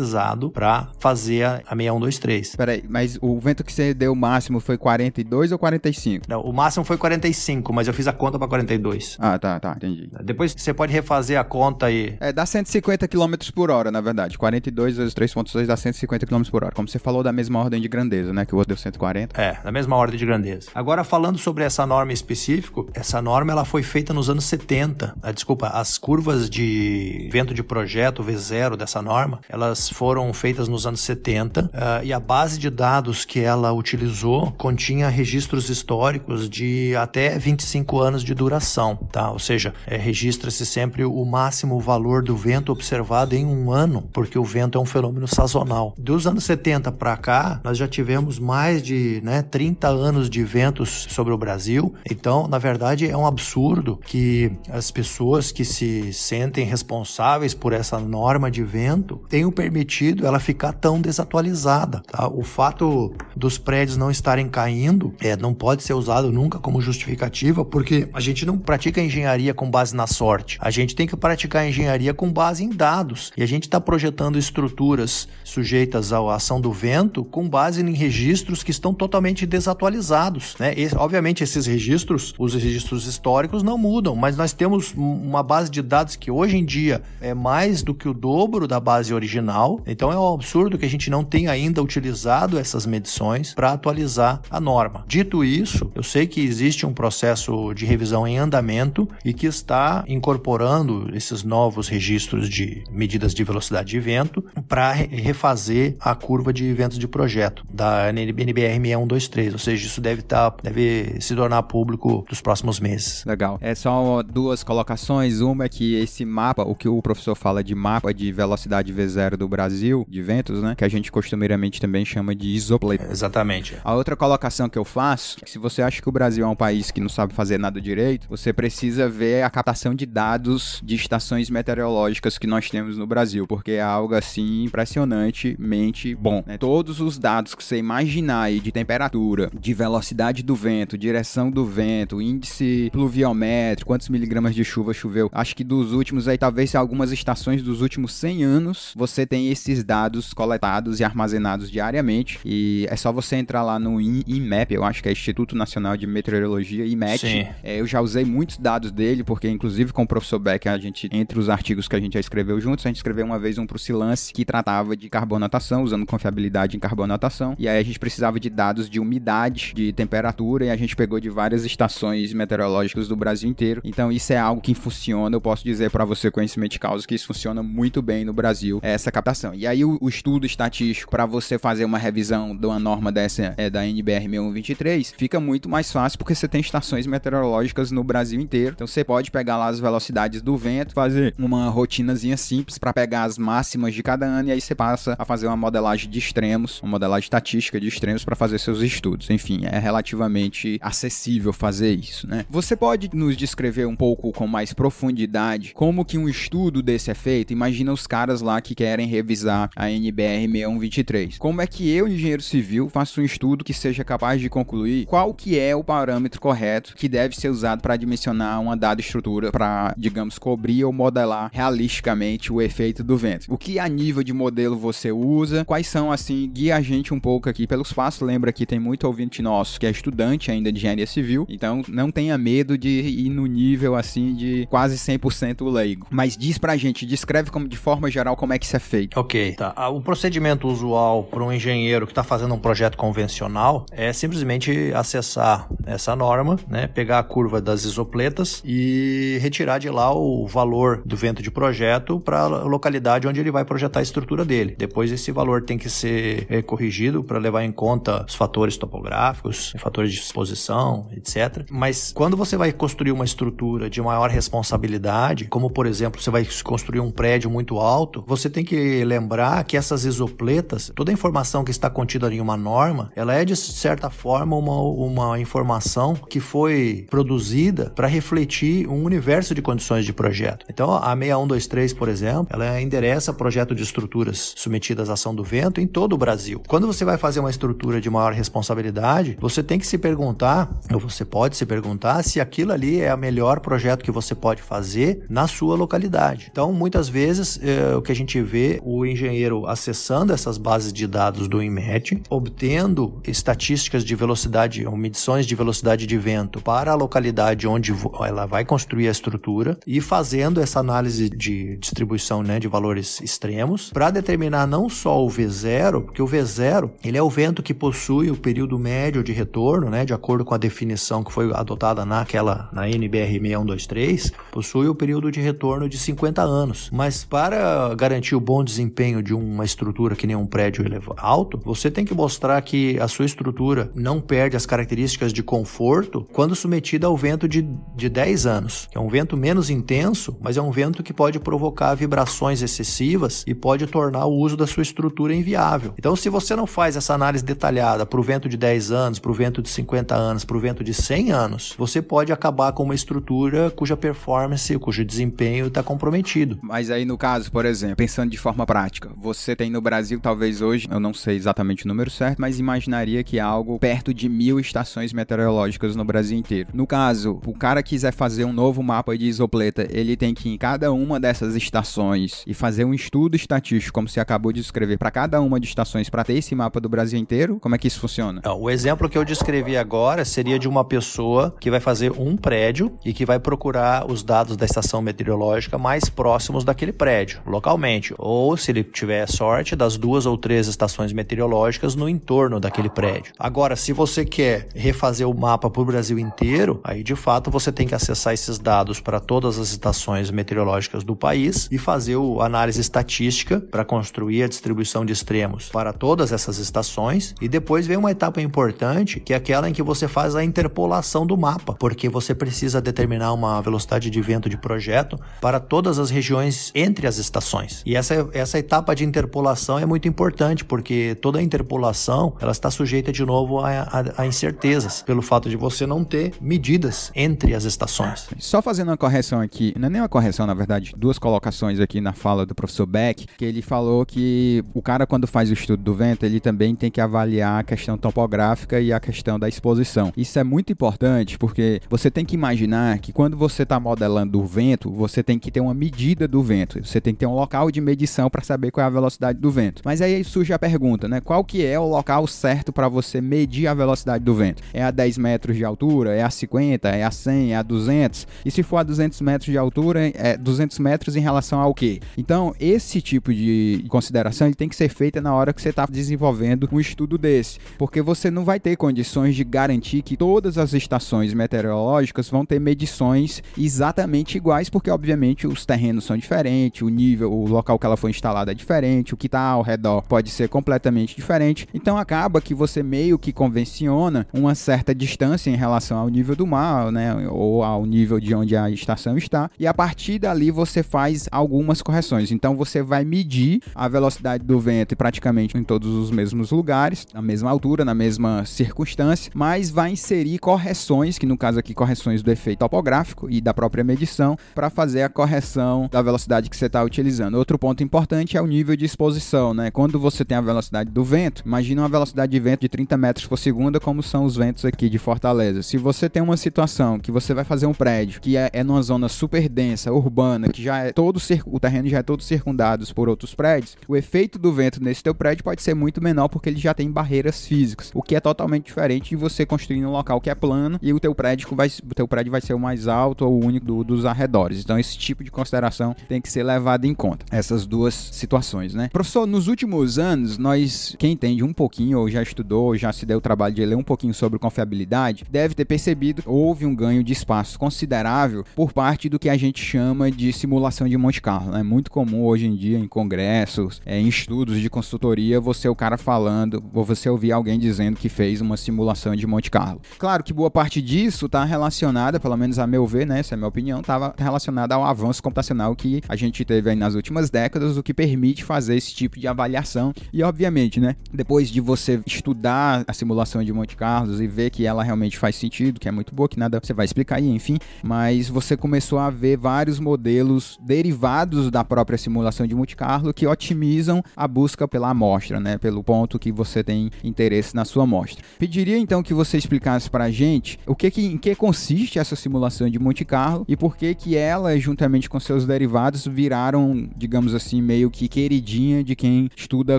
para 0.52 0.88
fazer 0.98 1.44
a, 1.44 1.54
a 1.66 1.76
6123. 1.76 2.56
Peraí, 2.56 2.84
mas 2.88 3.18
o 3.20 3.38
vento 3.38 3.64
que 3.64 3.72
você 3.72 3.94
deu 3.94 4.14
máximo 4.14 4.60
foi 4.60 4.76
42 4.76 5.52
ou 5.52 5.58
45? 5.58 6.26
Não, 6.28 6.40
o 6.40 6.52
máximo 6.52 6.84
foi 6.84 6.96
45, 6.96 7.72
mas 7.72 7.88
eu 7.88 7.94
fiz 7.94 8.06
a 8.08 8.12
conta 8.12 8.38
para 8.38 8.48
42. 8.48 9.16
Ah, 9.18 9.38
tá, 9.38 9.58
tá, 9.60 9.74
entendi. 9.76 10.10
Depois 10.22 10.54
você 10.56 10.72
pode 10.72 10.92
refazer 10.92 11.38
a 11.38 11.44
conta 11.44 11.86
aí. 11.86 12.16
É, 12.20 12.32
dá 12.32 12.44
150 12.44 13.06
km 13.08 13.34
por 13.54 13.70
hora, 13.70 13.90
na 13.90 14.00
verdade. 14.00 14.36
42 14.38 14.96
vezes 14.96 15.14
3.6 15.14 15.66
dá 15.66 15.76
150 15.76 16.26
km 16.26 16.42
por 16.50 16.64
hora. 16.64 16.74
Como 16.74 16.88
você 16.88 16.98
falou, 16.98 17.22
da 17.22 17.32
mesma 17.32 17.58
ordem 17.58 17.80
de 17.80 17.88
grandeza, 17.88 18.32
né? 18.32 18.44
Que 18.44 18.54
o 18.54 18.58
outro 18.58 18.74
deu 18.74 18.76
140. 18.76 19.40
É, 19.40 19.58
da 19.62 19.72
mesma 19.72 19.96
ordem 19.96 20.18
de 20.18 20.26
grandeza. 20.26 20.68
Agora, 20.74 21.04
falando 21.04 21.38
sobre 21.38 21.64
essa 21.64 21.86
norma 21.86 22.12
específica, 22.12 22.82
essa 22.94 23.20
norma 23.20 23.52
ela 23.52 23.64
foi 23.64 23.82
feita 23.82 24.12
nos 24.12 24.30
anos 24.30 24.44
70. 24.44 25.16
Ah, 25.22 25.32
desculpa, 25.32 25.68
as 25.68 25.98
curvas 25.98 26.48
de 26.48 27.28
vento 27.32 27.54
de 27.54 27.62
projeto 27.62 28.22
V0 28.22 28.76
dessa 28.76 29.02
norma, 29.02 29.40
elas 29.48 29.87
foram 29.88 30.32
feitas 30.32 30.68
nos 30.68 30.86
anos 30.86 31.00
70 31.00 31.62
uh, 31.62 31.70
ah, 31.72 32.00
e 32.04 32.12
a 32.12 32.20
base 32.20 32.58
de 32.58 32.70
dados 32.70 33.24
que 33.24 33.40
ela 33.40 33.72
utilizou 33.72 34.52
continha 34.52 35.08
registros 35.08 35.70
históricos 35.70 36.48
de 36.48 36.94
até 36.96 37.38
25 37.38 38.00
anos 38.00 38.22
de 38.22 38.34
duração, 38.34 38.96
tá? 39.10 39.30
Ou 39.30 39.38
seja, 39.38 39.74
é, 39.86 39.96
registra-se 39.96 40.64
sempre 40.66 41.04
o 41.04 41.24
máximo 41.24 41.80
valor 41.80 42.22
do 42.22 42.36
vento 42.36 42.70
observado 42.70 43.34
em 43.34 43.46
um 43.46 43.72
ano, 43.72 44.08
porque 44.12 44.38
o 44.38 44.44
vento 44.44 44.78
é 44.78 44.80
um 44.80 44.84
fenômeno 44.84 45.26
sazonal. 45.26 45.94
Dos 45.98 46.26
anos 46.26 46.44
70 46.44 46.92
para 46.92 47.16
cá, 47.16 47.60
nós 47.64 47.78
já 47.78 47.88
tivemos 47.88 48.38
mais 48.38 48.82
de 48.82 49.20
né, 49.24 49.42
30 49.42 49.88
anos 49.88 50.30
de 50.30 50.44
ventos 50.44 51.06
sobre 51.10 51.32
o 51.32 51.38
Brasil. 51.38 51.94
Então, 52.08 52.46
na 52.46 52.58
verdade, 52.58 53.08
é 53.08 53.16
um 53.16 53.26
absurdo 53.26 53.98
que 54.04 54.52
as 54.70 54.90
pessoas 54.90 55.50
que 55.50 55.64
se 55.64 56.12
sentem 56.12 56.64
responsáveis 56.64 57.54
por 57.54 57.72
essa 57.72 57.98
norma 57.98 58.50
de 58.50 58.62
vento 58.62 59.20
tenham 59.28 59.50
permitido 59.50 59.77
ela 60.26 60.38
ficar 60.38 60.72
tão 60.72 61.00
desatualizada. 61.00 62.02
Tá? 62.10 62.28
O 62.28 62.42
fato 62.42 63.12
dos 63.36 63.58
prédios 63.58 63.96
não 63.96 64.10
estarem 64.10 64.48
caindo 64.48 65.14
é, 65.20 65.36
não 65.36 65.54
pode 65.54 65.82
ser 65.82 65.94
usado 65.94 66.32
nunca 66.32 66.58
como 66.58 66.80
justificativa, 66.80 67.64
porque 67.64 68.08
a 68.12 68.20
gente 68.20 68.46
não 68.46 68.58
pratica 68.58 69.00
engenharia 69.00 69.54
com 69.54 69.70
base 69.70 69.94
na 69.94 70.06
sorte. 70.06 70.58
A 70.60 70.70
gente 70.70 70.94
tem 70.94 71.06
que 71.06 71.16
praticar 71.16 71.66
engenharia 71.66 72.14
com 72.14 72.32
base 72.32 72.64
em 72.64 72.70
dados. 72.70 73.32
E 73.36 73.42
a 73.42 73.46
gente 73.46 73.64
está 73.64 73.80
projetando 73.80 74.38
estruturas 74.38 75.28
sujeitas 75.44 76.12
à 76.12 76.18
ação 76.34 76.60
do 76.60 76.72
vento 76.72 77.24
com 77.24 77.48
base 77.48 77.82
em 77.82 77.92
registros 77.92 78.62
que 78.62 78.70
estão 78.70 78.92
totalmente 78.92 79.46
desatualizados. 79.46 80.56
Né? 80.58 80.74
E, 80.76 80.88
obviamente, 80.96 81.42
esses 81.42 81.66
registros, 81.66 82.34
os 82.38 82.54
registros 82.54 83.06
históricos, 83.06 83.62
não 83.62 83.78
mudam, 83.78 84.14
mas 84.14 84.36
nós 84.36 84.52
temos 84.52 84.92
uma 84.96 85.42
base 85.42 85.70
de 85.70 85.82
dados 85.82 86.16
que 86.16 86.30
hoje 86.30 86.56
em 86.56 86.64
dia 86.64 87.02
é 87.20 87.34
mais 87.34 87.82
do 87.82 87.94
que 87.94 88.08
o 88.08 88.14
dobro 88.14 88.66
da 88.66 88.80
base 88.80 89.12
original. 89.14 89.57
Então 89.86 90.12
é 90.12 90.18
um 90.18 90.34
absurdo 90.34 90.78
que 90.78 90.86
a 90.86 90.90
gente 90.90 91.10
não 91.10 91.24
tenha 91.24 91.50
ainda 91.50 91.82
utilizado 91.82 92.58
essas 92.58 92.86
medições 92.86 93.54
para 93.54 93.72
atualizar 93.72 94.40
a 94.50 94.60
norma. 94.60 95.04
Dito 95.06 95.44
isso, 95.44 95.90
eu 95.94 96.02
sei 96.02 96.26
que 96.26 96.40
existe 96.40 96.86
um 96.86 96.92
processo 96.92 97.72
de 97.74 97.84
revisão 97.84 98.26
em 98.26 98.38
andamento 98.38 99.08
e 99.24 99.32
que 99.32 99.46
está 99.46 100.04
incorporando 100.06 101.10
esses 101.14 101.42
novos 101.42 101.88
registros 101.88 102.48
de 102.48 102.84
medidas 102.90 103.34
de 103.34 103.42
velocidade 103.44 103.88
de 103.88 104.00
vento 104.00 104.44
para 104.68 104.92
refazer 104.92 105.96
a 106.00 106.14
curva 106.14 106.52
de 106.52 106.72
ventos 106.72 106.98
de 106.98 107.08
projeto 107.08 107.64
da 107.70 108.08
NBR 108.10 108.78
6123, 108.78 109.52
ou 109.52 109.58
seja, 109.58 109.86
isso 109.86 110.00
deve 110.00 110.20
estar 110.20 110.50
tá, 110.50 110.62
deve 110.62 111.16
se 111.20 111.34
tornar 111.34 111.62
público 111.64 112.24
nos 112.28 112.40
próximos 112.40 112.78
meses. 112.78 113.24
Legal. 113.24 113.58
É 113.60 113.74
só 113.74 114.22
duas 114.22 114.62
colocações, 114.62 115.40
uma 115.40 115.64
é 115.64 115.68
que 115.68 115.94
esse 115.94 116.24
mapa, 116.24 116.62
o 116.62 116.74
que 116.74 116.88
o 116.88 117.00
professor 117.02 117.34
fala 117.34 117.64
de 117.64 117.74
mapa 117.74 118.12
de 118.12 118.30
velocidade 118.32 118.92
V0 118.92 119.36
do 119.36 119.47
Brasil, 119.48 120.06
de 120.08 120.22
ventos, 120.22 120.62
né, 120.62 120.74
que 120.76 120.84
a 120.84 120.88
gente 120.88 121.10
costumeiramente 121.10 121.80
também 121.80 122.04
chama 122.04 122.34
de 122.34 122.48
isoplate. 122.48 123.04
Exatamente. 123.10 123.76
A 123.82 123.94
outra 123.94 124.16
colocação 124.16 124.68
que 124.68 124.78
eu 124.78 124.84
faço, 124.84 125.38
é 125.40 125.44
que 125.44 125.50
se 125.50 125.58
você 125.58 125.82
acha 125.82 126.00
que 126.00 126.08
o 126.08 126.12
Brasil 126.12 126.44
é 126.44 126.48
um 126.48 126.56
país 126.56 126.90
que 126.90 127.00
não 127.00 127.08
sabe 127.08 127.34
fazer 127.34 127.58
nada 127.58 127.80
direito, 127.80 128.28
você 128.28 128.52
precisa 128.52 129.08
ver 129.08 129.42
a 129.42 129.50
captação 129.50 129.94
de 129.94 130.06
dados 130.06 130.80
de 130.84 130.94
estações 130.94 131.50
meteorológicas 131.50 132.38
que 132.38 132.46
nós 132.46 132.68
temos 132.70 132.96
no 132.96 133.06
Brasil, 133.06 133.46
porque 133.46 133.72
é 133.72 133.82
algo 133.82 134.14
assim 134.14 134.64
impressionantemente 134.64 136.14
bom. 136.14 136.42
Né? 136.46 136.58
Todos 136.58 137.00
os 137.00 137.18
dados 137.18 137.54
que 137.54 137.64
você 137.64 137.78
imaginar 137.78 138.42
aí 138.42 138.60
de 138.60 138.72
temperatura, 138.72 139.50
de 139.58 139.74
velocidade 139.74 140.42
do 140.42 140.54
vento, 140.54 140.98
direção 140.98 141.50
do 141.50 141.64
vento, 141.64 142.20
índice 142.20 142.88
pluviométrico, 142.92 143.88
quantos 143.88 144.08
miligramas 144.08 144.54
de 144.54 144.64
chuva 144.64 144.92
choveu, 144.92 145.30
acho 145.32 145.54
que 145.54 145.64
dos 145.64 145.92
últimos 145.92 146.28
aí, 146.28 146.36
talvez 146.36 146.74
algumas 146.74 147.12
estações 147.12 147.62
dos 147.62 147.80
últimos 147.80 148.12
100 148.12 148.44
anos, 148.44 148.92
você 148.96 149.26
tem 149.26 149.37
esses 149.46 149.84
dados 149.84 150.34
coletados 150.34 151.00
e 151.00 151.04
armazenados 151.04 151.70
diariamente 151.70 152.40
e 152.44 152.86
é 152.90 152.96
só 152.96 153.12
você 153.12 153.36
entrar 153.36 153.62
lá 153.62 153.78
no 153.78 154.00
IMAP, 154.00 154.72
eu 154.72 154.84
acho 154.84 155.02
que 155.02 155.08
é 155.08 155.12
Instituto 155.12 155.56
Nacional 155.56 155.96
de 155.96 156.06
Meteorologia, 156.06 156.84
IMET. 156.86 157.48
É, 157.62 157.80
eu 157.80 157.86
já 157.86 158.00
usei 158.00 158.24
muitos 158.24 158.56
dados 158.56 158.90
dele, 158.90 159.22
porque 159.22 159.48
inclusive 159.48 159.92
com 159.92 160.02
o 160.02 160.06
professor 160.06 160.38
Beck, 160.38 160.68
a 160.68 160.78
gente, 160.78 161.08
entre 161.12 161.38
os 161.38 161.48
artigos 161.48 161.86
que 161.86 161.96
a 161.96 162.00
gente 162.00 162.14
já 162.14 162.20
escreveu 162.20 162.60
juntos, 162.60 162.84
a 162.84 162.88
gente 162.88 162.96
escreveu 162.96 163.24
uma 163.24 163.38
vez 163.38 163.58
um 163.58 163.66
pro 163.66 163.78
Silance 163.78 164.32
que 164.32 164.44
tratava 164.44 164.96
de 164.96 165.08
carbonatação, 165.08 165.82
usando 165.82 166.06
confiabilidade 166.06 166.76
em 166.76 166.80
carbonatação. 166.80 167.54
E 167.58 167.68
aí 167.68 167.78
a 167.78 167.82
gente 167.82 167.98
precisava 167.98 168.40
de 168.40 168.50
dados 168.50 168.88
de 168.88 168.98
umidade, 169.00 169.72
de 169.74 169.92
temperatura, 169.92 170.66
e 170.66 170.70
a 170.70 170.76
gente 170.76 170.96
pegou 170.96 171.20
de 171.20 171.28
várias 171.28 171.64
estações 171.64 172.32
meteorológicas 172.32 173.08
do 173.08 173.16
Brasil 173.16 173.48
inteiro. 173.48 173.80
Então 173.84 174.10
isso 174.10 174.32
é 174.32 174.38
algo 174.38 174.60
que 174.60 174.74
funciona, 174.74 175.34
eu 175.36 175.40
posso 175.40 175.64
dizer 175.64 175.90
para 175.90 176.04
você 176.04 176.30
conhecimento 176.30 176.72
de 176.72 176.78
causa 176.78 177.06
que 177.06 177.14
isso 177.14 177.26
funciona 177.26 177.62
muito 177.62 178.00
bem 178.00 178.24
no 178.24 178.32
Brasil, 178.32 178.80
essa 178.82 179.10
captação. 179.28 179.54
E 179.54 179.66
aí 179.66 179.84
o, 179.84 179.98
o 180.00 180.08
estudo 180.08 180.46
estatístico 180.46 181.10
para 181.10 181.26
você 181.26 181.58
fazer 181.58 181.84
uma 181.84 181.98
revisão 181.98 182.56
de 182.56 182.66
uma 182.66 182.78
norma 182.78 183.12
dessa 183.12 183.54
é, 183.56 183.68
da 183.68 183.86
NBR 183.86 184.28
6123 184.28 185.14
fica 185.16 185.38
muito 185.38 185.68
mais 185.68 185.92
fácil 185.92 186.18
porque 186.18 186.34
você 186.34 186.48
tem 186.48 186.60
estações 186.60 187.06
meteorológicas 187.06 187.90
no 187.90 188.02
Brasil 188.02 188.40
inteiro. 188.40 188.72
Então 188.74 188.86
você 188.86 189.04
pode 189.04 189.30
pegar 189.30 189.56
lá 189.56 189.68
as 189.68 189.78
velocidades 189.78 190.40
do 190.42 190.56
vento, 190.56 190.94
fazer 190.94 191.34
uma 191.38 191.68
rotinazinha 191.68 192.36
simples 192.36 192.78
para 192.78 192.92
pegar 192.92 193.24
as 193.24 193.38
máximas 193.38 193.94
de 193.94 194.02
cada 194.02 194.26
ano 194.26 194.48
e 194.48 194.52
aí 194.52 194.60
você 194.60 194.74
passa 194.74 195.14
a 195.18 195.24
fazer 195.24 195.46
uma 195.46 195.56
modelagem 195.56 196.10
de 196.10 196.18
extremos, 196.18 196.80
uma 196.82 196.92
modelagem 196.92 197.26
estatística 197.26 197.80
de 197.80 197.88
extremos 197.88 198.24
para 198.24 198.36
fazer 198.36 198.58
seus 198.58 198.80
estudos. 198.80 199.30
Enfim, 199.30 199.62
é 199.64 199.78
relativamente 199.78 200.78
acessível 200.80 201.52
fazer 201.52 201.94
isso, 201.94 202.26
né? 202.26 202.44
Você 202.48 202.76
pode 202.76 203.10
nos 203.12 203.36
descrever 203.36 203.86
um 203.86 203.96
pouco 203.96 204.32
com 204.32 204.46
mais 204.46 204.72
profundidade 204.72 205.72
como 205.74 206.04
que 206.04 206.16
um 206.16 206.28
estudo 206.28 206.82
desse 206.82 207.10
é 207.10 207.14
feito? 207.14 207.52
Imagina 207.52 207.92
os 207.92 208.06
caras 208.06 208.40
lá 208.40 208.60
que 208.60 208.74
querem 208.74 209.06
revisar 209.18 209.70
a 209.76 209.90
NBR 209.90 210.48
6123. 210.48 211.38
Como 211.38 211.60
é 211.60 211.66
que 211.66 211.90
eu, 211.90 212.08
engenheiro 212.08 212.42
civil, 212.42 212.88
faço 212.88 213.20
um 213.20 213.24
estudo 213.24 213.64
que 213.64 213.74
seja 213.74 214.04
capaz 214.04 214.40
de 214.40 214.48
concluir 214.48 215.06
qual 215.06 215.34
que 215.34 215.58
é 215.58 215.74
o 215.74 215.84
parâmetro 215.84 216.40
correto 216.40 216.94
que 216.96 217.08
deve 217.08 217.36
ser 217.36 217.48
usado 217.48 217.82
para 217.82 217.96
dimensionar 217.96 218.60
uma 218.60 218.76
dada 218.76 219.00
estrutura 219.00 219.50
para, 219.50 219.94
digamos, 219.96 220.38
cobrir 220.38 220.84
ou 220.84 220.92
modelar 220.92 221.50
realisticamente 221.52 222.52
o 222.52 222.60
efeito 222.62 223.04
do 223.04 223.16
vento? 223.16 223.46
O 223.48 223.58
que 223.58 223.78
a 223.78 223.88
nível 223.88 224.22
de 224.22 224.32
modelo 224.32 224.76
você 224.76 225.12
usa? 225.12 225.64
Quais 225.64 225.86
são, 225.86 226.10
assim, 226.10 226.50
guia 226.52 226.76
a 226.76 226.80
gente 226.80 227.12
um 227.12 227.20
pouco 227.20 227.48
aqui 227.48 227.66
pelos 227.66 227.92
passos. 227.92 228.22
Lembra 228.22 228.52
que 228.52 228.66
tem 228.66 228.78
muito 228.78 229.06
ouvinte 229.06 229.42
nosso 229.42 229.78
que 229.78 229.86
é 229.86 229.90
estudante 229.90 230.50
ainda 230.50 230.72
de 230.72 230.78
engenharia 230.78 231.06
civil, 231.06 231.46
então 231.48 231.82
não 231.88 232.10
tenha 232.10 232.36
medo 232.38 232.78
de 232.78 232.88
ir 232.88 233.30
no 233.30 233.46
nível, 233.46 233.94
assim, 233.94 234.34
de 234.34 234.66
quase 234.70 234.96
100% 234.96 235.70
leigo. 235.70 236.06
Mas 236.10 236.36
diz 236.36 236.58
pra 236.58 236.76
gente, 236.76 237.04
descreve 237.04 237.50
como, 237.50 237.68
de 237.68 237.76
forma 237.76 238.10
geral 238.10 238.36
como 238.36 238.52
é 238.52 238.58
que 238.58 238.64
isso 238.64 238.76
é 238.76 238.80
feito. 238.80 239.07
Ok, 239.14 239.54
tá. 239.54 239.72
Ah, 239.76 239.88
o 239.88 240.00
procedimento 240.00 240.68
usual 240.68 241.24
para 241.24 241.42
um 241.42 241.52
engenheiro 241.52 242.06
que 242.06 242.12
está 242.12 242.22
fazendo 242.22 242.54
um 242.54 242.58
projeto 242.58 242.96
convencional 242.96 243.86
é 243.90 244.12
simplesmente 244.12 244.92
acessar 244.94 245.68
essa 245.86 246.14
norma, 246.14 246.58
né, 246.68 246.86
pegar 246.86 247.18
a 247.18 247.22
curva 247.22 247.60
das 247.60 247.84
isopletas 247.84 248.62
e 248.64 249.38
retirar 249.40 249.78
de 249.78 249.88
lá 249.88 250.14
o 250.14 250.46
valor 250.46 251.02
do 251.04 251.16
vento 251.16 251.42
de 251.42 251.50
projeto 251.50 252.20
para 252.20 252.40
a 252.40 252.46
localidade 252.46 253.26
onde 253.26 253.40
ele 253.40 253.50
vai 253.50 253.64
projetar 253.64 254.00
a 254.00 254.02
estrutura 254.02 254.44
dele. 254.44 254.74
Depois 254.78 255.10
esse 255.10 255.32
valor 255.32 255.62
tem 255.62 255.78
que 255.78 255.88
ser 255.88 256.46
é, 256.48 256.62
corrigido 256.62 257.22
para 257.22 257.38
levar 257.38 257.64
em 257.64 257.72
conta 257.72 258.24
os 258.26 258.34
fatores 258.34 258.76
topográficos, 258.76 259.72
fatores 259.78 260.12
de 260.12 260.20
exposição, 260.20 261.08
etc. 261.12 261.64
Mas 261.70 262.12
quando 262.12 262.36
você 262.36 262.56
vai 262.56 262.72
construir 262.72 263.12
uma 263.12 263.24
estrutura 263.24 263.88
de 263.88 264.00
maior 264.02 264.30
responsabilidade, 264.30 265.46
como 265.46 265.70
por 265.70 265.86
exemplo, 265.86 266.20
você 266.20 266.30
vai 266.30 266.46
construir 266.62 267.00
um 267.00 267.10
prédio 267.10 267.50
muito 267.50 267.78
alto, 267.78 268.22
você 268.26 268.50
tem 268.50 268.64
que 268.64 268.97
lembrar 269.04 269.64
que 269.64 269.76
essas 269.76 270.04
isopletas, 270.04 270.90
toda 270.94 271.12
informação 271.12 271.64
que 271.64 271.70
está 271.70 271.88
contida 271.88 272.32
em 272.32 272.40
uma 272.40 272.56
norma, 272.56 273.10
ela 273.14 273.34
é 273.34 273.44
de 273.44 273.56
certa 273.56 274.10
forma 274.10 274.56
uma, 274.56 274.80
uma 274.80 275.40
informação 275.40 276.14
que 276.14 276.40
foi 276.40 277.06
produzida 277.10 277.90
para 277.94 278.06
refletir 278.06 278.88
um 278.88 279.04
universo 279.04 279.54
de 279.54 279.62
condições 279.62 280.04
de 280.04 280.12
projeto. 280.12 280.66
Então, 280.68 280.94
a 280.94 281.16
6123, 281.16 281.92
por 281.92 282.08
exemplo, 282.08 282.48
ela 282.50 282.80
endereça 282.80 283.32
projeto 283.32 283.74
de 283.74 283.82
estruturas 283.82 284.54
submetidas 284.56 285.10
à 285.10 285.14
ação 285.14 285.34
do 285.34 285.42
vento 285.42 285.80
em 285.80 285.86
todo 285.86 286.12
o 286.12 286.18
Brasil. 286.18 286.62
Quando 286.66 286.86
você 286.86 287.04
vai 287.04 287.16
fazer 287.16 287.40
uma 287.40 287.50
estrutura 287.50 288.00
de 288.00 288.10
maior 288.10 288.32
responsabilidade, 288.32 289.36
você 289.40 289.62
tem 289.62 289.78
que 289.78 289.86
se 289.86 289.98
perguntar, 289.98 290.70
ou 290.92 291.00
você 291.00 291.24
pode 291.24 291.56
se 291.56 291.66
perguntar, 291.66 292.22
se 292.22 292.40
aquilo 292.40 292.72
ali 292.72 293.00
é 293.00 293.14
o 293.14 293.18
melhor 293.18 293.60
projeto 293.60 294.04
que 294.04 294.10
você 294.10 294.34
pode 294.34 294.62
fazer 294.62 295.24
na 295.28 295.46
sua 295.46 295.76
localidade. 295.76 296.48
Então, 296.50 296.72
muitas 296.72 297.08
vezes, 297.08 297.58
é, 297.62 297.96
o 297.96 298.02
que 298.02 298.12
a 298.12 298.14
gente 298.14 298.40
vê, 298.40 298.80
o 298.88 299.04
engenheiro 299.04 299.66
acessando 299.66 300.32
essas 300.32 300.56
bases 300.56 300.92
de 300.92 301.06
dados 301.06 301.46
do 301.46 301.62
INMET, 301.62 302.22
obtendo 302.30 303.20
estatísticas 303.26 304.02
de 304.02 304.14
velocidade 304.14 304.86
ou 304.86 304.96
medições 304.96 305.46
de 305.46 305.54
velocidade 305.54 306.06
de 306.06 306.16
vento 306.16 306.62
para 306.62 306.92
a 306.92 306.94
localidade 306.94 307.68
onde 307.68 307.92
ela 308.26 308.46
vai 308.46 308.64
construir 308.64 309.08
a 309.08 309.10
estrutura 309.10 309.78
e 309.86 310.00
fazendo 310.00 310.58
essa 310.60 310.80
análise 310.80 311.28
de 311.28 311.76
distribuição 311.76 312.42
né, 312.42 312.58
de 312.58 312.66
valores 312.66 313.20
extremos 313.20 313.90
para 313.90 314.10
determinar 314.10 314.66
não 314.66 314.88
só 314.88 315.22
o 315.22 315.28
V0, 315.28 316.04
porque 316.04 316.22
o 316.22 316.26
V0 316.26 316.90
ele 317.04 317.18
é 317.18 317.22
o 317.22 317.28
vento 317.28 317.62
que 317.62 317.74
possui 317.74 318.30
o 318.30 318.36
período 318.36 318.78
médio 318.78 319.22
de 319.22 319.32
retorno, 319.32 319.90
né, 319.90 320.06
de 320.06 320.14
acordo 320.14 320.46
com 320.46 320.54
a 320.54 320.58
definição 320.58 321.22
que 321.22 321.32
foi 321.32 321.52
adotada 321.52 322.06
naquela 322.06 322.70
na 322.72 322.88
NBR 322.88 323.38
6123, 323.38 324.32
possui 324.50 324.88
o 324.88 324.94
período 324.94 325.30
de 325.30 325.40
retorno 325.40 325.88
de 325.88 325.98
50 325.98 326.40
anos. 326.42 326.88
Mas 326.90 327.22
para 327.24 327.94
garantir 327.94 328.34
o 328.34 328.40
bom 328.40 328.64
desempenho 328.68 329.22
de 329.22 329.34
uma 329.34 329.64
estrutura 329.64 330.14
que 330.14 330.26
nem 330.26 330.36
um 330.36 330.46
prédio 330.46 330.84
alto, 331.16 331.60
você 331.64 331.90
tem 331.90 332.04
que 332.04 332.14
mostrar 332.14 332.60
que 332.62 332.98
a 333.00 333.08
sua 333.08 333.24
estrutura 333.24 333.90
não 333.94 334.20
perde 334.20 334.56
as 334.56 334.66
características 334.66 335.32
de 335.32 335.42
conforto 335.42 336.26
quando 336.32 336.54
submetida 336.54 337.06
ao 337.06 337.16
vento 337.16 337.48
de, 337.48 337.66
de 337.96 338.08
10 338.08 338.46
anos, 338.46 338.88
é 338.94 338.98
um 338.98 339.08
vento 339.08 339.36
menos 339.36 339.70
intenso, 339.70 340.36
mas 340.40 340.56
é 340.56 340.62
um 340.62 340.70
vento 340.70 341.02
que 341.02 341.12
pode 341.12 341.38
provocar 341.40 341.94
vibrações 341.94 342.62
excessivas 342.62 343.44
e 343.46 343.54
pode 343.54 343.86
tornar 343.86 344.26
o 344.26 344.34
uso 344.34 344.56
da 344.56 344.66
sua 344.66 344.82
estrutura 344.82 345.34
inviável. 345.34 345.94
Então, 345.98 346.14
se 346.14 346.28
você 346.28 346.54
não 346.54 346.66
faz 346.66 346.96
essa 346.96 347.14
análise 347.14 347.44
detalhada 347.44 348.04
para 348.04 348.20
o 348.20 348.22
vento 348.22 348.48
de 348.48 348.56
10 348.56 348.90
anos, 348.90 349.18
para 349.18 349.30
o 349.30 349.34
vento 349.34 349.62
de 349.62 349.68
50 349.68 350.14
anos, 350.14 350.44
para 350.44 350.56
o 350.56 350.60
vento 350.60 350.84
de 350.84 350.92
100 350.92 351.32
anos, 351.32 351.74
você 351.78 352.02
pode 352.02 352.32
acabar 352.32 352.72
com 352.72 352.82
uma 352.82 352.94
estrutura 352.94 353.70
cuja 353.70 353.96
performance, 353.96 354.78
cujo 354.78 355.04
desempenho 355.04 355.66
está 355.68 355.82
comprometido. 355.82 356.58
Mas 356.62 356.90
aí, 356.90 357.04
no 357.04 357.16
caso, 357.16 357.50
por 357.50 357.64
exemplo, 357.64 357.96
pensando 357.96 358.30
de 358.30 358.38
forma 358.38 358.57
prática, 358.66 359.10
você 359.16 359.54
tem 359.54 359.70
no 359.70 359.80
Brasil, 359.80 360.20
talvez 360.20 360.60
hoje, 360.60 360.88
eu 360.90 361.00
não 361.00 361.14
sei 361.14 361.36
exatamente 361.36 361.84
o 361.84 361.88
número 361.88 362.10
certo, 362.10 362.38
mas 362.38 362.58
imaginaria 362.58 363.22
que 363.22 363.38
é 363.38 363.42
algo 363.42 363.78
perto 363.78 364.12
de 364.12 364.28
mil 364.28 364.58
estações 364.58 365.12
meteorológicas 365.12 365.96
no 365.96 366.04
Brasil 366.04 366.38
inteiro. 366.38 366.68
No 366.72 366.86
caso, 366.86 367.40
o 367.46 367.54
cara 367.54 367.82
quiser 367.82 368.12
fazer 368.12 368.44
um 368.44 368.52
novo 368.52 368.82
mapa 368.82 369.16
de 369.16 369.26
isopleta, 369.26 369.86
ele 369.90 370.16
tem 370.16 370.34
que 370.34 370.48
ir 370.48 370.52
em 370.52 370.58
cada 370.58 370.92
uma 370.92 371.18
dessas 371.20 371.54
estações 371.54 372.42
e 372.46 372.54
fazer 372.54 372.84
um 372.84 372.94
estudo 372.94 373.36
estatístico, 373.36 373.94
como 373.94 374.08
você 374.08 374.20
acabou 374.20 374.52
de 374.52 374.60
descrever, 374.60 374.98
para 374.98 375.10
cada 375.10 375.40
uma 375.40 375.60
de 375.60 375.66
estações 375.66 376.08
para 376.08 376.24
ter 376.24 376.34
esse 376.34 376.54
mapa 376.54 376.80
do 376.80 376.88
Brasil 376.88 377.18
inteiro? 377.18 377.58
Como 377.60 377.74
é 377.74 377.78
que 377.78 377.88
isso 377.88 378.00
funciona? 378.00 378.40
O 378.44 378.70
exemplo 378.70 379.08
que 379.08 379.16
eu 379.16 379.24
descrevi 379.24 379.76
agora 379.76 380.24
seria 380.24 380.58
de 380.58 380.68
uma 380.68 380.84
pessoa 380.84 381.54
que 381.60 381.70
vai 381.70 381.80
fazer 381.80 382.12
um 382.12 382.36
prédio 382.36 382.92
e 383.04 383.12
que 383.12 383.24
vai 383.24 383.38
procurar 383.38 384.10
os 384.10 384.22
dados 384.22 384.56
da 384.56 384.64
estação 384.64 385.00
meteorológica 385.02 385.78
mais 385.78 386.08
próximos 386.08 386.64
daquele 386.64 386.92
prédio, 386.92 387.40
localmente. 387.46 388.14
Ou, 388.18 388.47
se 388.56 388.70
ele 388.70 388.84
tiver 388.84 389.28
sorte, 389.28 389.76
das 389.76 389.96
duas 389.96 390.26
ou 390.26 390.36
três 390.36 390.66
estações 390.66 391.12
meteorológicas 391.12 391.94
no 391.94 392.08
entorno 392.08 392.60
daquele 392.60 392.88
prédio. 392.88 393.32
Agora, 393.38 393.76
se 393.76 393.92
você 393.92 394.24
quer 394.24 394.68
refazer 394.74 395.28
o 395.28 395.38
mapa 395.38 395.68
para 395.68 395.82
o 395.82 395.84
Brasil 395.84 396.18
inteiro, 396.18 396.80
aí 396.84 397.02
de 397.02 397.14
fato 397.14 397.50
você 397.50 397.70
tem 397.70 397.86
que 397.86 397.94
acessar 397.94 398.32
esses 398.32 398.58
dados 398.58 399.00
para 399.00 399.20
todas 399.20 399.58
as 399.58 399.70
estações 399.70 400.30
meteorológicas 400.30 401.04
do 401.04 401.14
país 401.14 401.68
e 401.70 401.78
fazer 401.78 402.16
a 402.16 402.44
análise 402.44 402.80
estatística 402.80 403.60
para 403.60 403.84
construir 403.84 404.42
a 404.42 404.48
distribuição 404.48 405.04
de 405.04 405.12
extremos 405.12 405.68
para 405.68 405.92
todas 405.92 406.32
essas 406.32 406.58
estações. 406.58 407.34
E 407.40 407.48
depois 407.48 407.86
vem 407.86 407.96
uma 407.96 408.10
etapa 408.10 408.40
importante, 408.40 409.20
que 409.20 409.32
é 409.32 409.36
aquela 409.36 409.68
em 409.68 409.72
que 409.72 409.82
você 409.82 410.08
faz 410.08 410.34
a 410.34 410.44
interpolação 410.44 411.26
do 411.26 411.36
mapa, 411.36 411.74
porque 411.74 412.08
você 412.08 412.34
precisa 412.34 412.80
determinar 412.80 413.32
uma 413.32 413.60
velocidade 413.60 414.10
de 414.10 414.20
vento 414.20 414.48
de 414.48 414.56
projeto 414.56 415.18
para 415.40 415.60
todas 415.60 415.98
as 415.98 416.10
regiões 416.10 416.70
entre 416.74 417.06
as 417.06 417.18
estações. 417.18 417.82
E 417.84 417.96
essa, 417.96 418.28
essa 418.38 418.58
etapa 418.58 418.94
de 418.94 419.04
interpolação 419.04 419.78
é 419.78 419.86
muito 419.86 420.08
importante, 420.08 420.64
porque 420.64 421.16
toda 421.20 421.38
a 421.38 421.42
interpolação 421.42 422.34
ela 422.40 422.52
está 422.52 422.70
sujeita 422.70 423.12
de 423.12 423.24
novo 423.24 423.60
a, 423.60 423.82
a, 423.82 424.22
a 424.22 424.26
incertezas, 424.26 425.02
pelo 425.02 425.22
fato 425.22 425.48
de 425.48 425.56
você 425.56 425.86
não 425.86 426.04
ter 426.04 426.32
medidas 426.40 427.10
entre 427.14 427.54
as 427.54 427.64
estações. 427.64 428.28
Só 428.38 428.62
fazendo 428.62 428.88
uma 428.88 428.96
correção 428.96 429.40
aqui, 429.40 429.74
não 429.78 429.86
é 429.86 429.90
nem 429.90 430.00
uma 430.00 430.08
correção, 430.08 430.46
na 430.46 430.54
verdade, 430.54 430.92
duas 430.96 431.18
colocações 431.18 431.80
aqui 431.80 432.00
na 432.00 432.12
fala 432.12 432.46
do 432.46 432.54
professor 432.54 432.86
Beck, 432.86 433.26
que 433.36 433.44
ele 433.44 433.62
falou 433.62 434.04
que 434.04 434.64
o 434.74 434.82
cara, 434.82 435.06
quando 435.06 435.26
faz 435.26 435.50
o 435.50 435.52
estudo 435.52 435.82
do 435.82 435.94
vento, 435.94 436.24
ele 436.24 436.40
também 436.40 436.74
tem 436.74 436.90
que 436.90 437.00
avaliar 437.00 437.60
a 437.60 437.62
questão 437.62 437.96
topográfica 437.96 438.80
e 438.80 438.92
a 438.92 439.00
questão 439.00 439.38
da 439.38 439.48
exposição. 439.48 440.12
Isso 440.16 440.38
é 440.38 440.44
muito 440.44 440.72
importante 440.72 441.38
porque 441.38 441.80
você 441.88 442.10
tem 442.10 442.24
que 442.24 442.34
imaginar 442.34 442.98
que 442.98 443.12
quando 443.12 443.36
você 443.36 443.62
está 443.62 443.78
modelando 443.78 444.40
o 444.40 444.46
vento, 444.46 444.90
você 444.90 445.22
tem 445.22 445.38
que 445.38 445.50
ter 445.50 445.60
uma 445.60 445.74
medida 445.74 446.26
do 446.26 446.42
vento, 446.42 446.84
você 446.84 447.00
tem 447.00 447.12
que 447.14 447.20
ter 447.20 447.26
um 447.26 447.34
local 447.34 447.70
de 447.70 447.80
medição 447.80 448.27
para 448.30 448.42
saber 448.42 448.70
qual 448.70 448.84
é 448.84 448.86
a 448.86 448.90
velocidade 448.90 449.38
do 449.38 449.50
vento. 449.50 449.82
Mas 449.84 450.00
aí 450.00 450.22
surge 450.24 450.52
a 450.52 450.58
pergunta, 450.58 451.08
né? 451.08 451.20
Qual 451.20 451.44
que 451.44 451.64
é 451.64 451.78
o 451.78 451.86
local 451.86 452.26
certo 452.26 452.72
para 452.72 452.88
você 452.88 453.20
medir 453.20 453.66
a 453.66 453.74
velocidade 453.74 454.24
do 454.24 454.34
vento? 454.34 454.62
É 454.72 454.82
a 454.82 454.90
10 454.90 455.18
metros 455.18 455.56
de 455.56 455.64
altura? 455.64 456.14
É 456.14 456.22
a 456.22 456.30
50? 456.30 456.88
É 456.88 457.04
a 457.04 457.10
100? 457.10 457.52
É 457.52 457.56
a 457.56 457.62
200? 457.62 458.26
E 458.44 458.50
se 458.50 458.62
for 458.62 458.78
a 458.78 458.82
200 458.82 459.20
metros 459.20 459.50
de 459.50 459.58
altura, 459.58 460.12
é 460.14 460.36
200 460.36 460.78
metros 460.78 461.16
em 461.16 461.20
relação 461.20 461.60
ao 461.60 461.74
quê? 461.74 462.00
Então, 462.16 462.54
esse 462.58 463.00
tipo 463.00 463.32
de 463.32 463.84
consideração 463.88 464.46
ele 464.46 464.54
tem 464.54 464.68
que 464.68 464.76
ser 464.76 464.88
feita 464.88 465.20
na 465.20 465.34
hora 465.34 465.52
que 465.52 465.60
você 465.60 465.70
está 465.70 465.86
desenvolvendo 465.86 466.68
um 466.70 466.80
estudo 466.80 467.18
desse, 467.18 467.58
porque 467.76 468.02
você 468.02 468.30
não 468.30 468.44
vai 468.44 468.60
ter 468.60 468.76
condições 468.76 469.34
de 469.34 469.44
garantir 469.44 470.02
que 470.02 470.16
todas 470.16 470.58
as 470.58 470.72
estações 470.72 471.32
meteorológicas 471.34 472.28
vão 472.28 472.44
ter 472.44 472.60
medições 472.60 473.42
exatamente 473.56 474.36
iguais, 474.36 474.68
porque 474.68 474.90
obviamente 474.90 475.46
os 475.46 475.64
terrenos 475.64 476.04
são 476.04 476.16
diferentes, 476.16 476.82
o 476.82 476.88
nível, 476.88 477.32
o 477.32 477.46
local 477.46 477.78
que 477.78 477.86
ela 477.86 477.96
foi 477.96 478.10
instalada 478.18 478.52
é 478.52 478.54
diferente, 478.54 479.14
o 479.14 479.16
que 479.16 479.26
está 479.26 479.40
ao 479.40 479.62
redor 479.62 480.02
pode 480.02 480.30
ser 480.30 480.48
completamente 480.48 481.16
diferente. 481.16 481.66
Então 481.72 481.96
acaba 481.96 482.40
que 482.40 482.52
você 482.52 482.82
meio 482.82 483.18
que 483.18 483.32
convenciona 483.32 484.26
uma 484.32 484.54
certa 484.54 484.94
distância 484.94 485.50
em 485.50 485.56
relação 485.56 485.98
ao 485.98 486.08
nível 486.08 486.34
do 486.36 486.46
mar, 486.46 486.92
né, 486.92 487.28
ou 487.28 487.62
ao 487.62 487.86
nível 487.86 488.20
de 488.20 488.34
onde 488.34 488.56
a 488.56 488.68
estação 488.70 489.16
está, 489.16 489.50
e 489.58 489.66
a 489.66 489.72
partir 489.72 490.18
dali 490.18 490.50
você 490.50 490.82
faz 490.82 491.28
algumas 491.30 491.80
correções. 491.80 492.32
Então 492.32 492.56
você 492.56 492.82
vai 492.82 493.04
medir 493.04 493.60
a 493.74 493.88
velocidade 493.88 494.44
do 494.44 494.58
vento 494.58 494.96
praticamente 494.96 495.56
em 495.56 495.62
todos 495.62 495.88
os 495.88 496.10
mesmos 496.10 496.50
lugares, 496.50 497.06
na 497.14 497.22
mesma 497.22 497.50
altura, 497.50 497.84
na 497.84 497.94
mesma 497.94 498.44
circunstância, 498.44 499.30
mas 499.34 499.70
vai 499.70 499.92
inserir 499.92 500.38
correções, 500.38 501.18
que 501.18 501.26
no 501.26 501.38
caso 501.38 501.58
aqui 501.58 501.72
correções 501.72 502.22
do 502.22 502.30
efeito 502.30 502.58
topográfico 502.58 503.30
e 503.30 503.40
da 503.40 503.54
própria 503.54 503.84
medição, 503.84 504.36
para 504.54 504.68
fazer 504.68 505.02
a 505.02 505.08
correção 505.08 505.88
da 505.90 506.02
velocidade 506.02 506.50
que 506.50 506.56
você 506.56 506.66
está 506.66 506.82
utilizando. 506.82 507.36
Outro 507.36 507.58
ponto 507.58 507.82
importante 507.82 508.07
é 508.36 508.40
o 508.40 508.46
nível 508.46 508.76
de 508.76 508.84
exposição, 508.84 509.52
né? 509.52 509.70
Quando 509.70 509.98
você 509.98 510.24
tem 510.24 510.36
a 510.36 510.40
velocidade 510.40 510.90
do 510.90 511.04
vento, 511.04 511.42
imagina 511.44 511.82
uma 511.82 511.88
velocidade 511.88 512.32
de 512.32 512.40
vento 512.40 512.60
de 512.62 512.68
30 512.68 512.96
metros 512.96 513.26
por 513.26 513.38
segundo, 513.38 513.80
como 513.80 514.02
são 514.02 514.24
os 514.24 514.36
ventos 514.36 514.64
aqui 514.64 514.88
de 514.88 514.98
Fortaleza. 514.98 515.62
Se 515.62 515.76
você 515.76 516.08
tem 516.08 516.22
uma 516.22 516.36
situação 516.36 516.98
que 516.98 517.12
você 517.12 517.34
vai 517.34 517.44
fazer 517.44 517.66
um 517.66 517.74
prédio 517.74 518.20
que 518.20 518.36
é, 518.36 518.50
é 518.52 518.64
numa 518.64 518.82
zona 518.82 519.08
super 519.08 519.48
densa, 519.48 519.92
urbana, 519.92 520.48
que 520.48 520.62
já 520.62 520.78
é 520.78 520.92
todo 520.92 521.20
o 521.46 521.60
terreno 521.60 521.88
já 521.88 521.98
é 521.98 522.02
todo 522.02 522.22
circundado 522.22 522.86
por 522.94 523.08
outros 523.08 523.34
prédios, 523.34 523.76
o 523.86 523.96
efeito 523.96 524.38
do 524.38 524.52
vento 524.52 524.82
nesse 524.82 525.02
teu 525.02 525.14
prédio 525.14 525.44
pode 525.44 525.62
ser 525.62 525.74
muito 525.74 526.02
menor 526.02 526.28
porque 526.28 526.48
ele 526.48 526.58
já 526.58 526.72
tem 526.72 526.90
barreiras 526.90 527.46
físicas, 527.46 527.90
o 527.94 528.02
que 528.02 528.16
é 528.16 528.20
totalmente 528.20 528.66
diferente 528.66 529.10
de 529.10 529.16
você 529.16 529.44
construir 529.44 529.84
um 529.84 529.90
local 529.90 530.20
que 530.20 530.30
é 530.30 530.34
plano 530.34 530.78
e 530.80 530.92
o 530.92 531.00
teu 531.00 531.14
prédio 531.14 531.48
vai, 531.54 531.68
o 531.68 531.94
teu 531.94 532.08
prédio 532.08 532.32
vai 532.32 532.40
ser 532.40 532.54
o 532.54 532.58
mais 532.58 532.88
alto 532.88 533.24
ou 533.24 533.34
o 533.34 533.44
único 533.44 533.66
do, 533.66 533.84
dos 533.84 534.04
arredores. 534.04 534.60
Então 534.60 534.78
esse 534.78 534.96
tipo 534.96 535.22
de 535.22 535.30
consideração 535.30 535.94
tem 536.08 536.20
que 536.20 536.30
ser 536.30 536.42
levado 536.42 536.84
em 536.84 536.94
conta. 536.94 537.26
Essas 537.30 537.66
duas 537.66 537.97
situações, 537.98 538.74
né? 538.74 538.88
Professor, 538.92 539.26
nos 539.26 539.48
últimos 539.48 539.98
anos, 539.98 540.38
nós, 540.38 540.94
quem 540.98 541.12
entende 541.12 541.42
um 541.42 541.52
pouquinho, 541.52 541.98
ou 541.98 542.10
já 542.10 542.22
estudou, 542.22 542.66
ou 542.66 542.76
já 542.76 542.92
se 542.92 543.04
deu 543.04 543.18
o 543.18 543.20
trabalho 543.20 543.54
de 543.54 543.64
ler 543.64 543.76
um 543.76 543.82
pouquinho 543.82 544.14
sobre 544.14 544.38
confiabilidade, 544.38 545.24
deve 545.30 545.54
ter 545.54 545.64
percebido 545.64 546.22
houve 546.26 546.66
um 546.66 546.74
ganho 546.74 547.02
de 547.02 547.12
espaço 547.12 547.58
considerável 547.58 548.44
por 548.54 548.72
parte 548.72 549.08
do 549.08 549.18
que 549.18 549.28
a 549.28 549.36
gente 549.36 549.62
chama 549.64 550.10
de 550.10 550.32
simulação 550.32 550.88
de 550.88 550.96
Monte 550.96 551.20
Carlo. 551.20 551.56
É 551.56 551.62
muito 551.62 551.90
comum 551.90 552.24
hoje 552.24 552.46
em 552.46 552.54
dia 552.54 552.78
em 552.78 552.86
congressos, 552.86 553.80
é, 553.84 553.98
em 553.98 554.08
estudos 554.08 554.60
de 554.60 554.70
consultoria, 554.70 555.40
você 555.40 555.66
é 555.68 555.70
o 555.70 555.74
cara 555.74 555.96
falando, 555.96 556.62
ou 556.72 556.84
você 556.84 557.08
ouvir 557.08 557.32
alguém 557.32 557.58
dizendo 557.58 557.96
que 557.96 558.08
fez 558.08 558.40
uma 558.40 558.56
simulação 558.56 559.14
de 559.16 559.26
Monte 559.26 559.50
Carlo. 559.50 559.80
Claro 559.98 560.22
que 560.22 560.32
boa 560.32 560.50
parte 560.50 560.80
disso 560.80 561.26
está 561.26 561.44
relacionada, 561.44 562.20
pelo 562.20 562.36
menos 562.36 562.58
a 562.58 562.66
meu 562.66 562.86
ver, 562.86 563.06
né, 563.06 563.20
essa 563.20 563.34
é 563.34 563.36
a 563.36 563.38
minha 563.38 563.48
opinião, 563.48 563.80
estava 563.80 564.14
relacionada 564.16 564.74
ao 564.74 564.84
avanço 564.84 565.22
computacional 565.22 565.74
que 565.74 566.02
a 566.08 566.16
gente 566.16 566.44
teve 566.44 566.70
aí 566.70 566.76
nas 566.76 566.94
últimas 566.94 567.30
décadas 567.30 567.76
o 567.76 567.82
que 567.88 567.94
permite 567.94 568.44
fazer 568.44 568.76
esse 568.76 568.94
tipo 568.94 569.18
de 569.18 569.26
avaliação. 569.26 569.94
E 570.12 570.22
obviamente, 570.22 570.78
né, 570.78 570.94
depois 571.10 571.48
de 571.48 571.58
você 571.58 571.98
estudar 572.04 572.84
a 572.86 572.92
simulação 572.92 573.42
de 573.42 573.50
Monte 573.50 573.78
Carlo 573.78 574.22
e 574.22 574.26
ver 574.26 574.50
que 574.50 574.66
ela 574.66 574.82
realmente 574.82 575.16
faz 575.16 575.36
sentido, 575.36 575.80
que 575.80 575.88
é 575.88 575.90
muito 575.90 576.14
boa, 576.14 576.28
que 576.28 576.38
nada 576.38 576.60
você 576.62 576.74
vai 576.74 576.84
explicar 576.84 577.16
aí, 577.16 577.26
enfim, 577.26 577.56
mas 577.82 578.28
você 578.28 578.58
começou 578.58 578.98
a 578.98 579.08
ver 579.08 579.38
vários 579.38 579.80
modelos 579.80 580.58
derivados 580.60 581.50
da 581.50 581.64
própria 581.64 581.96
simulação 581.96 582.46
de 582.46 582.54
Monte 582.54 582.76
Carlo 582.76 583.14
que 583.14 583.26
otimizam 583.26 584.02
a 584.14 584.28
busca 584.28 584.68
pela 584.68 584.90
amostra, 584.90 585.40
né, 585.40 585.56
pelo 585.56 585.82
ponto 585.82 586.18
que 586.18 586.30
você 586.30 586.62
tem 586.62 586.90
interesse 587.02 587.56
na 587.56 587.64
sua 587.64 587.84
amostra. 587.84 588.22
Pediria 588.38 588.76
então 588.76 589.02
que 589.02 589.14
você 589.14 589.38
explicasse 589.38 589.88
para 589.88 590.04
a 590.04 590.10
gente 590.10 590.60
o 590.66 590.76
que, 590.76 590.90
que 590.90 591.06
em 591.06 591.16
que 591.16 591.34
consiste 591.34 591.98
essa 591.98 592.14
simulação 592.14 592.68
de 592.68 592.78
Monte 592.78 593.06
Carlo 593.06 593.46
e 593.48 593.56
por 593.56 593.78
que 593.78 593.94
que 593.94 594.14
ela, 594.14 594.58
juntamente 594.58 595.08
com 595.08 595.18
seus 595.18 595.46
derivados, 595.46 596.06
viraram, 596.06 596.86
digamos 596.94 597.34
assim, 597.34 597.62
meio 597.68 597.90
que 597.90 598.08
queridinha 598.08 598.82
de 598.82 598.96
quem 598.96 599.28
estuda 599.36 599.78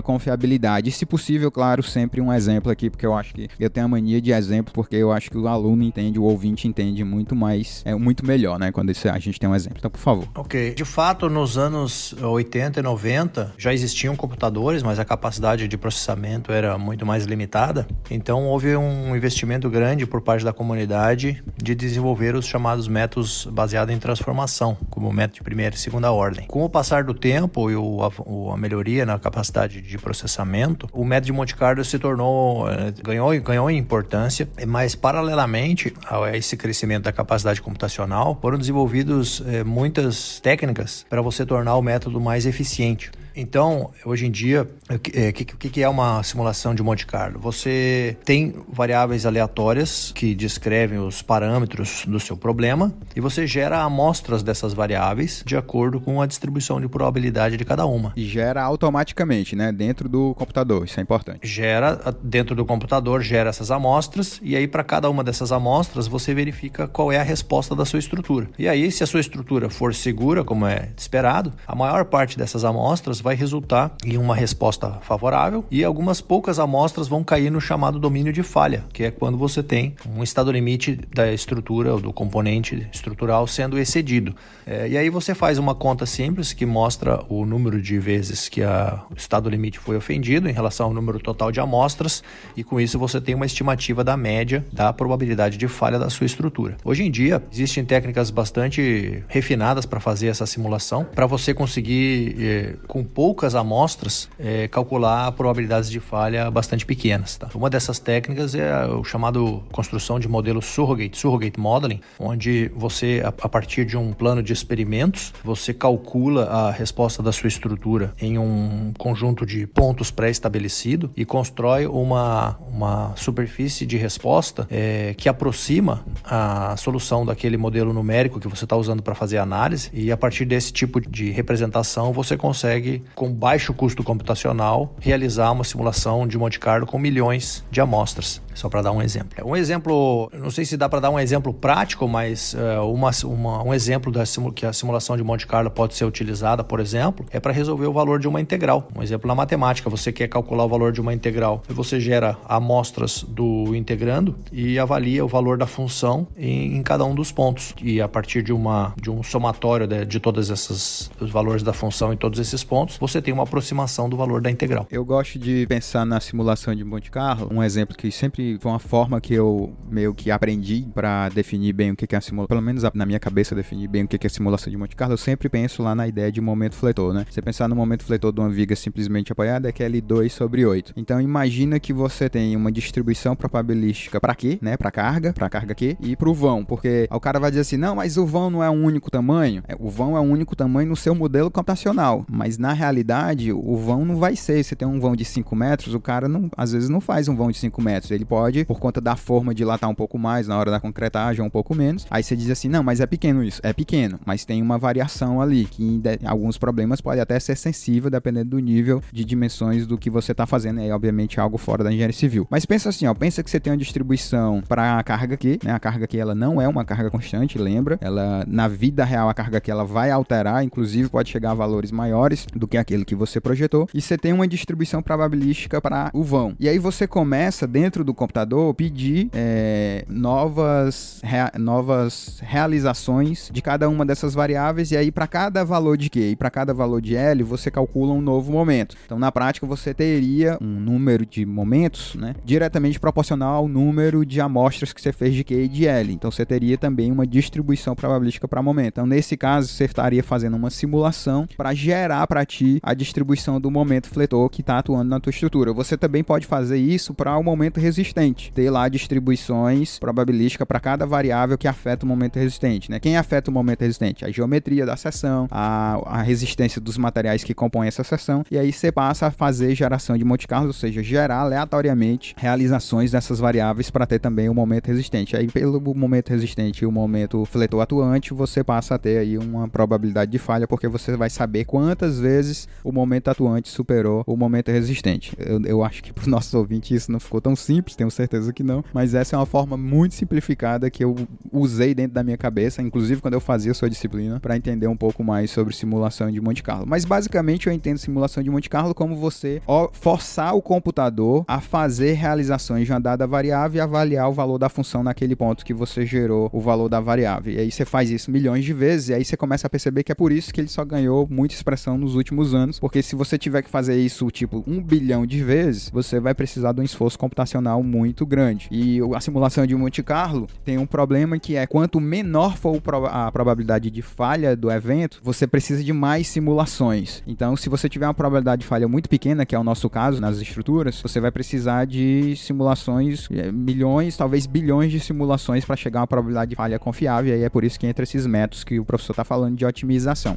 confiabilidade. 0.00 0.88
E, 0.88 0.92
se 0.92 1.04
possível, 1.04 1.50
claro, 1.50 1.82
sempre 1.82 2.20
um 2.20 2.32
exemplo 2.32 2.70
aqui, 2.70 2.88
porque 2.88 3.04
eu 3.04 3.12
acho 3.12 3.34
que 3.34 3.48
eu 3.58 3.68
tenho 3.68 3.86
a 3.86 3.88
mania 3.88 4.20
de 4.20 4.30
exemplo, 4.30 4.72
porque 4.72 4.94
eu 4.94 5.10
acho 5.10 5.28
que 5.28 5.36
o 5.36 5.48
aluno 5.48 5.82
entende, 5.82 6.16
o 6.16 6.22
ouvinte 6.22 6.68
entende 6.68 7.02
muito 7.02 7.34
mais, 7.34 7.82
é 7.84 7.92
muito 7.96 8.24
melhor, 8.24 8.60
né, 8.60 8.70
quando 8.70 8.90
a 8.90 9.18
gente 9.18 9.40
tem 9.40 9.48
um 9.48 9.54
exemplo. 9.56 9.78
Então, 9.78 9.90
por 9.90 9.98
favor. 9.98 10.28
Ok. 10.36 10.72
De 10.72 10.84
fato, 10.84 11.28
nos 11.28 11.58
anos 11.58 12.12
80 12.12 12.78
e 12.78 12.82
90 12.82 13.54
já 13.58 13.74
existiam 13.74 14.14
computadores, 14.14 14.84
mas 14.84 15.00
a 15.00 15.04
capacidade 15.04 15.66
de 15.66 15.76
processamento 15.76 16.52
era 16.52 16.78
muito 16.78 17.04
mais 17.04 17.24
limitada. 17.24 17.88
Então, 18.08 18.46
houve 18.46 18.76
um 18.76 19.16
investimento 19.16 19.68
grande 19.68 20.06
por 20.06 20.20
parte 20.20 20.44
da 20.44 20.52
comunidade 20.52 21.42
de 21.60 21.74
desenvolver 21.74 22.36
os 22.36 22.46
chamados 22.46 22.86
métodos 22.86 23.48
baseados 23.50 23.92
em 23.92 23.98
transformação, 23.98 24.76
como 24.90 25.12
método 25.12 25.38
de 25.38 25.42
primeira 25.42 25.74
e 25.74 25.78
segunda 25.78 26.12
ordem. 26.12 26.46
Com 26.46 26.64
o 26.64 26.70
passar 26.70 27.02
do 27.02 27.14
tempo 27.14 27.68
e 27.68 27.79
o, 27.80 28.02
a, 28.02 28.52
a, 28.52 28.56
melhoria 28.56 29.06
na 29.06 29.18
capacidade 29.18 29.80
de 29.80 29.98
processamento, 29.98 30.88
o 30.92 31.04
método 31.04 31.26
de 31.26 31.32
Monte 31.32 31.56
Carlo 31.56 31.84
se 31.84 31.98
tornou, 31.98 32.68
eh, 32.70 32.92
ganhou, 33.02 33.40
ganhou 33.40 33.70
importância, 33.70 34.48
mas 34.66 34.94
paralelamente 34.94 35.92
a 36.06 36.36
esse 36.36 36.56
crescimento 36.56 37.04
da 37.04 37.12
capacidade 37.12 37.60
computacional, 37.60 38.38
foram 38.40 38.58
desenvolvidos 38.58 39.42
eh, 39.46 39.64
muitas 39.64 40.40
técnicas 40.40 41.04
para 41.08 41.22
você 41.22 41.44
tornar 41.44 41.76
o 41.76 41.82
método 41.82 42.20
mais 42.20 42.46
eficiente. 42.46 43.10
Então, 43.34 43.90
hoje 44.04 44.26
em 44.26 44.30
dia, 44.30 44.68
o 44.90 44.98
que, 44.98 45.18
é, 45.18 45.32
que, 45.32 45.44
que, 45.44 45.82
é 45.82 45.88
uma 45.88 46.22
simulação 46.22 46.74
de 46.74 46.82
Monte 46.82 47.06
Carlo? 47.06 47.38
Você 47.40 48.16
tem 48.24 48.54
variáveis 48.68 49.24
aleatórias 49.24 50.12
que 50.14 50.34
descrevem 50.34 50.98
os 50.98 51.22
parâmetros 51.22 52.04
do 52.06 52.18
seu 52.18 52.36
problema 52.36 52.92
e 53.14 53.20
você 53.20 53.46
gera 53.46 53.80
amostras 53.80 54.42
dessas 54.42 54.72
variáveis 54.72 55.42
de 55.46 55.56
acordo 55.56 56.00
com 56.00 56.20
a 56.20 56.26
distribuição 56.26 56.80
de 56.80 56.88
probabilidade 56.88 57.56
de 57.56 57.64
cada 57.70 57.86
uma. 57.86 58.12
E 58.16 58.24
gera 58.24 58.60
automaticamente, 58.64 59.54
né? 59.54 59.70
Dentro 59.70 60.08
do 60.08 60.34
computador, 60.34 60.84
isso 60.84 60.98
é 60.98 61.02
importante. 61.04 61.46
Gera 61.46 62.12
dentro 62.20 62.56
do 62.56 62.64
computador, 62.64 63.22
gera 63.22 63.50
essas 63.50 63.70
amostras 63.70 64.40
e 64.42 64.56
aí 64.56 64.66
para 64.66 64.82
cada 64.82 65.08
uma 65.08 65.22
dessas 65.22 65.52
amostras 65.52 66.08
você 66.08 66.34
verifica 66.34 66.88
qual 66.88 67.12
é 67.12 67.20
a 67.20 67.22
resposta 67.22 67.72
da 67.76 67.84
sua 67.84 68.00
estrutura. 68.00 68.48
E 68.58 68.68
aí, 68.68 68.90
se 68.90 69.04
a 69.04 69.06
sua 69.06 69.20
estrutura 69.20 69.70
for 69.70 69.94
segura, 69.94 70.42
como 70.42 70.66
é 70.66 70.88
esperado, 70.96 71.52
a 71.64 71.76
maior 71.76 72.06
parte 72.06 72.36
dessas 72.36 72.64
amostras 72.64 73.20
vai 73.20 73.36
resultar 73.36 73.92
em 74.04 74.16
uma 74.16 74.34
resposta 74.34 74.98
favorável 75.02 75.64
e 75.70 75.84
algumas 75.84 76.20
poucas 76.20 76.58
amostras 76.58 77.06
vão 77.06 77.22
cair 77.22 77.52
no 77.52 77.60
chamado 77.60 78.00
domínio 78.00 78.32
de 78.32 78.42
falha, 78.42 78.84
que 78.92 79.04
é 79.04 79.12
quando 79.12 79.38
você 79.38 79.62
tem 79.62 79.94
um 80.16 80.24
estado 80.24 80.50
limite 80.50 80.98
da 81.14 81.32
estrutura 81.32 81.92
ou 81.94 82.00
do 82.00 82.12
componente 82.12 82.88
estrutural 82.92 83.46
sendo 83.46 83.78
excedido. 83.78 84.34
É, 84.66 84.88
e 84.88 84.98
aí 84.98 85.08
você 85.08 85.36
faz 85.36 85.56
uma 85.56 85.74
conta 85.74 86.04
simples 86.04 86.52
que 86.52 86.66
mostra 86.66 87.24
o 87.28 87.46
número 87.46 87.59
de 87.68 87.98
vezes 87.98 88.48
que 88.48 88.62
a, 88.62 89.02
o 89.10 89.14
estado 89.14 89.50
limite 89.50 89.78
foi 89.78 89.96
ofendido 89.96 90.48
em 90.48 90.52
relação 90.52 90.86
ao 90.86 90.94
número 90.94 91.18
total 91.18 91.50
de 91.52 91.60
amostras 91.60 92.22
e 92.56 92.64
com 92.64 92.80
isso 92.80 92.98
você 92.98 93.20
tem 93.20 93.34
uma 93.34 93.44
estimativa 93.44 94.02
da 94.04 94.16
média 94.16 94.64
da 94.72 94.92
probabilidade 94.92 95.58
de 95.58 95.68
falha 95.68 95.98
da 95.98 96.08
sua 96.08 96.24
estrutura. 96.24 96.76
Hoje 96.84 97.02
em 97.02 97.10
dia 97.10 97.42
existem 97.52 97.84
técnicas 97.84 98.30
bastante 98.30 99.22
refinadas 99.28 99.84
para 99.84 100.00
fazer 100.00 100.28
essa 100.28 100.46
simulação 100.46 101.04
para 101.04 101.26
você 101.26 101.52
conseguir 101.52 102.36
é, 102.38 102.74
com 102.86 103.04
poucas 103.04 103.54
amostras, 103.54 104.28
é, 104.38 104.68
calcular 104.68 105.32
probabilidades 105.32 105.90
de 105.90 106.00
falha 106.00 106.50
bastante 106.50 106.86
pequenas. 106.86 107.36
Tá? 107.36 107.48
Uma 107.54 107.68
dessas 107.68 107.98
técnicas 107.98 108.54
é 108.54 108.86
o 108.86 109.02
chamado 109.02 109.62
construção 109.72 110.20
de 110.20 110.28
modelo 110.28 110.62
surrogate, 110.62 111.18
surrogate 111.18 111.58
modeling, 111.58 112.00
onde 112.18 112.70
você, 112.74 113.22
a, 113.24 113.48
partir 113.48 113.84
de 113.84 113.96
um 113.96 114.12
plano 114.12 114.42
de 114.42 114.52
experimentos, 114.52 115.32
você 115.42 115.74
calcula 115.74 116.44
a 116.44 116.70
resposta 116.70 117.22
da 117.22 117.32
sua 117.32 117.48
estrutura 117.50 118.14
em 118.18 118.38
um 118.38 118.92
conjunto 118.96 119.44
de 119.44 119.66
pontos 119.66 120.10
pré-estabelecido 120.10 121.10
e 121.16 121.24
constrói 121.24 121.86
uma, 121.86 122.58
uma 122.72 123.12
superfície 123.16 123.84
de 123.84 123.96
resposta 123.96 124.66
é, 124.70 125.14
que 125.16 125.28
aproxima 125.28 126.04
a 126.24 126.74
solução 126.76 127.26
daquele 127.26 127.56
modelo 127.56 127.92
numérico 127.92 128.40
que 128.40 128.48
você 128.48 128.64
está 128.64 128.76
usando 128.76 129.02
para 129.02 129.14
fazer 129.14 129.38
a 129.38 129.42
análise 129.42 129.90
e 129.92 130.10
a 130.10 130.16
partir 130.16 130.44
desse 130.44 130.72
tipo 130.72 131.00
de 131.00 131.30
representação 131.30 132.12
você 132.12 132.36
consegue 132.36 133.02
com 133.14 133.32
baixo 133.32 133.74
custo 133.74 134.02
computacional, 134.02 134.94
realizar 135.00 135.50
uma 135.50 135.64
simulação 135.64 136.26
de 136.26 136.38
Monte 136.38 136.58
Carlo 136.58 136.86
com 136.86 136.98
milhões 136.98 137.64
de 137.70 137.80
amostras. 137.80 138.40
Só 138.54 138.68
para 138.68 138.82
dar 138.82 138.92
um 138.92 139.00
exemplo. 139.00 139.30
Um 139.44 139.56
exemplo, 139.56 140.30
não 140.34 140.50
sei 140.50 140.64
se 140.64 140.76
dá 140.76 140.88
para 140.88 141.00
dar 141.00 141.10
um 141.10 141.18
exemplo 141.18 141.52
prático, 141.52 142.06
mas 142.06 142.54
uh, 142.54 142.84
uma, 142.92 143.10
uma, 143.24 143.62
um 143.62 143.72
exemplo 143.72 144.12
da 144.12 144.24
que 144.54 144.66
a 144.66 144.72
simulação 144.72 145.16
de 145.16 145.22
Monte 145.22 145.46
Carlo 145.46 145.70
pode 145.70 145.94
ser 145.94 146.04
utilizada, 146.04 146.62
por 146.62 146.78
exemplo, 146.78 147.24
é 147.30 147.39
para 147.40 147.52
resolver 147.52 147.86
o 147.86 147.92
valor 147.92 148.18
de 148.18 148.28
uma 148.28 148.40
integral. 148.40 148.88
Um 148.94 149.02
exemplo 149.02 149.26
na 149.26 149.34
matemática, 149.34 149.90
você 149.90 150.12
quer 150.12 150.28
calcular 150.28 150.64
o 150.64 150.68
valor 150.68 150.92
de 150.92 151.00
uma 151.00 151.12
integral, 151.12 151.62
você 151.68 151.98
gera 151.98 152.36
amostras 152.48 153.24
do 153.28 153.74
integrando 153.74 154.36
e 154.52 154.78
avalia 154.78 155.24
o 155.24 155.28
valor 155.28 155.56
da 155.58 155.66
função 155.66 156.26
em, 156.36 156.76
em 156.76 156.82
cada 156.82 157.04
um 157.04 157.14
dos 157.14 157.32
pontos. 157.32 157.74
E 157.82 158.00
a 158.00 158.08
partir 158.08 158.42
de, 158.42 158.52
uma, 158.52 158.94
de 159.00 159.10
um 159.10 159.22
somatório 159.22 159.86
de, 159.86 160.04
de 160.04 160.20
todos 160.20 160.50
esses 160.50 161.10
valores 161.20 161.62
da 161.62 161.72
função 161.72 162.12
em 162.12 162.16
todos 162.16 162.38
esses 162.38 162.62
pontos, 162.62 162.96
você 162.98 163.20
tem 163.20 163.32
uma 163.32 163.44
aproximação 163.44 164.08
do 164.08 164.16
valor 164.16 164.40
da 164.40 164.50
integral. 164.50 164.86
Eu 164.90 165.04
gosto 165.04 165.38
de 165.38 165.66
pensar 165.66 166.04
na 166.04 166.20
simulação 166.20 166.74
de 166.74 166.84
Monte 166.84 167.10
Carlo, 167.10 167.48
um 167.52 167.62
exemplo 167.62 167.96
que 167.96 168.10
sempre 168.10 168.58
foi 168.60 168.70
uma 168.70 168.78
forma 168.78 169.20
que 169.20 169.34
eu 169.34 169.72
meio 169.88 170.14
que 170.14 170.30
aprendi 170.30 170.86
para 170.94 171.28
definir 171.28 171.72
bem 171.72 171.90
o 171.90 171.96
que 171.96 172.14
é 172.14 172.18
a 172.18 172.20
simulação, 172.20 172.48
pelo 172.48 172.62
menos 172.62 172.82
na 172.94 173.06
minha 173.06 173.20
cabeça 173.20 173.54
definir 173.54 173.88
bem 173.88 174.04
o 174.04 174.08
que 174.08 174.16
é 174.16 174.26
a 174.26 174.30
simulação 174.30 174.70
de 174.70 174.76
Monte 174.76 174.96
Carlo, 174.96 175.14
eu 175.14 175.18
sempre 175.18 175.48
penso 175.48 175.82
lá 175.82 175.94
na 175.94 176.06
ideia 176.06 176.30
de 176.30 176.40
momento 176.40 176.74
fletor, 176.74 177.12
né? 177.12 177.24
Você 177.30 177.40
pensar 177.40 177.68
no 177.68 177.76
momento 177.76 178.04
fletor 178.04 178.32
de 178.32 178.40
uma 178.40 178.50
viga 178.50 178.74
simplesmente 178.74 179.30
apoiada 179.30 179.68
é 179.68 179.72
que 179.72 179.82
é 179.82 179.88
L2 179.88 180.30
sobre 180.30 180.66
8. 180.66 180.92
Então 180.96 181.20
imagina 181.20 181.78
que 181.78 181.92
você 181.92 182.28
tem 182.28 182.56
uma 182.56 182.72
distribuição 182.72 183.36
probabilística 183.36 184.20
para 184.20 184.34
quê, 184.34 184.58
né? 184.60 184.76
Para 184.76 184.90
carga, 184.90 185.32
para 185.32 185.48
carga 185.48 185.74
Q 185.74 185.96
e 186.00 186.16
para 186.16 186.28
o 186.28 186.34
vão, 186.34 186.64
porque 186.64 187.08
o 187.10 187.20
cara 187.20 187.38
vai 187.38 187.50
dizer 187.50 187.60
assim: 187.60 187.76
"Não, 187.76 187.94
mas 187.94 188.16
o 188.16 188.26
vão 188.26 188.50
não 188.50 188.64
é 188.64 188.70
um 188.70 188.84
único 188.84 189.10
tamanho". 189.10 189.62
É, 189.68 189.76
o 189.78 189.88
vão 189.88 190.16
é 190.16 190.20
um 190.20 190.30
único 190.30 190.56
tamanho 190.56 190.88
no 190.88 190.96
seu 190.96 191.14
modelo 191.14 191.50
computacional, 191.50 192.24
mas 192.28 192.58
na 192.58 192.72
realidade 192.72 193.52
o 193.52 193.76
vão 193.76 194.04
não 194.04 194.16
vai 194.16 194.34
ser. 194.34 194.62
Você 194.62 194.74
tem 194.74 194.88
um 194.88 194.98
vão 194.98 195.14
de 195.14 195.24
5 195.24 195.54
metros, 195.54 195.94
o 195.94 196.00
cara 196.00 196.28
não, 196.28 196.50
às 196.56 196.72
vezes 196.72 196.88
não 196.88 197.00
faz 197.00 197.28
um 197.28 197.36
vão 197.36 197.50
de 197.50 197.58
5 197.58 197.80
metros, 197.80 198.10
ele 198.10 198.24
pode 198.24 198.64
por 198.64 198.80
conta 198.80 199.00
da 199.00 199.16
forma, 199.16 199.54
dilatar 199.54 199.88
um 199.88 199.94
pouco 199.94 200.18
mais 200.18 200.48
na 200.48 200.58
hora 200.58 200.70
da 200.70 200.80
concretagem, 200.80 201.44
um 201.44 201.50
pouco 201.50 201.74
menos. 201.74 202.06
Aí 202.10 202.22
você 202.22 202.34
diz 202.34 202.50
assim: 202.50 202.68
não, 202.68 202.82
mas 202.82 203.00
é 203.00 203.06
pequeno 203.06 203.44
isso. 203.44 203.60
É 203.62 203.72
pequeno, 203.72 204.18
mas 204.24 204.44
tem 204.44 204.60
uma 204.62 204.78
variação 204.78 205.40
ali, 205.40 205.64
que 205.64 206.00
alguns 206.24 206.58
problemas 206.58 207.00
pode 207.20 207.22
até 207.22 207.38
ser 207.38 207.56
sensível, 207.56 208.10
dependendo 208.10 208.50
do 208.50 208.58
nível 208.58 209.02
de 209.12 209.24
dimensões 209.24 209.86
do 209.86 209.98
que 209.98 210.08
você 210.08 210.32
está 210.32 210.46
fazendo. 210.46 210.80
Aí, 210.80 210.90
obviamente, 210.90 211.38
é 211.38 211.42
algo 211.42 211.58
fora 211.58 211.84
da 211.84 211.90
engenharia 211.90 212.16
civil. 212.16 212.46
Mas 212.50 212.64
pensa 212.64 212.88
assim: 212.88 213.06
ó, 213.06 213.14
pensa 213.14 213.42
que 213.42 213.50
você 213.50 213.60
tem 213.60 213.72
uma 213.72 213.76
distribuição 213.76 214.62
para 214.66 214.98
a 214.98 215.02
carga 215.02 215.34
aqui, 215.34 215.58
né? 215.62 215.72
A 215.72 215.78
carga 215.78 216.04
aqui 216.04 216.18
ela 216.18 216.34
não 216.34 216.60
é 216.60 216.66
uma 216.66 216.84
carga 216.84 217.10
constante, 217.10 217.58
lembra? 217.58 217.98
Ela, 218.00 218.44
na 218.46 218.68
vida 218.68 219.04
real, 219.04 219.28
a 219.28 219.34
carga 219.34 219.58
aqui 219.58 219.70
ela 219.70 219.84
vai 219.84 220.10
alterar, 220.10 220.64
inclusive 220.64 221.08
pode 221.08 221.30
chegar 221.30 221.52
a 221.52 221.54
valores 221.54 221.90
maiores 221.90 222.46
do 222.54 222.66
que 222.66 222.78
aquele 222.78 223.04
que 223.04 223.14
você 223.14 223.40
projetou. 223.40 223.88
E 223.92 224.00
você 224.00 224.16
tem 224.16 224.32
uma 224.32 224.46
distribuição 224.46 225.02
probabilística 225.02 225.80
para 225.80 226.10
o 226.12 226.22
vão. 226.22 226.54
E 226.58 226.68
aí 226.68 226.78
você 226.78 227.06
começa, 227.06 227.66
dentro 227.66 228.04
do 228.04 228.14
computador 228.14 228.72
pedir 228.74 229.28
é, 229.32 230.04
novas, 230.08 231.20
rea, 231.22 231.52
novas 231.58 232.38
realizações 232.42 233.50
de 233.52 233.62
cada 233.62 233.88
uma 233.88 234.06
dessas 234.06 234.34
variáveis 234.34 234.90
e 234.90 234.96
aí 234.96 235.10
para 235.10 235.26
cada 235.26 235.64
valor 235.64 235.96
de 235.96 236.08
Q 236.08 236.30
e 236.30 236.36
para 236.36 236.50
cada 236.50 236.72
valor 236.72 236.99
de 237.00 237.16
L 237.16 237.42
você 237.42 237.70
calcula 237.70 238.12
um 238.12 238.20
novo 238.20 238.52
momento. 238.52 238.96
Então 239.04 239.18
na 239.18 239.32
prática 239.32 239.66
você 239.66 239.92
teria 239.94 240.58
um 240.60 240.80
número 240.80 241.24
de 241.24 241.44
momentos 241.46 242.14
né, 242.14 242.34
diretamente 242.44 242.98
proporcional 243.00 243.54
ao 243.54 243.68
número 243.68 244.24
de 244.24 244.40
amostras 244.40 244.92
que 244.92 245.00
você 245.00 245.12
fez 245.12 245.34
de 245.34 245.44
Q 245.44 245.54
e 245.54 245.68
de 245.68 245.86
L. 245.86 246.12
Então 246.12 246.30
você 246.30 246.44
teria 246.44 246.76
também 246.76 247.10
uma 247.10 247.26
distribuição 247.26 247.94
probabilística 247.94 248.46
para 248.46 248.62
momento. 248.62 248.94
Então 248.94 249.06
nesse 249.06 249.36
caso 249.36 249.68
você 249.68 249.84
estaria 249.84 250.22
fazendo 250.22 250.56
uma 250.56 250.70
simulação 250.70 251.46
para 251.56 251.74
gerar 251.74 252.26
para 252.26 252.44
ti 252.44 252.80
a 252.82 252.94
distribuição 252.94 253.60
do 253.60 253.70
momento 253.70 254.08
fletor 254.08 254.48
que 254.50 254.60
está 254.60 254.78
atuando 254.78 255.08
na 255.08 255.20
tua 255.20 255.30
estrutura. 255.30 255.72
Você 255.72 255.96
também 255.96 256.22
pode 256.22 256.46
fazer 256.46 256.78
isso 256.78 257.14
para 257.14 257.36
o 257.36 257.42
momento 257.42 257.80
resistente. 257.80 258.52
Ter 258.52 258.70
lá 258.70 258.88
distribuições 258.88 259.98
probabilísticas 259.98 260.66
para 260.66 260.80
cada 260.80 261.06
variável 261.06 261.56
que 261.56 261.68
afeta 261.68 262.04
o 262.04 262.08
momento 262.08 262.36
resistente. 262.36 262.90
Né? 262.90 263.00
Quem 263.00 263.16
afeta 263.16 263.50
o 263.50 263.54
momento 263.54 263.82
resistente? 263.82 264.24
A 264.24 264.30
geometria 264.30 264.84
da 264.84 264.96
seção, 264.96 265.46
a, 265.50 266.00
a 266.18 266.22
resistência 266.22 266.50
resistência 266.60 266.80
dos 266.90 266.98
materiais 266.98 267.44
que 267.44 267.54
compõem 267.54 267.88
essa 267.88 268.02
seção, 268.02 268.44
e 268.50 268.58
aí 268.58 268.72
você 268.72 268.90
passa 268.90 269.28
a 269.28 269.30
fazer 269.30 269.74
geração 269.74 270.18
de 270.18 270.24
Monte 270.24 270.46
Carlo, 270.46 270.68
ou 270.68 270.72
seja, 270.72 271.02
gerar 271.02 271.40
aleatoriamente 271.40 272.34
realizações 272.36 273.12
dessas 273.12 273.38
variáveis 273.38 273.90
para 273.90 274.06
ter 274.06 274.18
também 274.18 274.48
o 274.48 274.54
momento 274.54 274.88
resistente. 274.88 275.36
Aí 275.36 275.46
pelo 275.46 275.80
momento 275.94 276.30
resistente 276.30 276.84
e 276.84 276.86
o 276.86 276.92
momento 276.92 277.44
fletor 277.44 277.80
atuante, 277.80 278.34
você 278.34 278.64
passa 278.64 278.96
a 278.96 278.98
ter 278.98 279.18
aí 279.18 279.38
uma 279.38 279.68
probabilidade 279.68 280.30
de 280.30 280.38
falha, 280.38 280.66
porque 280.66 280.88
você 280.88 281.16
vai 281.16 281.30
saber 281.30 281.64
quantas 281.64 282.18
vezes 282.18 282.68
o 282.82 282.90
momento 282.90 283.28
atuante 283.28 283.68
superou 283.68 284.24
o 284.26 284.36
momento 284.36 284.70
resistente. 284.70 285.32
Eu, 285.38 285.60
eu 285.64 285.84
acho 285.84 286.02
que 286.02 286.12
para 286.12 286.22
os 286.22 286.26
nossos 286.28 286.52
ouvintes 286.52 286.90
isso 286.90 287.12
não 287.12 287.20
ficou 287.20 287.40
tão 287.40 287.54
simples, 287.54 287.94
tenho 287.94 288.10
certeza 288.10 288.52
que 288.52 288.62
não, 288.62 288.84
mas 288.92 289.14
essa 289.14 289.36
é 289.36 289.38
uma 289.38 289.46
forma 289.46 289.76
muito 289.76 290.14
simplificada 290.14 290.90
que 290.90 291.04
eu 291.04 291.14
usei 291.52 291.94
dentro 291.94 292.14
da 292.14 292.24
minha 292.24 292.36
cabeça, 292.36 292.82
inclusive 292.82 293.20
quando 293.20 293.34
eu 293.34 293.40
fazia 293.40 293.72
sua 293.74 293.88
disciplina, 293.88 294.40
para 294.40 294.56
entender 294.56 294.88
um 294.88 294.96
pouco 294.96 295.22
mais 295.22 295.50
sobre 295.50 295.74
simulação 295.74 296.30
de 296.30 296.40
Monte 296.40 296.62
Carlo. 296.62 296.79
Mas 296.86 297.04
basicamente 297.04 297.66
eu 297.66 297.72
entendo 297.72 297.98
simulação 297.98 298.42
de 298.42 298.50
Monte 298.50 298.68
Carlo 298.68 298.94
como 298.94 299.16
você 299.16 299.62
forçar 299.92 300.54
o 300.54 300.62
computador 300.62 301.44
a 301.46 301.60
fazer 301.60 302.12
realizações 302.12 302.86
de 302.86 302.92
uma 302.92 303.00
dada 303.00 303.26
variável 303.26 303.78
e 303.78 303.80
avaliar 303.80 304.28
o 304.28 304.32
valor 304.32 304.58
da 304.58 304.68
função 304.68 305.02
naquele 305.02 305.34
ponto 305.36 305.64
que 305.64 305.74
você 305.74 306.04
gerou 306.06 306.50
o 306.52 306.60
valor 306.60 306.88
da 306.88 307.00
variável. 307.00 307.52
E 307.52 307.58
aí 307.58 307.70
você 307.70 307.84
faz 307.84 308.10
isso 308.10 308.30
milhões 308.30 308.64
de 308.64 308.72
vezes 308.72 309.08
e 309.08 309.14
aí 309.14 309.24
você 309.24 309.36
começa 309.36 309.66
a 309.66 309.70
perceber 309.70 310.02
que 310.02 310.12
é 310.12 310.14
por 310.14 310.32
isso 310.32 310.52
que 310.52 310.60
ele 310.60 310.68
só 310.68 310.84
ganhou 310.84 311.26
muita 311.30 311.54
expressão 311.54 311.96
nos 311.96 312.14
últimos 312.14 312.54
anos, 312.54 312.78
porque 312.78 313.02
se 313.02 313.14
você 313.16 313.38
tiver 313.38 313.62
que 313.62 313.70
fazer 313.70 313.96
isso 313.96 314.30
tipo 314.30 314.64
um 314.66 314.82
bilhão 314.82 315.26
de 315.26 315.42
vezes, 315.42 315.90
você 315.90 316.20
vai 316.20 316.34
precisar 316.34 316.72
de 316.72 316.80
um 316.80 316.84
esforço 316.84 317.18
computacional 317.18 317.82
muito 317.82 318.26
grande. 318.26 318.68
E 318.70 319.00
a 319.14 319.20
simulação 319.20 319.66
de 319.66 319.74
Monte 319.74 320.02
Carlo 320.02 320.46
tem 320.64 320.78
um 320.78 320.86
problema 320.86 321.38
que 321.38 321.56
é 321.56 321.66
quanto 321.66 322.00
menor 322.00 322.56
for 322.56 322.80
a 323.10 323.30
probabilidade 323.30 323.90
de 323.90 324.02
falha 324.02 324.56
do 324.56 324.70
evento, 324.70 325.20
você 325.22 325.46
precisa 325.46 325.82
de 325.82 325.92
mais 325.92 326.26
simulações. 326.70 327.22
Então, 327.26 327.56
se 327.56 327.68
você 327.68 327.88
tiver 327.88 328.06
uma 328.06 328.14
probabilidade 328.14 328.62
de 328.62 328.66
falha 328.66 328.88
muito 328.88 329.08
pequena, 329.08 329.44
que 329.44 329.54
é 329.54 329.58
o 329.58 329.64
nosso 329.64 329.90
caso 329.90 330.20
nas 330.20 330.38
estruturas, 330.38 331.00
você 331.02 331.20
vai 331.20 331.30
precisar 331.30 331.84
de 331.84 332.34
simulações, 332.36 333.28
é, 333.30 333.50
milhões, 333.50 334.16
talvez 334.16 334.46
bilhões 334.46 334.92
de 334.92 335.00
simulações 335.00 335.64
para 335.64 335.76
chegar 335.76 336.00
a 336.00 336.02
uma 336.02 336.06
probabilidade 336.06 336.50
de 336.50 336.56
falha 336.56 336.78
confiável. 336.78 337.32
E 337.32 337.34
aí 337.34 337.42
é 337.42 337.48
por 337.48 337.64
isso 337.64 337.78
que 337.78 337.86
entra 337.86 338.04
esses 338.04 338.26
métodos 338.26 338.64
que 338.64 338.78
o 338.78 338.84
professor 338.84 339.12
está 339.12 339.24
falando 339.24 339.56
de 339.56 339.66
otimização. 339.66 340.36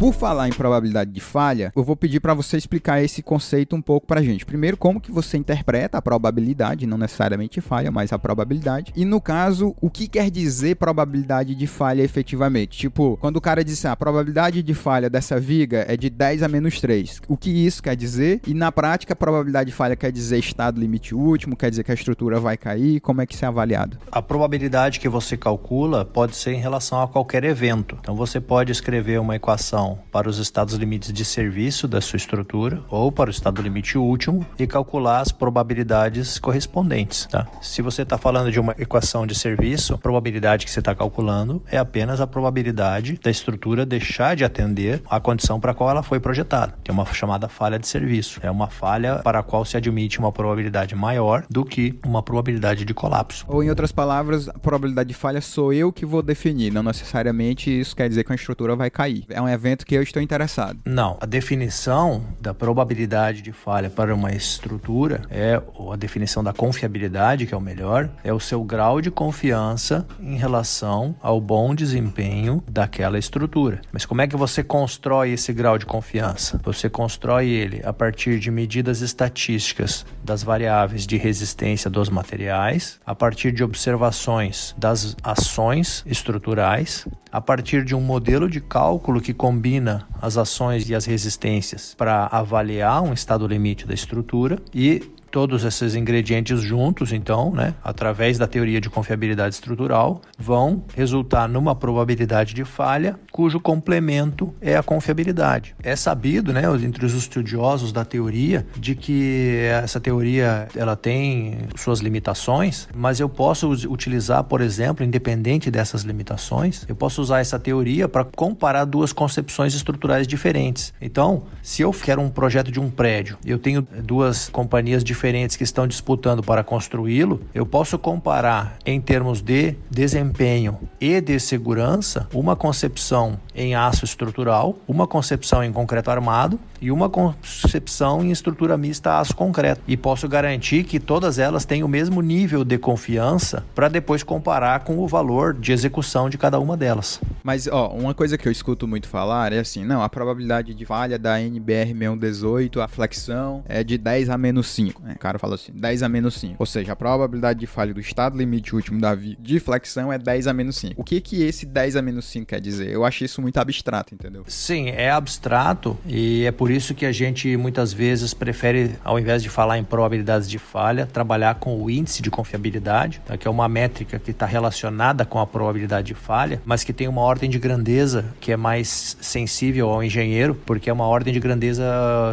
Por 0.00 0.14
falar 0.14 0.48
em 0.48 0.52
probabilidade 0.52 1.10
de 1.10 1.20
falha, 1.20 1.70
eu 1.76 1.84
vou 1.84 1.94
pedir 1.94 2.20
para 2.20 2.32
você 2.32 2.56
explicar 2.56 3.02
esse 3.02 3.22
conceito 3.22 3.76
um 3.76 3.82
pouco 3.82 4.06
para 4.06 4.20
a 4.20 4.22
gente. 4.22 4.46
Primeiro, 4.46 4.74
como 4.74 4.98
que 4.98 5.12
você 5.12 5.36
interpreta 5.36 5.98
a 5.98 6.02
probabilidade, 6.02 6.86
não 6.86 6.96
necessariamente 6.96 7.60
falha, 7.60 7.90
mas 7.90 8.10
a 8.10 8.18
probabilidade. 8.18 8.94
E 8.96 9.04
no 9.04 9.20
caso, 9.20 9.76
o 9.78 9.90
que 9.90 10.08
quer 10.08 10.30
dizer 10.30 10.76
probabilidade 10.76 11.54
de 11.54 11.66
falha 11.66 12.02
efetivamente? 12.02 12.78
Tipo, 12.78 13.18
quando 13.20 13.36
o 13.36 13.42
cara 13.42 13.62
diz, 13.62 13.84
ah, 13.84 13.92
a 13.92 13.96
probabilidade 13.96 14.62
de 14.62 14.72
falha 14.72 15.10
dessa 15.10 15.38
viga 15.38 15.84
é 15.86 15.98
de 15.98 16.08
10 16.08 16.44
a 16.44 16.48
menos 16.48 16.80
3. 16.80 17.20
O 17.28 17.36
que 17.36 17.50
isso 17.50 17.82
quer 17.82 17.94
dizer? 17.94 18.40
E 18.46 18.54
na 18.54 18.72
prática, 18.72 19.12
a 19.12 19.16
probabilidade 19.16 19.68
de 19.68 19.76
falha 19.76 19.96
quer 19.96 20.10
dizer 20.10 20.38
estado 20.38 20.80
limite 20.80 21.14
último, 21.14 21.54
quer 21.54 21.68
dizer 21.68 21.84
que 21.84 21.90
a 21.90 21.94
estrutura 21.94 22.40
vai 22.40 22.56
cair, 22.56 23.00
como 23.00 23.20
é 23.20 23.26
que 23.26 23.34
isso 23.34 23.44
é 23.44 23.48
avaliado? 23.48 23.98
A 24.10 24.22
probabilidade 24.22 24.98
que 24.98 25.10
você 25.10 25.36
calcula 25.36 26.06
pode 26.06 26.36
ser 26.36 26.54
em 26.54 26.58
relação 26.58 27.02
a 27.02 27.06
qualquer 27.06 27.44
evento. 27.44 27.98
Então 28.00 28.16
você 28.16 28.40
pode 28.40 28.72
escrever 28.72 29.20
uma 29.20 29.36
equação 29.36 29.89
para 30.10 30.28
os 30.28 30.38
estados 30.38 30.74
limites 30.74 31.12
de 31.12 31.24
serviço 31.24 31.86
da 31.86 32.00
sua 32.00 32.16
estrutura 32.16 32.82
ou 32.88 33.10
para 33.10 33.28
o 33.28 33.30
estado 33.30 33.62
limite 33.62 33.98
último 33.98 34.46
e 34.58 34.66
calcular 34.66 35.20
as 35.20 35.32
probabilidades 35.32 36.38
correspondentes. 36.38 37.26
Tá? 37.26 37.46
Se 37.60 37.82
você 37.82 38.02
está 38.02 38.18
falando 38.18 38.50
de 38.50 38.60
uma 38.60 38.74
equação 38.78 39.26
de 39.26 39.34
serviço, 39.34 39.94
a 39.94 39.98
probabilidade 39.98 40.64
que 40.64 40.70
você 40.70 40.80
está 40.80 40.94
calculando 40.94 41.62
é 41.70 41.78
apenas 41.78 42.20
a 42.20 42.26
probabilidade 42.26 43.18
da 43.22 43.30
estrutura 43.30 43.86
deixar 43.86 44.36
de 44.36 44.44
atender 44.44 45.02
à 45.08 45.20
condição 45.20 45.60
para 45.60 45.72
a 45.72 45.74
qual 45.74 45.90
ela 45.90 46.02
foi 46.02 46.20
projetada, 46.20 46.74
que 46.82 46.90
é 46.90 46.94
uma 46.94 47.04
chamada 47.06 47.48
falha 47.48 47.78
de 47.78 47.86
serviço. 47.86 48.40
É 48.42 48.50
uma 48.50 48.68
falha 48.68 49.16
para 49.16 49.38
a 49.40 49.42
qual 49.42 49.64
se 49.64 49.76
admite 49.76 50.18
uma 50.18 50.32
probabilidade 50.32 50.94
maior 50.94 51.44
do 51.48 51.64
que 51.64 51.98
uma 52.04 52.22
probabilidade 52.22 52.84
de 52.84 52.94
colapso. 52.94 53.44
Ou, 53.48 53.62
em 53.62 53.70
outras 53.70 53.92
palavras, 53.92 54.48
a 54.48 54.58
probabilidade 54.58 55.08
de 55.08 55.14
falha 55.14 55.40
sou 55.40 55.72
eu 55.72 55.92
que 55.92 56.06
vou 56.06 56.22
definir, 56.22 56.72
não 56.72 56.82
necessariamente 56.82 57.70
isso 57.70 57.96
quer 57.96 58.08
dizer 58.08 58.24
que 58.24 58.32
a 58.32 58.34
estrutura 58.34 58.76
vai 58.76 58.90
cair. 58.90 59.24
É 59.28 59.40
um 59.40 59.48
evento 59.48 59.79
que 59.84 59.94
eu 59.94 60.02
estou 60.02 60.22
interessado. 60.22 60.78
Não, 60.84 61.16
a 61.20 61.26
definição 61.26 62.24
da 62.40 62.54
probabilidade 62.54 63.42
de 63.42 63.52
falha 63.52 63.90
para 63.90 64.14
uma 64.14 64.32
estrutura 64.32 65.22
é 65.30 65.60
ou 65.74 65.92
a 65.92 65.96
definição 65.96 66.42
da 66.42 66.52
confiabilidade, 66.52 67.46
que 67.46 67.54
é 67.54 67.56
o 67.56 67.60
melhor, 67.60 68.08
é 68.22 68.32
o 68.32 68.40
seu 68.40 68.62
grau 68.62 69.00
de 69.00 69.10
confiança 69.10 70.06
em 70.20 70.36
relação 70.36 71.14
ao 71.22 71.40
bom 71.40 71.74
desempenho 71.74 72.62
daquela 72.68 73.18
estrutura. 73.18 73.80
Mas 73.92 74.04
como 74.04 74.22
é 74.22 74.26
que 74.26 74.36
você 74.36 74.62
constrói 74.62 75.32
esse 75.32 75.52
grau 75.52 75.78
de 75.78 75.86
confiança? 75.86 76.60
Você 76.64 76.88
constrói 76.88 77.48
ele 77.48 77.80
a 77.84 77.92
partir 77.92 78.38
de 78.38 78.50
medidas 78.50 79.00
estatísticas 79.00 80.04
das 80.24 80.42
variáveis 80.42 81.06
de 81.06 81.16
resistência 81.16 81.90
dos 81.90 82.08
materiais, 82.08 83.00
a 83.04 83.14
partir 83.14 83.52
de 83.52 83.62
observações 83.62 84.74
das 84.76 85.16
ações 85.22 86.02
estruturais, 86.06 87.06
a 87.32 87.40
partir 87.40 87.84
de 87.84 87.94
um 87.94 88.00
modelo 88.00 88.48
de 88.48 88.60
cálculo 88.60 89.20
que 89.20 89.32
combina 89.32 90.06
as 90.20 90.36
ações 90.36 90.88
e 90.88 90.94
as 90.94 91.04
resistências 91.04 91.94
para 91.96 92.26
avaliar 92.26 93.02
um 93.02 93.12
estado 93.12 93.46
limite 93.46 93.86
da 93.86 93.94
estrutura 93.94 94.58
e 94.74 95.00
todos 95.30 95.64
esses 95.64 95.94
ingredientes 95.94 96.60
juntos, 96.60 97.12
então, 97.12 97.52
né, 97.52 97.74
através 97.84 98.36
da 98.36 98.46
teoria 98.46 98.80
de 98.80 98.90
confiabilidade 98.90 99.54
estrutural, 99.54 100.20
vão 100.36 100.82
resultar 100.94 101.48
numa 101.48 101.74
probabilidade 101.74 102.52
de 102.52 102.64
falha 102.64 103.18
cujo 103.40 103.58
complemento 103.58 104.54
é 104.60 104.76
a 104.76 104.82
confiabilidade. 104.82 105.74
É 105.82 105.96
sabido, 105.96 106.52
né, 106.52 106.64
entre 106.84 107.06
os 107.06 107.14
estudiosos 107.14 107.90
da 107.90 108.04
teoria, 108.04 108.66
de 108.76 108.94
que 108.94 109.56
essa 109.82 109.98
teoria 109.98 110.68
ela 110.76 110.94
tem 110.94 111.56
suas 111.74 112.00
limitações, 112.00 112.86
mas 112.94 113.18
eu 113.18 113.30
posso 113.30 113.70
utilizar, 113.70 114.44
por 114.44 114.60
exemplo, 114.60 115.02
independente 115.02 115.70
dessas 115.70 116.02
limitações, 116.02 116.84
eu 116.86 116.94
posso 116.94 117.22
usar 117.22 117.40
essa 117.40 117.58
teoria 117.58 118.06
para 118.06 118.24
comparar 118.24 118.84
duas 118.84 119.10
concepções 119.10 119.72
estruturais 119.72 120.26
diferentes. 120.26 120.92
Então, 121.00 121.44
se 121.62 121.80
eu 121.80 121.92
quero 121.92 122.20
um 122.20 122.28
projeto 122.28 122.70
de 122.70 122.78
um 122.78 122.90
prédio, 122.90 123.38
eu 123.42 123.58
tenho 123.58 123.80
duas 124.04 124.50
companhias 124.50 125.02
diferentes 125.02 125.56
que 125.56 125.64
estão 125.64 125.86
disputando 125.86 126.42
para 126.42 126.62
construí-lo, 126.62 127.40
eu 127.54 127.64
posso 127.64 127.98
comparar 127.98 128.76
em 128.84 129.00
termos 129.00 129.40
de 129.40 129.76
desempenho 129.90 130.78
e 131.00 131.22
de 131.22 131.40
segurança 131.40 132.28
uma 132.34 132.54
concepção 132.54 133.29
em 133.54 133.74
aço 133.74 134.04
estrutural, 134.04 134.76
uma 134.86 135.06
concepção 135.06 135.62
em 135.62 135.72
concreto 135.72 136.10
armado 136.10 136.58
e 136.80 136.90
uma 136.90 137.08
concepção 137.08 138.24
em 138.24 138.30
estrutura 138.30 138.76
mista 138.76 139.18
aço 139.18 139.34
concreto. 139.34 139.82
E 139.86 139.96
posso 139.96 140.28
garantir 140.28 140.84
que 140.84 140.98
todas 140.98 141.38
elas 141.38 141.64
têm 141.64 141.82
o 141.82 141.88
mesmo 141.88 142.22
nível 142.22 142.64
de 142.64 142.78
confiança 142.78 143.64
para 143.74 143.88
depois 143.88 144.22
comparar 144.22 144.80
com 144.80 144.98
o 144.98 145.06
valor 145.06 145.54
de 145.54 145.72
execução 145.72 146.30
de 146.30 146.38
cada 146.38 146.58
uma 146.58 146.76
delas. 146.76 147.20
Mas, 147.42 147.66
ó, 147.66 147.88
uma 147.88 148.14
coisa 148.14 148.38
que 148.38 148.46
eu 148.46 148.52
escuto 148.52 148.86
muito 148.86 149.08
falar 149.08 149.52
é 149.52 149.58
assim, 149.58 149.84
não, 149.84 150.02
a 150.02 150.08
probabilidade 150.08 150.74
de 150.74 150.84
falha 150.84 151.18
da 151.18 151.40
NBR 151.40 151.94
6118, 151.94 152.80
a 152.80 152.88
flexão, 152.88 153.62
é 153.68 153.84
de 153.84 153.98
10 153.98 154.30
a 154.30 154.38
menos 154.38 154.68
5. 154.68 155.02
Né? 155.02 155.14
O 155.16 155.18
cara 155.18 155.38
fala 155.38 155.54
assim, 155.54 155.72
10 155.72 156.02
a 156.02 156.08
menos 156.08 156.34
5. 156.34 156.56
Ou 156.58 156.66
seja, 156.66 156.92
a 156.92 156.96
probabilidade 156.96 157.60
de 157.60 157.66
falha 157.66 157.92
do 157.92 158.00
estado 158.00 158.36
limite 158.36 158.74
último 158.74 159.00
da 159.00 159.14
de 159.14 159.60
flexão 159.60 160.12
é 160.12 160.18
10 160.18 160.46
a 160.46 160.52
menos 160.52 160.76
5. 160.76 161.00
O 161.00 161.04
que 161.04 161.20
que 161.20 161.42
esse 161.42 161.66
10 161.66 161.96
a 161.96 162.02
menos 162.02 162.24
5 162.26 162.46
quer 162.46 162.60
dizer? 162.60 162.90
Eu 162.90 163.04
acho 163.04 163.19
isso 163.24 163.40
muito 163.40 163.58
abstrato, 163.58 164.14
entendeu? 164.14 164.44
Sim, 164.46 164.88
é 164.90 165.10
abstrato 165.10 165.96
e 166.06 166.44
é 166.44 166.52
por 166.52 166.70
isso 166.70 166.94
que 166.94 167.06
a 167.06 167.12
gente 167.12 167.56
muitas 167.56 167.92
vezes 167.92 168.34
prefere, 168.34 168.96
ao 169.04 169.18
invés 169.18 169.42
de 169.42 169.48
falar 169.48 169.78
em 169.78 169.84
probabilidades 169.84 170.48
de 170.48 170.58
falha, 170.58 171.06
trabalhar 171.06 171.56
com 171.56 171.80
o 171.80 171.90
índice 171.90 172.22
de 172.22 172.30
confiabilidade, 172.30 173.20
tá? 173.24 173.36
que 173.36 173.46
é 173.46 173.50
uma 173.50 173.68
métrica 173.68 174.18
que 174.18 174.30
está 174.30 174.46
relacionada 174.46 175.24
com 175.24 175.38
a 175.38 175.46
probabilidade 175.46 176.08
de 176.08 176.14
falha, 176.14 176.60
mas 176.64 176.84
que 176.84 176.92
tem 176.92 177.08
uma 177.08 177.22
ordem 177.22 177.48
de 177.48 177.58
grandeza 177.58 178.24
que 178.40 178.52
é 178.52 178.56
mais 178.56 179.16
sensível 179.20 179.90
ao 179.90 180.02
engenheiro, 180.02 180.54
porque 180.66 180.90
é 180.90 180.92
uma 180.92 181.06
ordem 181.06 181.32
de 181.32 181.40
grandeza 181.40 181.84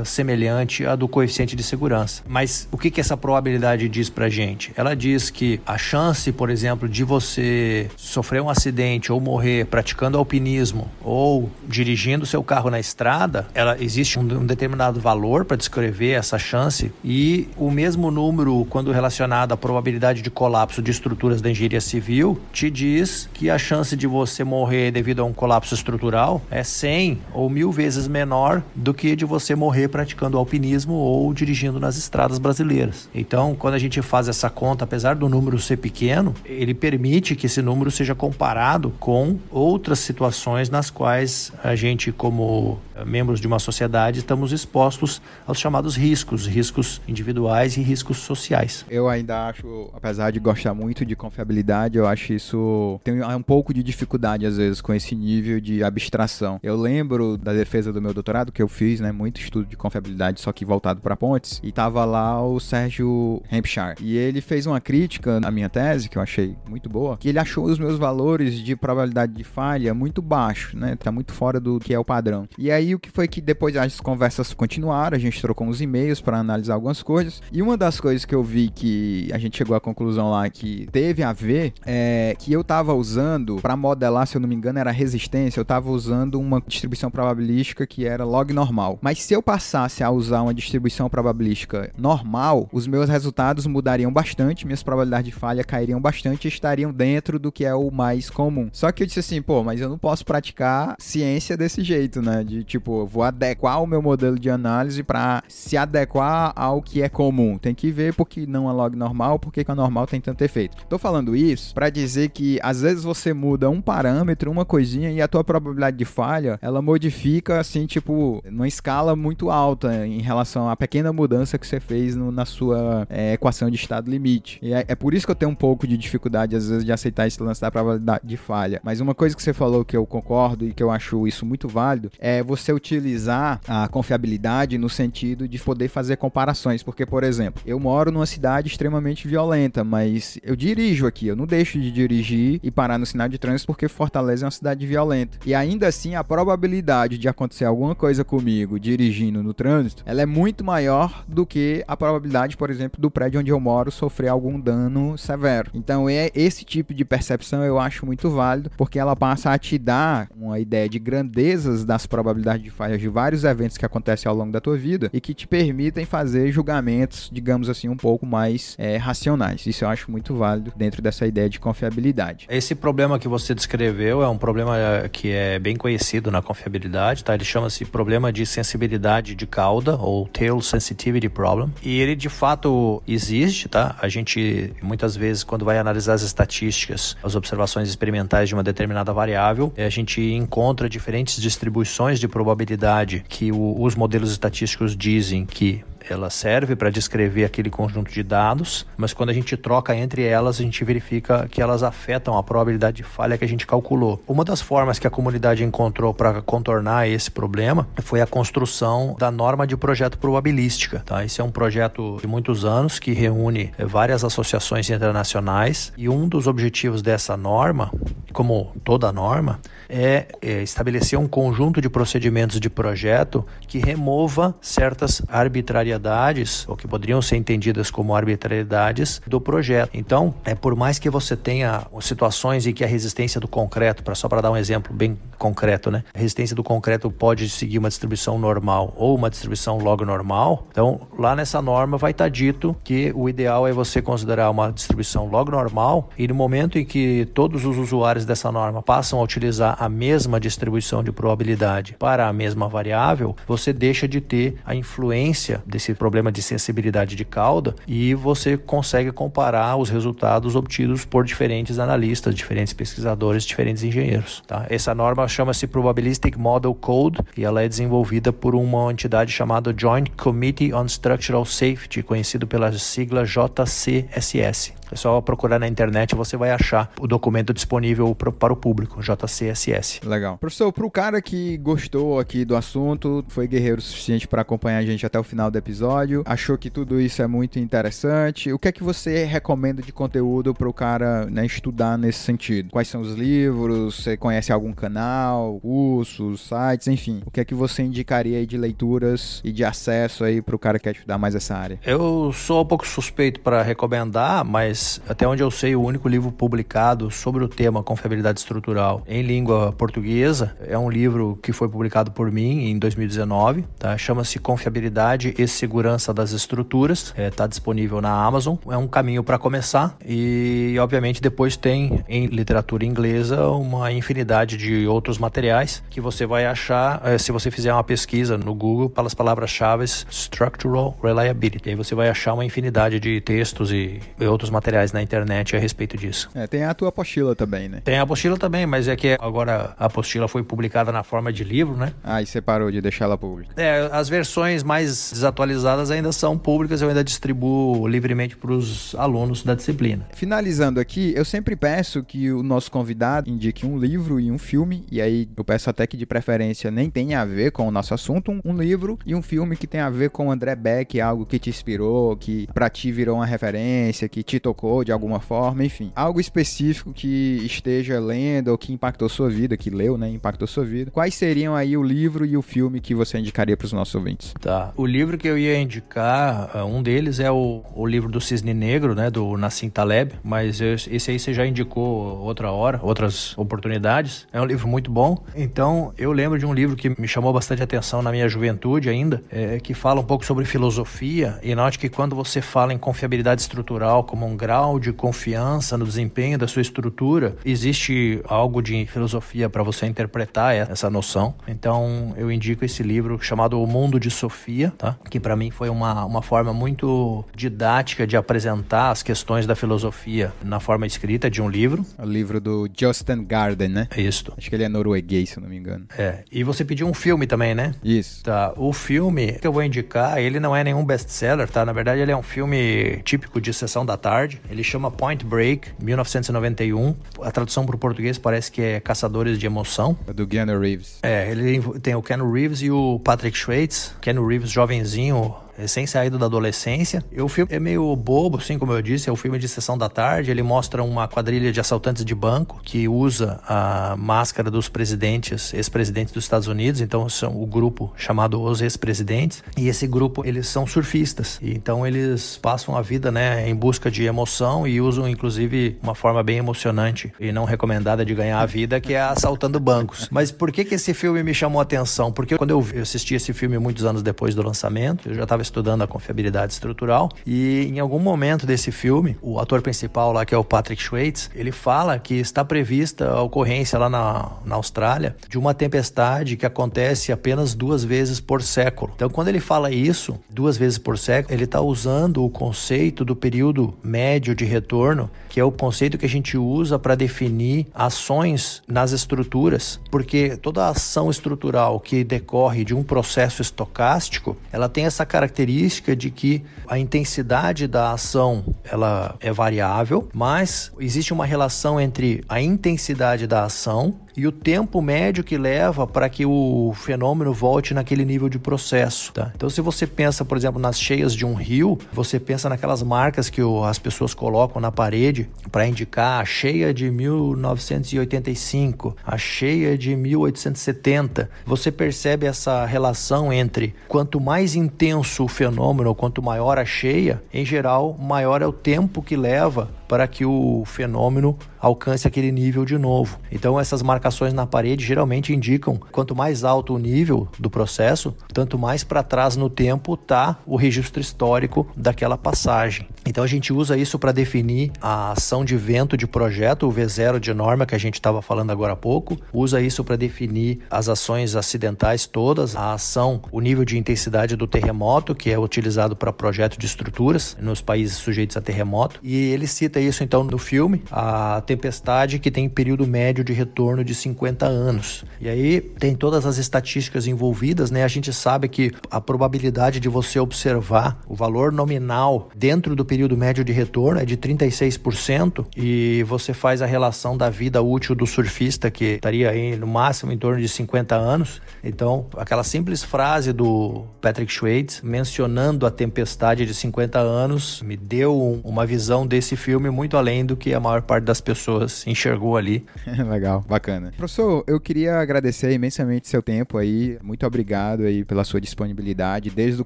semelhante 0.06 0.86
à 0.86 0.96
do 0.96 1.08
coeficiente 1.08 1.56
de 1.56 1.64
segurança. 1.64 2.24
Mas 2.28 2.68
o 2.72 2.78
que, 2.78 2.92
que 2.92 3.00
essa 3.00 3.16
probabilidade 3.16 3.88
diz 3.88 4.10
para 4.10 4.30
gente? 4.30 4.72
Ela 4.76 4.96
diz 4.96 5.30
que 5.30 5.60
a 5.66 5.78
chance, 5.78 6.32
por 6.32 6.50
exemplo, 6.50 6.90
de 6.90 7.04
você 7.04 7.90
sofrer 7.96 8.42
um 8.42 8.50
acidente 8.50 9.12
ou 9.12 9.20
morrer 9.20 9.66
praticando 9.66 10.18
alpinismo 10.18 10.67
ou 11.04 11.50
dirigindo 11.68 12.26
seu 12.26 12.44
carro 12.44 12.70
na 12.70 12.80
estrada, 12.80 13.48
ela 13.54 13.78
existe 13.82 14.20
um, 14.20 14.22
um 14.22 14.46
determinado 14.46 15.00
valor 15.00 15.46
para 15.46 15.58
descrever 15.58 16.12
essa 16.12 16.38
chance 16.38 16.92
e 17.04 17.48
o 17.58 17.70
mesmo 17.70 18.10
número 18.12 18.66
quando 18.70 18.92
relacionado 18.92 19.52
à 19.52 19.58
probabilidade 19.58 20.22
de 20.22 20.30
colapso 20.30 20.82
de 20.82 20.92
estruturas 20.92 21.42
da 21.42 21.50
engenharia 21.50 21.82
civil 21.82 22.40
te 22.52 22.70
diz 22.70 23.30
que 23.34 23.50
a 23.50 23.58
chance 23.58 23.96
de 23.96 24.08
você 24.08 24.44
morrer 24.44 24.92
devido 24.92 25.22
a 25.22 25.26
um 25.26 25.34
colapso 25.34 25.74
estrutural 25.74 26.42
é 26.50 26.64
100 26.64 27.20
ou 27.34 27.50
mil 27.50 27.72
vezes 27.72 28.08
menor 28.08 28.64
do 28.76 28.94
que 28.94 29.16
de 29.16 29.26
você 29.26 29.56
morrer 29.56 29.88
praticando 29.88 30.38
alpinismo 30.38 30.94
ou 30.94 31.34
dirigindo 31.34 31.80
nas 31.80 31.98
estradas 31.98 32.40
brasileiras. 32.40 33.10
Então, 33.14 33.56
quando 33.56 33.76
a 33.76 33.80
gente 33.80 34.02
faz 34.02 34.28
essa 34.28 34.50
conta, 34.50 34.84
apesar 34.84 35.16
do 35.16 35.30
número 35.30 35.60
ser 35.60 35.78
pequeno, 35.78 36.34
ele 36.46 36.74
permite 36.74 37.36
que 37.36 37.46
esse 37.46 37.62
número 37.62 37.92
seja 37.92 38.16
comparado 38.16 38.94
com 39.00 39.38
outras 39.52 40.00
situações 40.00 40.57
nas 40.70 40.90
quais 40.90 41.52
a 41.64 41.76
gente, 41.76 42.12
como 42.12 42.80
membros 43.06 43.40
de 43.40 43.48
uma 43.48 43.60
sociedade, 43.60 44.20
estamos 44.20 44.52
expostos 44.52 45.22
aos 45.46 45.60
chamados 45.60 45.96
riscos, 45.96 46.48
riscos 46.48 47.02
individuais 47.08 47.78
e 47.78 47.82
riscos 47.82 48.18
sociais. 48.18 48.86
Eu 48.90 49.08
ainda 49.08 49.48
acho, 49.48 49.90
apesar 49.94 50.32
de 50.32 50.40
gostar 50.40 50.74
muito 50.74 51.06
de 51.06 51.16
confiabilidade, 51.16 51.98
eu 51.98 52.08
acho 52.08 52.34
isso 52.34 53.00
tem 53.04 53.24
um 53.24 53.42
pouco 53.42 53.74
de 53.74 53.84
dificuldade 53.84 54.46
às 54.46 54.58
vezes 54.58 54.82
com 54.82 54.94
esse 54.94 55.16
nível 55.16 55.60
de 55.60 55.84
abstração. 55.84 56.60
Eu 56.64 56.76
lembro 56.76 57.38
da 57.38 57.54
defesa 57.54 57.94
do 57.94 58.02
meu 58.02 58.14
doutorado 58.14 58.52
que 58.52 58.62
eu 58.62 58.68
fiz, 58.68 59.00
né, 59.00 59.12
muito 59.12 59.40
estudo 59.40 59.68
de 59.68 59.78
confiabilidade, 59.78 60.42
só 60.42 60.52
que 60.52 60.66
voltado 60.66 61.02
para 61.02 61.16
pontes, 61.16 61.60
e 61.64 61.72
tava 61.72 62.04
lá 62.06 62.44
o 62.44 62.60
Sérgio 62.60 63.42
Hampshire. 63.52 63.96
E 64.02 64.18
ele 64.18 64.42
fez 64.42 64.66
uma 64.66 64.82
crítica 64.82 65.40
na 65.40 65.52
minha 65.52 65.70
tese 65.70 66.10
que 66.10 66.18
eu 66.18 66.22
achei 66.22 66.56
muito 66.68 66.90
boa, 66.90 67.18
que 67.18 67.30
ele 67.30 67.40
achou 67.40 67.66
os 67.66 67.78
meus 67.78 67.98
valores 67.98 68.56
de 68.56 68.76
probabilidade 68.76 69.34
de 69.34 69.44
falha 69.44 69.94
muito 69.94 70.22
baixos, 70.22 70.47
né? 70.74 70.96
Tá 70.96 71.12
muito 71.12 71.34
fora 71.34 71.60
do 71.60 71.80
que 71.80 71.94
é 71.94 72.00
o 72.00 72.06
padrão. 72.06 72.48
E 72.58 72.72
aí 72.72 72.94
o 72.94 73.00
que 73.00 73.10
foi 73.10 73.28
que 73.28 73.42
depois 73.42 73.76
as 73.76 74.00
conversas 74.00 74.54
continuaram, 74.54 75.16
a 75.16 75.20
gente 75.20 75.42
trocou 75.42 75.68
uns 75.68 75.82
e-mails 75.82 76.22
para 76.22 76.38
analisar 76.38 76.74
algumas 76.74 77.02
coisas. 77.04 77.42
E 77.52 77.62
uma 77.62 77.78
das 77.78 78.00
coisas 78.00 78.26
que 78.26 78.36
eu 78.36 78.44
vi 78.44 78.70
que 78.70 79.30
a 79.34 79.38
gente 79.38 79.58
chegou 79.58 79.76
à 79.76 79.80
conclusão 79.80 80.32
lá 80.32 80.50
que 80.50 80.88
teve 80.92 81.24
a 81.24 81.34
ver 81.34 81.74
é 81.86 82.36
que 82.38 82.52
eu 82.52 82.64
tava 82.64 82.94
usando 82.94 83.58
para 83.62 83.76
modelar, 83.76 84.28
se 84.28 84.36
eu 84.36 84.42
não 84.42 84.48
me 84.48 84.56
engano, 84.56 84.80
era 84.80 84.92
resistência, 84.92 85.60
eu 85.60 85.66
tava 85.66 85.90
usando 85.90 86.40
uma 86.40 86.62
distribuição 86.66 87.10
probabilística 87.10 87.86
que 87.86 88.06
era 88.06 88.24
log 88.24 88.54
normal. 88.54 89.00
Mas 89.02 89.22
se 89.22 89.34
eu 89.34 89.42
passasse 89.42 90.04
a 90.04 90.12
usar 90.12 90.42
uma 90.42 90.54
distribuição 90.54 91.10
probabilística 91.10 91.92
normal, 91.98 92.68
os 92.72 92.88
meus 92.88 93.10
resultados 93.10 93.66
mudariam 93.66 94.12
bastante, 94.12 94.66
minhas 94.66 94.84
probabilidades 94.84 95.32
de 95.32 95.32
falha 95.32 95.64
cairiam 95.64 96.00
bastante 96.00 96.46
e 96.46 96.48
estariam 96.48 96.92
dentro 96.92 97.40
do 97.40 97.52
que 97.52 97.66
é 97.66 97.74
o 97.74 97.92
mais 97.92 98.30
comum. 98.30 98.70
Só 98.72 98.92
que 98.92 99.04
eu 99.04 99.08
disse 99.08 99.20
assim, 99.20 99.42
pô, 99.42 99.64
mas 99.64 99.82
eu 99.82 99.90
não 99.90 99.98
posso 99.98 100.26
praticar 100.38 100.96
ciência 101.00 101.58
desse 101.58 101.84
jeito, 101.84 102.22
né? 102.22 102.44
De 102.44 102.64
tipo, 102.64 103.06
vou 103.08 103.24
adequar 103.24 103.82
o 103.82 103.88
meu 103.88 104.02
modelo 104.02 104.38
de 104.38 104.50
análise 104.50 105.02
para 105.02 105.44
se 105.48 105.76
adequar 105.76 106.54
ao 106.56 106.82
que 106.82 107.02
é 107.02 107.10
comum. 107.10 107.58
Tem 107.58 107.74
que 107.74 107.92
ver 107.92 108.14
porque 108.14 108.46
não 108.46 108.70
é 108.70 108.74
log 108.74 108.96
normal, 108.96 109.40
porque 109.40 109.64
com 109.64 109.72
a 109.72 109.76
normal 109.76 110.06
tem 110.06 110.22
tanto 110.22 110.44
efeito. 110.44 110.86
Tô 110.88 111.00
falando 111.00 111.36
isso 111.36 111.74
para 111.74 111.90
dizer 111.90 112.30
que 112.30 112.60
às 112.62 112.82
vezes 112.82 113.04
você 113.04 113.34
muda 113.34 113.70
um 113.70 113.82
parâmetro, 113.82 114.52
uma 114.52 114.66
coisinha 114.66 115.12
e 115.12 115.22
a 115.22 115.28
tua 115.28 115.44
probabilidade 115.44 115.98
de 115.98 116.06
falha, 116.06 116.60
ela 116.62 116.82
modifica 116.82 117.60
assim, 117.60 117.88
tipo, 117.88 118.44
numa 118.50 118.68
escala 118.68 119.16
muito 119.16 119.50
alta 119.50 120.06
em 120.06 120.22
relação 120.22 120.70
à 120.70 120.76
pequena 120.76 121.12
mudança 121.12 121.58
que 121.58 121.66
você 121.66 121.80
fez 121.80 122.16
no, 122.16 122.32
na 122.32 122.46
sua 122.46 123.08
é, 123.10 123.34
equação 123.34 123.72
de 123.72 123.76
estado 123.76 124.10
limite. 124.10 124.60
E 124.62 124.74
é, 124.74 124.86
é 124.88 124.96
por 124.96 125.16
isso 125.16 125.26
que 125.26 125.32
eu 125.32 125.36
tenho 125.36 125.52
um 125.52 125.56
pouco 125.56 125.88
de 125.88 125.98
dificuldade 125.98 126.56
às 126.56 126.70
vezes 126.70 126.86
de 126.86 126.92
aceitar 126.92 127.26
esse 127.26 127.42
lance 127.42 127.60
da 127.60 127.72
probabilidade 127.72 128.22
de 128.24 128.38
falha. 128.38 128.80
Mas 128.84 129.00
uma 129.00 129.16
coisa 129.16 129.36
que 129.36 129.42
você 129.42 129.54
falou 129.54 129.84
que 129.84 129.98
eu 129.98 130.06
concordo 130.06 130.27
e 130.62 130.74
que 130.74 130.84
eu 130.84 130.92
acho 130.92 131.28
isso 131.28 131.46
muito 131.46 131.68
válido 131.68 132.12
é 132.20 132.44
você 132.44 132.74
utilizar 132.74 133.62
a 133.68 133.88
confiabilidade 133.88 134.78
no 134.78 134.90
sentido 134.90 135.48
de 135.48 135.58
poder 135.60 135.88
fazer 135.88 136.18
comparações. 136.18 136.84
Porque, 136.84 137.06
por 137.06 137.24
exemplo, 137.24 137.62
eu 137.66 137.80
moro 137.80 138.12
numa 138.12 138.26
cidade 138.26 138.68
extremamente 138.68 139.28
violenta, 139.28 139.84
mas 139.84 140.38
eu 140.44 140.56
dirijo 140.56 141.06
aqui, 141.06 141.28
eu 141.28 141.36
não 141.36 141.46
deixo 141.46 141.80
de 141.80 141.92
dirigir 141.92 142.60
e 142.62 142.70
parar 142.72 142.98
no 142.98 143.06
sinal 143.06 143.30
de 143.30 143.38
trânsito 143.38 143.68
porque 143.68 143.88
Fortaleza 143.88 144.46
é 144.46 144.48
uma 144.48 144.52
cidade 144.52 144.86
violenta. 144.86 145.38
E 145.46 145.54
ainda 145.54 145.88
assim, 145.88 146.16
a 146.16 146.24
probabilidade 146.24 147.18
de 147.18 147.28
acontecer 147.28 147.66
alguma 147.66 147.96
coisa 147.96 148.24
comigo 148.24 148.80
dirigindo 148.80 149.42
no 149.42 149.54
trânsito, 149.54 150.04
ela 150.06 150.22
é 150.22 150.26
muito 150.26 150.64
maior 150.64 151.24
do 151.28 151.46
que 151.46 151.84
a 151.88 151.96
probabilidade, 151.96 152.58
por 152.58 152.70
exemplo, 152.70 153.00
do 153.02 153.12
prédio 153.12 153.40
onde 153.40 153.52
eu 153.52 153.60
moro 153.60 153.92
sofrer 153.92 154.30
algum 154.30 154.60
dano 154.60 155.18
severo. 155.18 155.72
Então, 155.74 156.10
é 156.10 156.32
esse 156.36 156.66
tipo 156.66 156.94
de 156.94 157.06
percepção 157.06 157.64
eu 157.64 157.80
acho 157.80 158.06
muito 158.06 158.30
válido, 158.30 158.72
porque 158.78 159.00
ela 159.00 159.16
passa 159.16 159.52
a 159.52 159.58
te 159.58 159.78
dar 159.78 160.17
uma 160.36 160.60
ideia 160.60 160.88
de 160.88 160.98
grandezas 161.00 161.84
das 161.84 162.08
probabilidades 162.08 162.64
de 162.64 162.72
falhas 162.72 163.00
de 163.00 163.08
vários 163.08 163.44
eventos 163.44 163.78
que 163.78 163.86
acontecem 163.86 164.30
ao 164.30 164.36
longo 164.36 164.52
da 164.52 164.62
tua 164.62 164.78
vida 164.78 165.10
e 165.14 165.20
que 165.20 165.34
te 165.34 165.48
permitem 165.48 166.06
fazer 166.06 166.52
julgamentos, 166.52 167.30
digamos 167.32 167.70
assim, 167.70 167.90
um 167.90 167.98
pouco 167.98 168.26
mais 168.26 168.76
é, 168.80 168.98
racionais. 168.98 169.66
Isso 169.66 169.84
eu 169.84 169.90
acho 169.90 170.10
muito 170.10 170.36
válido 170.36 170.72
dentro 170.76 171.02
dessa 171.02 171.26
ideia 171.28 171.50
de 171.50 171.60
confiabilidade. 171.60 172.48
Esse 172.50 172.74
problema 172.74 173.20
que 173.20 173.28
você 173.28 173.54
descreveu 173.54 174.22
é 174.22 174.30
um 174.30 174.38
problema 174.38 174.78
é, 174.78 175.10
que 175.10 175.32
é 175.32 175.60
bem 175.60 175.76
conhecido 175.76 176.32
na 176.32 176.42
confiabilidade, 176.42 177.24
tá? 177.24 177.34
Ele 177.34 177.44
chama-se 177.44 177.86
problema 177.86 178.32
de 178.32 178.46
sensibilidade 178.46 179.36
de 179.36 179.48
cauda 179.48 179.96
ou 179.96 180.28
tail 180.28 180.62
sensitivity 180.62 181.30
problem. 181.30 181.74
E 181.84 182.00
ele 182.00 182.16
de 182.16 182.30
fato 182.30 183.02
existe, 183.08 183.68
tá? 183.68 183.96
A 184.02 184.08
gente 184.08 184.74
muitas 184.82 185.16
vezes 185.16 185.44
quando 185.44 185.66
vai 185.66 185.78
analisar 185.78 186.14
as 186.14 186.22
estatísticas, 186.22 187.18
as 187.24 187.36
observações 187.36 187.90
experimentais 187.90 188.50
de 188.50 188.56
uma 188.56 188.64
determinada 188.64 189.12
variável, 189.12 189.74
a 189.78 189.90
gente 189.90 190.07
encontra 190.34 190.90
diferentes 190.90 191.42
distribuições 191.42 192.20
de 192.20 192.28
probabilidade 192.28 193.24
que 193.28 193.52
o, 193.52 193.82
os 193.82 193.96
modelos 193.96 194.32
estatísticos 194.32 194.96
dizem 194.96 195.46
que 195.46 195.84
ela 196.14 196.30
serve 196.30 196.76
para 196.76 196.90
descrever 196.90 197.46
aquele 197.46 197.70
conjunto 197.70 198.12
de 198.12 198.24
dados, 198.24 198.86
mas 198.96 199.14
quando 199.14 199.30
a 199.30 199.34
gente 199.34 199.58
troca 199.58 199.96
entre 199.96 200.24
elas, 200.24 200.60
a 200.60 200.64
gente 200.64 200.84
verifica 200.84 201.48
que 201.50 201.62
elas 201.62 201.84
afetam 201.84 202.38
a 202.38 202.44
probabilidade 202.44 202.98
de 202.98 203.04
falha 203.04 203.38
que 203.38 203.44
a 203.44 203.48
gente 203.48 203.68
calculou. 203.68 204.22
Uma 204.28 204.44
das 204.46 204.62
formas 204.62 205.00
que 205.00 205.08
a 205.08 205.10
comunidade 205.10 205.64
encontrou 205.64 206.14
para 206.14 206.42
contornar 206.42 207.08
esse 207.08 207.30
problema 207.30 207.88
foi 208.02 208.22
a 208.22 208.28
construção 208.28 209.16
da 209.20 209.30
norma 209.30 209.68
de 209.68 209.76
projeto 209.76 210.18
probabilística. 210.18 211.02
Tá? 211.06 211.26
Esse 211.26 211.42
é 211.42 211.44
um 211.44 211.52
projeto 211.52 212.18
de 212.22 212.28
muitos 212.28 212.64
anos 212.64 213.00
que 213.00 213.12
reúne 213.12 213.72
várias 213.78 214.24
associações 214.24 214.90
internacionais 214.90 215.92
e 215.98 216.08
um 216.08 216.28
dos 216.28 216.48
objetivos 216.48 217.02
dessa 217.02 217.36
norma, 217.36 217.92
como 218.32 218.72
toda 218.84 219.12
norma, 219.12 219.60
é, 219.90 220.28
é 220.42 220.62
estabelecer 220.62 221.18
um 221.20 221.28
conjunto 221.28 221.82
de 221.82 221.90
procedimentos 221.90 222.60
de 222.60 222.70
projeto 222.70 223.46
que 223.68 223.80
remova 223.80 224.56
certas 224.62 225.22
arbitrariedades 225.28 225.97
arbitrariedades, 225.98 226.66
ou 226.68 226.76
que 226.76 226.88
poderiam 226.88 227.22
ser 227.22 227.36
entendidas 227.36 227.92
como 227.92 228.16
arbitrariedades 228.16 229.22
do 229.28 229.42
projeto. 229.42 229.90
Então, 229.94 230.34
é 230.46 230.56
por 230.56 230.76
mais 230.76 231.00
que 231.00 231.10
você 231.10 231.36
tenha 231.36 231.86
situações 232.02 232.66
em 232.66 232.74
que 232.74 232.84
a 232.84 232.88
resistência 232.88 233.42
do 233.42 233.48
concreto, 233.48 234.04
para 234.04 234.16
só 234.16 234.30
para 234.30 234.42
dar 234.42 234.52
um 234.52 234.58
exemplo 234.58 234.94
bem 234.94 235.18
concreto, 235.38 235.92
né? 235.92 236.04
A 236.14 236.18
resistência 236.18 236.56
do 236.56 236.64
concreto 236.64 237.12
pode 237.12 237.50
seguir 237.50 237.78
uma 237.78 237.90
distribuição 237.90 238.40
normal 238.40 238.94
ou 238.96 239.16
uma 239.16 239.30
distribuição 239.30 239.78
log 239.78 240.04
normal. 240.06 240.68
Então, 240.72 241.02
lá 241.18 241.36
nessa 241.36 241.62
norma 241.62 241.98
vai 241.98 242.12
estar 242.12 242.26
tá 242.26 242.30
dito 242.30 242.76
que 242.84 243.12
o 243.16 243.28
ideal 243.30 243.68
é 243.68 243.72
você 243.72 244.02
considerar 244.02 244.50
uma 244.50 244.72
distribuição 244.72 245.28
log 245.28 245.52
normal 245.52 246.10
e 246.18 246.28
no 246.28 246.36
momento 246.36 246.78
em 246.80 246.86
que 246.86 247.28
todos 247.34 247.66
os 247.66 247.78
usuários 247.78 248.26
dessa 248.26 248.52
norma 248.52 248.82
passam 248.82 249.20
a 249.20 249.24
utilizar 249.24 249.78
a 249.80 249.90
mesma 249.90 250.40
distribuição 250.40 251.04
de 251.04 251.12
probabilidade 251.12 251.96
para 252.00 252.28
a 252.28 252.34
mesma 252.34 252.68
variável, 252.68 253.36
você 253.48 253.72
deixa 253.72 254.08
de 254.08 254.22
ter 254.22 254.56
a 254.66 254.76
influência 254.76 255.62
desse 255.66 255.87
esse 255.88 255.94
problema 255.94 256.32
de 256.32 256.42
sensibilidade 256.42 257.16
de 257.16 257.24
cauda 257.24 257.76
e 257.88 258.14
você 258.14 258.58
consegue 258.58 259.12
comparar 259.12 259.78
os 259.78 259.90
resultados 259.90 260.56
obtidos 260.56 261.06
por 261.06 261.24
diferentes 261.24 261.80
analistas, 261.80 262.36
diferentes 262.36 262.74
pesquisadores, 262.74 263.44
diferentes 263.44 263.84
engenheiros. 263.84 264.44
Tá? 264.46 264.66
Essa 264.70 264.94
norma 264.94 265.28
chama-se 265.28 265.66
Probabilistic 265.68 266.36
Model 266.36 266.74
Code 266.74 267.20
e 267.38 267.46
ela 267.46 267.64
é 267.64 267.70
desenvolvida 267.70 268.34
por 268.34 268.54
uma 268.54 268.92
entidade 268.92 269.32
chamada 269.32 269.74
Joint 269.76 270.12
Committee 270.18 270.74
on 270.74 270.86
Structural 270.86 271.46
Safety, 271.46 272.04
conhecido 272.04 272.46
pela 272.46 272.72
sigla 272.74 273.24
JCSS. 273.26 274.74
É 274.92 274.96
só 274.96 275.20
procurar 275.22 275.60
na 275.60 275.68
internet 275.68 276.12
e 276.12 276.16
você 276.16 276.38
vai 276.38 276.52
achar 276.52 276.92
o 277.00 277.08
documento 277.08 277.54
disponível 277.54 278.14
pro, 278.16 278.32
para 278.32 278.54
o 278.54 278.56
público, 278.56 279.02
JCSS. 279.02 280.02
Legal. 280.06 280.38
Professor, 280.38 280.72
para 280.72 280.86
o 280.86 280.92
cara 280.92 281.22
que 281.22 281.58
gostou 281.58 282.20
aqui 282.20 282.46
do 282.46 282.56
assunto, 282.56 283.24
foi 283.28 283.48
guerreiro 283.48 283.80
o 283.80 283.82
suficiente 283.82 284.28
para 284.28 284.42
acompanhar 284.42 284.78
a 284.80 284.86
gente 284.86 285.06
até 285.06 285.20
o 285.20 285.24
final 285.24 285.52
do 285.52 285.58
episódio, 285.58 286.24
achou 286.26 286.58
que 286.58 286.70
tudo 286.70 287.00
isso 287.00 287.22
é 287.22 287.28
muito 287.28 287.60
interessante, 287.60 288.52
o 288.52 288.60
que 288.60 288.68
é 288.68 288.72
que 288.72 288.84
você 288.84 289.26
recomenda 289.26 289.82
de 289.82 289.92
conteúdo 289.92 290.54
para 290.54 290.68
o 290.68 290.74
cara 290.74 291.26
né, 291.26 291.46
estudar 291.46 291.98
nesse 291.98 292.20
sentido? 292.20 292.70
Quais 292.72 292.88
são 292.88 293.02
os 293.02 293.14
livros? 293.14 294.04
Você 294.04 294.18
conhece 294.18 294.52
algum 294.52 294.74
canal, 294.74 295.60
cursos, 295.60 296.48
sites, 296.48 296.88
enfim? 296.88 297.22
O 297.26 297.32
que 297.32 297.42
é 297.42 297.46
que 297.46 297.54
você 297.54 297.84
indicaria 297.84 298.38
aí 298.38 298.46
de 298.46 298.58
leituras 298.58 299.42
e 299.44 299.52
de 299.52 299.64
acesso 299.64 300.24
aí 300.24 300.42
para 300.42 300.56
o 300.56 300.60
cara 300.60 300.80
que 300.80 300.84
quer 300.84 300.96
estudar 300.96 301.18
mais 301.18 301.36
essa 301.36 301.56
área? 301.56 301.80
Eu 301.86 302.32
sou 302.32 302.62
um 302.62 302.66
pouco 302.66 302.88
suspeito 302.88 303.40
para 303.42 303.62
recomendar, 303.62 304.46
mas 304.46 304.77
até 305.08 305.28
onde 305.28 305.42
eu 305.42 305.50
sei, 305.50 305.76
o 305.76 305.82
único 305.82 306.08
livro 306.08 306.32
publicado 306.32 307.10
sobre 307.10 307.44
o 307.44 307.48
tema 307.48 307.84
confiabilidade 307.84 308.40
estrutural 308.40 309.04
em 309.08 309.22
língua 309.22 309.72
portuguesa 309.72 310.56
é 310.66 310.78
um 310.78 310.90
livro 310.90 311.38
que 311.42 311.52
foi 311.52 311.68
publicado 311.68 312.12
por 312.12 312.32
mim 312.32 312.70
em 312.70 312.78
2019, 312.78 313.66
tá? 313.80 313.98
Chama-se 313.98 314.40
Confiabilidade 314.40 315.34
e 315.38 315.48
Segurança 315.48 316.14
das 316.14 316.32
Estruturas, 316.32 317.08
está 317.10 317.22
é, 317.22 317.30
tá 317.30 317.48
disponível 317.48 318.02
na 318.02 318.12
Amazon. 318.12 318.56
É 318.70 318.78
um 318.78 318.88
caminho 318.88 319.24
para 319.24 319.38
começar 319.38 319.98
e, 320.06 320.76
obviamente, 320.80 321.22
depois 321.22 321.56
tem 321.56 322.04
em 322.08 322.28
literatura 322.28 322.86
inglesa 322.86 323.48
uma 323.48 323.92
infinidade 323.92 324.58
de 324.58 324.88
outros 324.88 325.18
materiais 325.18 325.84
que 325.90 326.00
você 326.00 326.26
vai 326.26 326.46
achar 326.46 327.02
é, 327.04 327.18
se 327.18 327.32
você 327.32 327.50
fizer 327.50 327.74
uma 327.74 327.84
pesquisa 327.84 328.38
no 328.38 328.54
Google 328.54 328.90
pelas 328.90 329.14
palavras-chave 329.14 329.86
Structural 329.86 330.98
Reliability. 331.02 331.68
E 331.68 331.72
aí 331.72 331.76
você 331.76 331.96
vai 331.96 332.10
achar 332.10 332.34
uma 332.34 332.46
infinidade 332.46 333.00
de 333.00 333.22
textos 333.22 333.72
e 333.72 334.00
outros 334.20 334.50
materiais 334.50 334.67
na 334.94 335.02
internet 335.02 335.56
a 335.56 335.60
respeito 335.60 335.98
disso. 335.98 336.30
É, 336.36 336.46
tem 336.46 336.64
a 336.64 336.74
tua 336.74 336.90
apostila 336.90 337.36
também, 337.36 337.70
né? 337.70 337.82
Tem 337.84 337.98
a 337.98 338.02
apostila 338.02 338.38
também, 338.38 338.66
mas 338.66 338.88
é 338.88 338.96
que 338.96 339.18
agora 339.20 339.76
a 339.78 339.86
apostila 339.86 340.28
foi 340.28 340.44
publicada 340.44 340.92
na 340.92 341.04
forma 341.04 341.32
de 341.32 341.44
livro, 341.44 341.76
né? 341.76 341.94
Ah, 342.04 342.22
e 342.22 342.26
você 342.26 342.42
parou 342.42 342.70
de 342.70 342.82
deixar 342.82 343.06
ela 343.06 343.18
pública. 343.18 343.54
É, 343.56 343.90
as 343.92 344.10
versões 344.10 344.64
mais 344.64 345.12
desatualizadas 345.12 345.90
ainda 345.90 346.12
são 346.12 346.38
públicas, 346.38 346.82
eu 346.82 346.90
ainda 346.90 347.04
distribuo 347.04 347.88
livremente 347.88 348.36
para 348.36 348.52
os 348.52 348.94
alunos 348.96 349.44
da 349.44 349.56
disciplina. 349.56 350.08
Finalizando 350.14 350.80
aqui, 350.80 351.14
eu 351.16 351.24
sempre 351.24 351.56
peço 351.56 352.04
que 352.04 352.32
o 352.32 352.44
nosso 352.44 352.72
convidado 352.72 353.30
indique 353.30 353.66
um 353.66 353.78
livro 353.78 354.20
e 354.20 354.32
um 354.32 354.38
filme, 354.38 354.86
e 354.92 355.02
aí 355.02 355.30
eu 355.36 355.44
peço 355.44 355.70
até 355.70 355.88
que 355.88 355.98
de 355.98 356.06
preferência 356.06 356.70
nem 356.70 356.90
tenha 356.90 357.22
a 357.22 357.26
ver 357.26 357.52
com 357.52 357.68
o 357.68 357.72
nosso 357.72 357.94
assunto, 357.94 358.32
um, 358.32 358.42
um 358.44 358.58
livro 358.58 359.00
e 359.06 359.16
um 359.16 359.22
filme 359.22 359.56
que 359.56 359.68
tem 359.68 359.80
a 359.80 359.90
ver 359.90 360.10
com 360.10 360.28
o 360.28 360.32
André 360.32 360.56
Beck, 360.56 361.00
algo 361.00 361.26
que 361.26 361.40
te 361.40 361.50
inspirou, 361.50 362.16
que 362.18 362.48
para 362.54 362.70
ti 362.70 362.92
virou 362.92 363.18
uma 363.18 363.26
referência, 363.26 364.10
que 364.10 364.24
te 364.24 364.40
tocou 364.40 364.57
de 364.84 364.92
alguma 364.92 365.20
forma, 365.20 365.64
enfim, 365.64 365.92
algo 365.96 366.20
específico 366.20 366.92
que 366.94 367.42
esteja 367.46 368.00
lendo 368.00 368.50
ou 368.50 368.58
que 368.58 368.74
impactou 368.74 369.08
sua 369.08 369.30
vida, 369.30 369.56
que 369.56 369.70
leu, 369.70 369.98
né, 369.98 370.10
impactou 370.10 370.48
sua 370.48 370.66
vida. 370.66 370.92
Quais 370.92 371.14
seriam 371.14 371.56
aí 371.56 371.78
o 371.78 371.84
livro 371.84 372.26
e 372.26 372.36
o 372.36 372.42
filme 372.42 372.80
que 372.80 372.96
você 372.96 373.18
indicaria 373.18 373.56
para 373.56 373.66
os 373.66 373.74
nossos 373.74 373.94
ouvintes? 373.96 374.34
Tá. 374.40 374.72
O 374.76 374.86
livro 374.86 375.18
que 375.18 375.28
eu 375.28 375.38
ia 375.38 375.60
indicar, 375.60 376.56
uh, 376.56 376.66
um 376.66 376.82
deles 376.82 377.20
é 377.20 377.32
o, 377.32 377.64
o 377.76 377.86
livro 377.86 378.10
do 378.10 378.20
Cisne 378.20 378.54
Negro, 378.54 378.96
né, 378.96 379.10
do 379.10 379.38
Nassim 379.38 379.70
Taleb, 379.70 380.14
mas 380.24 380.60
esse 380.62 381.12
aí 381.12 381.20
você 381.20 381.34
já 381.34 381.46
indicou 381.46 382.20
outra 382.20 382.52
hora, 382.52 382.80
outras 382.82 383.38
oportunidades. 383.38 384.28
É 384.32 384.42
um 384.42 384.46
livro 384.46 384.68
muito 384.68 384.90
bom. 384.90 385.24
Então, 385.36 385.94
eu 385.98 386.12
lembro 386.12 386.40
de 386.40 386.46
um 386.46 386.54
livro 386.54 386.76
que 386.76 386.90
me 387.00 387.08
chamou 387.08 387.32
bastante 387.32 387.62
atenção 387.62 388.02
na 388.02 388.12
minha 388.12 388.28
juventude 388.28 388.90
ainda, 388.90 389.24
é, 389.32 389.60
que 389.60 389.74
fala 389.74 390.02
um 390.02 390.04
pouco 390.04 390.26
sobre 390.26 390.46
filosofia 390.46 391.40
e 391.44 391.54
note 391.54 391.78
que 391.78 391.90
quando 391.90 392.16
você 392.16 392.42
fala 392.42 392.74
em 392.74 392.78
confiabilidade 392.78 393.42
estrutural 393.42 394.04
como 394.04 394.26
um 394.26 394.36
grau 394.48 394.80
de 394.80 394.94
confiança 394.94 395.78
no 395.78 395.86
desempenho 395.86 396.38
da 396.38 396.48
sua 396.48 396.62
estrutura, 396.62 397.36
existe 397.44 398.22
algo 398.24 398.62
de 398.62 398.86
filosofia 398.86 399.50
para 399.50 399.62
você 399.62 399.86
interpretar 399.86 400.56
essa 400.56 400.90
noção. 400.90 401.36
Então, 401.50 402.14
eu 402.16 402.32
indico 402.32 402.64
esse 402.64 402.82
livro 402.82 403.20
chamado 403.22 403.62
O 403.62 403.68
Mundo 403.68 404.00
de 404.00 404.10
Sofia, 404.10 404.72
tá? 404.78 404.98
que 405.10 405.20
para 405.20 405.36
mim 405.36 405.52
foi 405.52 405.68
uma, 405.68 406.06
uma 406.06 406.22
forma 406.22 406.54
muito 406.54 407.26
didática 407.36 408.08
de 408.08 408.16
apresentar 408.16 408.92
as 408.92 409.04
questões 409.04 409.46
da 409.46 409.54
filosofia 409.54 410.32
na 410.42 410.62
forma 410.62 410.88
escrita 410.88 411.30
de 411.30 411.42
um 411.42 411.50
livro. 411.50 411.86
O 412.00 412.06
livro 412.06 412.40
do 412.40 412.70
Justin 412.74 413.26
Garden, 413.26 413.68
né? 413.68 413.90
É 413.98 414.02
isso. 414.02 414.32
Acho 414.38 414.50
que 414.50 414.56
ele 414.56 414.64
é 414.64 414.70
norueguês, 414.70 415.32
se 415.32 415.40
eu 415.40 415.42
não 415.42 415.50
me 415.50 415.58
engano. 415.58 415.88
É. 415.98 416.24
E 416.32 416.42
você 416.46 416.64
pediu 416.64 416.88
um 416.88 416.94
filme 416.94 417.28
também, 417.28 417.54
né? 417.54 417.76
Isso. 417.84 418.24
Tá. 418.24 418.54
O 418.56 418.72
filme 418.72 419.34
que 419.34 419.46
eu 419.46 419.52
vou 419.52 419.62
indicar, 419.62 420.20
ele 420.20 420.40
não 420.40 420.56
é 420.56 420.64
nenhum 420.64 420.86
best-seller, 420.86 421.50
tá? 421.50 421.66
Na 421.66 421.74
verdade, 421.74 422.00
ele 422.00 422.14
é 422.14 422.16
um 422.16 422.24
filme 422.24 423.02
típico 423.04 423.42
de 423.42 423.54
sessão 423.54 423.86
da 423.86 423.98
tarde. 423.98 424.37
Ele 424.50 424.64
chama 424.64 424.90
Point 424.92 425.26
Break, 425.26 425.70
1991. 425.82 426.96
A 427.22 427.32
tradução 427.32 427.66
para 427.66 427.76
o 427.76 427.80
português 427.80 428.18
parece 428.18 428.52
que 428.52 428.62
é 428.62 428.80
Caçadores 428.80 429.38
de 429.38 429.46
Emoção. 429.46 429.98
É 430.08 430.14
do 430.14 430.28
Keanu 430.28 430.60
Reeves. 430.60 431.00
É, 431.04 431.32
ele 431.32 431.62
tem 431.80 431.96
o 431.96 432.02
Keanu 432.02 432.32
Reeves 432.32 432.62
e 432.62 432.72
o 432.72 433.00
Patrick 433.04 433.38
Schweitz. 433.38 433.96
Keanu 434.02 434.26
Reeves 434.26 434.50
jovenzinho, 434.50 435.36
recém-saído 435.58 436.18
da 436.18 436.26
adolescência. 436.26 437.04
E 437.12 437.22
o 437.22 437.28
filme 437.28 437.54
é 437.54 437.60
meio 437.60 437.96
bobo, 437.96 438.38
assim 438.38 438.58
como 438.58 438.74
eu 438.74 438.82
disse, 438.82 439.10
é 439.10 439.14
um 439.14 439.16
filme 439.16 439.40
de 439.40 439.48
sessão 439.48 439.78
da 439.78 439.90
tarde. 439.90 440.32
Ele 440.32 440.44
mostra 440.44 440.84
uma 440.84 441.08
quadrilha 441.08 441.52
de 441.52 441.60
assaltantes 441.60 442.06
de 442.06 442.14
banco 442.14 442.62
que 442.64 442.88
usa 442.88 443.40
a 443.48 443.96
máscara 443.98 444.52
dos 444.52 444.70
presidentes, 444.70 445.54
ex-presidentes 445.54 446.14
dos 446.14 446.24
Estados 446.24 446.48
Unidos. 446.48 446.82
Então 446.82 447.08
são 447.10 447.42
o 447.42 447.46
grupo 447.46 447.92
chamado 447.98 448.42
Os 448.42 448.62
Ex-Presidentes. 448.62 449.44
E 449.58 449.68
esse 449.68 449.88
grupo, 449.88 450.26
eles 450.26 450.48
são 450.48 450.68
surfistas. 450.68 451.40
E, 451.42 451.52
então 451.52 451.86
eles 451.86 452.38
passam 452.38 452.76
a 452.76 452.82
vida, 452.82 453.12
né, 453.12 453.50
em 453.50 453.56
busca 453.56 453.90
de 453.90 454.04
emoção 454.04 454.68
e 454.68 454.80
usam, 454.80 455.08
inclusive, 455.08 455.78
uma 455.82 455.96
forma 455.96 456.22
bem 456.22 456.38
emocionante 456.38 457.12
e 457.20 457.32
não 457.32 457.46
recomendada 457.46 458.06
de 458.06 458.14
ganhar 458.14 458.40
a 458.40 458.46
vida, 458.46 458.80
que 458.80 458.94
é 458.94 459.02
assaltando 459.02 459.60
bancos. 459.60 460.08
Mas 460.12 460.32
por 460.32 460.52
que 460.52 460.64
que 460.64 460.76
esse 460.76 460.94
filme 460.94 461.24
me 461.24 461.34
chamou 461.34 461.60
a 461.60 461.64
atenção? 461.64 462.12
Porque 462.12 462.38
quando 462.38 462.52
eu 462.52 462.66
assisti 462.82 463.16
esse 463.16 463.34
filme 463.34 463.58
muitos 463.58 463.86
anos 463.86 464.04
depois 464.04 464.36
do 464.36 464.44
lançamento, 464.44 465.10
eu 465.10 465.16
já 465.16 465.24
estava 465.24 465.42
estudando 465.48 465.82
a 465.82 465.88
confiabilidade 465.88 466.54
estrutural 466.54 467.10
e 467.26 467.66
em 467.66 467.80
algum 467.80 468.00
momento 468.00 468.46
desse 468.46 468.72
filme, 468.72 469.18
o 469.22 469.40
ator 469.40 469.62
principal 469.62 470.12
lá, 470.12 470.26
que 470.26 470.36
é 470.36 470.38
o 470.38 470.44
Patrick 470.44 470.82
Schweitz, 470.82 471.30
ele 471.36 471.52
fala 471.52 471.98
que 471.98 472.16
está 472.16 472.46
prevista 472.46 473.10
a 473.10 473.22
ocorrência 473.22 473.80
lá 473.80 473.90
na, 473.90 474.32
na 474.46 474.56
Austrália 474.56 475.16
de 475.28 475.38
uma 475.38 475.54
tempestade 475.54 476.38
que 476.38 476.46
acontece 476.46 477.12
apenas 477.12 477.54
duas 477.54 477.84
vezes 477.84 478.20
por 478.20 478.42
século. 478.42 478.92
Então, 478.96 479.10
quando 479.10 479.30
ele 479.30 479.40
fala 479.40 479.72
isso, 479.72 480.20
duas 480.30 480.58
vezes 480.58 480.78
por 480.78 480.98
século, 480.98 481.34
ele 481.34 481.46
está 481.46 481.62
usando 481.62 482.24
o 482.24 482.30
conceito 482.30 483.04
do 483.04 483.16
período 483.16 483.74
médio 483.84 484.36
de 484.36 484.46
retorno, 484.46 485.10
que 485.30 485.40
é 485.40 485.44
o 485.44 485.52
conceito 485.52 485.98
que 485.98 486.06
a 486.06 486.10
gente 486.10 486.38
usa 486.38 486.78
para 486.78 486.96
definir 486.96 487.68
ações 487.74 488.62
nas 488.68 488.92
estruturas, 488.92 489.80
porque 489.90 490.38
toda 490.38 490.70
ação 490.70 491.10
estrutural 491.10 491.80
que 491.80 492.04
decorre 492.04 492.64
de 492.64 492.76
um 492.76 492.84
processo 492.84 493.42
estocástico, 493.42 494.38
ela 494.52 494.70
tem 494.70 494.86
essa 494.86 495.06
característica 495.06 495.37
característica 495.38 495.96
de 495.96 496.10
que 496.10 496.44
a 496.68 496.80
intensidade 496.80 497.68
da 497.68 497.92
ação 497.92 498.44
ela 498.64 499.16
é 499.20 499.32
variável, 499.32 500.10
mas 500.14 500.72
existe 500.80 501.14
uma 501.14 501.26
relação 501.26 501.80
entre 501.80 502.24
a 502.28 502.42
intensidade 502.42 503.28
da 503.28 503.44
ação 503.44 503.96
e 504.18 504.26
o 504.26 504.32
tempo 504.32 504.82
médio 504.82 505.24
que 505.24 505.38
leva 505.38 505.86
para 505.86 506.10
que 506.10 506.26
o 506.26 506.74
fenômeno 506.76 507.32
volte 507.32 507.76
naquele 507.76 508.04
nível 508.04 508.28
de 508.28 508.40
processo. 508.40 509.14
Tá? 509.14 509.32
Então, 509.36 509.48
se 509.48 509.62
você 509.62 509.86
pensa, 509.86 510.26
por 510.26 510.36
exemplo, 510.36 510.60
nas 510.60 510.80
cheias 510.80 511.14
de 511.14 511.24
um 511.24 511.36
rio, 511.36 511.78
você 511.94 512.20
pensa 512.20 512.50
naquelas 512.50 512.82
marcas 512.82 513.30
que 513.30 513.44
o, 513.44 513.64
as 513.64 513.78
pessoas 513.78 514.16
colocam 514.16 514.60
na 514.60 514.72
parede 514.72 515.30
para 515.52 515.68
indicar 515.68 516.20
a 516.20 516.26
cheia 516.26 516.74
de 516.74 516.90
1985, 516.90 518.98
a 519.06 519.18
cheia 519.18 519.78
de 519.78 519.96
1870. 519.96 521.30
Você 521.46 521.72
percebe 521.72 522.26
essa 522.26 522.66
relação 522.66 523.32
entre 523.32 523.76
quanto 523.88 524.20
mais 524.20 524.56
intenso 524.56 525.26
o 525.26 525.28
fenômeno, 525.28 525.94
quanto 525.94 526.24
maior 526.24 526.58
a 526.58 526.66
cheia, 526.66 527.22
em 527.32 527.46
geral, 527.46 527.96
maior 528.00 528.42
é 528.42 528.48
o 528.48 528.54
tempo 528.54 529.04
que 529.04 529.16
leva 529.16 529.70
para 529.88 530.08
que 530.08 530.26
o 530.26 530.64
fenômeno 530.66 531.38
alcance 531.60 532.08
aquele 532.08 532.32
nível 532.32 532.66
de 532.66 532.78
novo. 532.78 533.20
Então 533.32 533.60
essas 533.60 533.82
marcações 533.82 534.34
na 534.34 534.46
parede 534.46 534.86
geralmente 534.86 535.34
indicam 535.34 535.80
quanto 535.92 536.16
mais 536.16 536.44
alto 536.44 536.74
o 536.74 536.78
nível 536.78 537.28
do 537.40 537.50
processo, 537.50 538.16
tanto 538.34 538.58
mais 538.58 538.84
para 538.84 539.04
trás 539.04 539.36
no 539.36 539.50
tempo 539.50 539.96
está 539.96 540.38
o 540.46 540.56
registro 540.56 541.02
histórico 541.02 541.68
daquela 541.76 542.18
passagem. 542.18 542.88
Então 543.06 543.24
a 543.24 543.28
gente 543.28 543.54
usa 543.54 543.78
isso 543.78 543.98
para 543.98 544.12
definir 544.12 544.72
a 544.82 545.12
ação 545.12 545.44
de 545.44 545.56
vento 545.56 545.98
de 545.98 546.06
projeto, 546.06 546.68
o 546.68 546.72
V0 546.72 547.20
de 547.20 547.34
norma 547.34 547.66
que 547.66 547.76
a 547.76 547.78
gente 547.78 547.96
estava 547.96 548.22
falando 548.22 548.52
agora 548.52 548.74
há 548.74 548.76
pouco, 548.76 549.18
usa 549.32 549.62
isso 549.62 549.84
para 549.84 549.96
definir 549.96 550.60
as 550.70 550.90
ações 550.90 551.36
acidentais 551.36 552.06
todas, 552.06 552.56
a 552.56 552.74
ação, 552.74 553.22
o 553.32 553.40
nível 553.40 553.64
de 553.64 553.78
intensidade 553.78 554.36
do 554.36 554.48
terremoto, 554.48 555.16
que 555.16 555.32
é 555.32 555.40
utilizado 555.40 555.96
para 555.96 556.12
projeto 556.12 556.58
de 556.58 556.66
estruturas 556.66 557.38
nos 557.42 557.62
países 557.62 557.98
sujeitos 557.98 558.36
a 558.36 558.42
terremoto, 558.42 559.00
e 559.02 559.16
ele 559.16 559.48
cita 559.48 559.77
cita 559.78 559.80
isso 559.80 560.04
então 560.04 560.24
no 560.24 560.38
filme, 560.38 560.82
a 560.92 561.42
tempestade 561.46 562.20
que 562.20 562.32
tem 562.32 562.50
período 562.50 562.88
médio 562.88 563.24
de 563.24 563.34
retorno 563.34 563.84
de 563.84 563.94
50 563.94 564.46
anos. 564.46 565.06
E 565.22 565.30
aí 565.30 565.62
tem 565.62 565.96
todas 565.96 566.26
as 566.26 566.38
estatísticas 566.38 567.08
envolvidas, 567.08 567.72
né? 567.72 567.84
A 567.84 567.88
gente 567.88 568.12
sabe 568.12 568.48
que 568.48 568.72
a 568.90 569.00
probabilidade 569.00 569.80
de 569.80 569.88
você 569.88 570.20
observar 570.20 571.00
o 571.08 571.16
valor 571.16 571.52
nominal 571.52 572.30
dentro 572.36 572.76
do 572.76 572.84
período 572.84 573.16
médio 573.16 573.44
de 573.44 573.54
retorno 573.54 574.00
é 574.00 574.06
de 574.06 574.18
36% 574.18 575.46
e 575.56 576.04
você 576.04 576.34
faz 576.34 576.62
a 576.62 576.66
relação 576.66 577.16
da 577.18 577.30
vida 577.30 577.62
útil 577.62 577.96
do 577.96 578.06
surfista 578.06 578.70
que 578.72 578.96
estaria 578.96 579.30
aí 579.30 579.56
no 579.56 579.68
máximo 579.68 580.12
em 580.12 580.18
torno 580.18 580.42
de 580.42 580.48
50 580.48 580.96
anos. 580.96 581.42
Então, 581.64 582.08
aquela 582.18 582.44
simples 582.44 582.84
frase 582.84 583.32
do 583.32 583.86
Patrick 584.02 584.32
Swayze 584.32 584.80
mencionando 584.84 585.66
a 585.66 585.72
tempestade 585.72 586.46
de 586.46 586.54
50 586.54 587.00
anos 587.00 587.62
me 587.62 587.78
deu 587.78 588.42
uma 588.44 588.66
visão 588.66 589.06
desse 589.06 589.36
filme 589.36 589.67
muito 589.72 589.98
além 589.98 590.26
do 590.26 590.36
que 590.36 590.54
a 590.54 590.60
maior 590.60 590.82
parte 590.82 591.06
das 591.06 591.22
pessoas 591.22 591.86
enxergou 591.88 592.38
ali. 592.38 592.66
Legal, 593.10 593.44
bacana. 593.48 593.92
Professor, 593.96 594.44
eu 594.48 594.60
queria 594.60 595.00
agradecer 595.00 595.52
imensamente 595.52 596.08
seu 596.08 596.22
tempo 596.22 596.58
aí. 596.58 596.98
Muito 597.02 597.26
obrigado 597.26 597.84
aí 597.84 598.04
pela 598.04 598.24
sua 598.24 598.42
disponibilidade 598.42 599.30
desde 599.30 599.62
o 599.62 599.66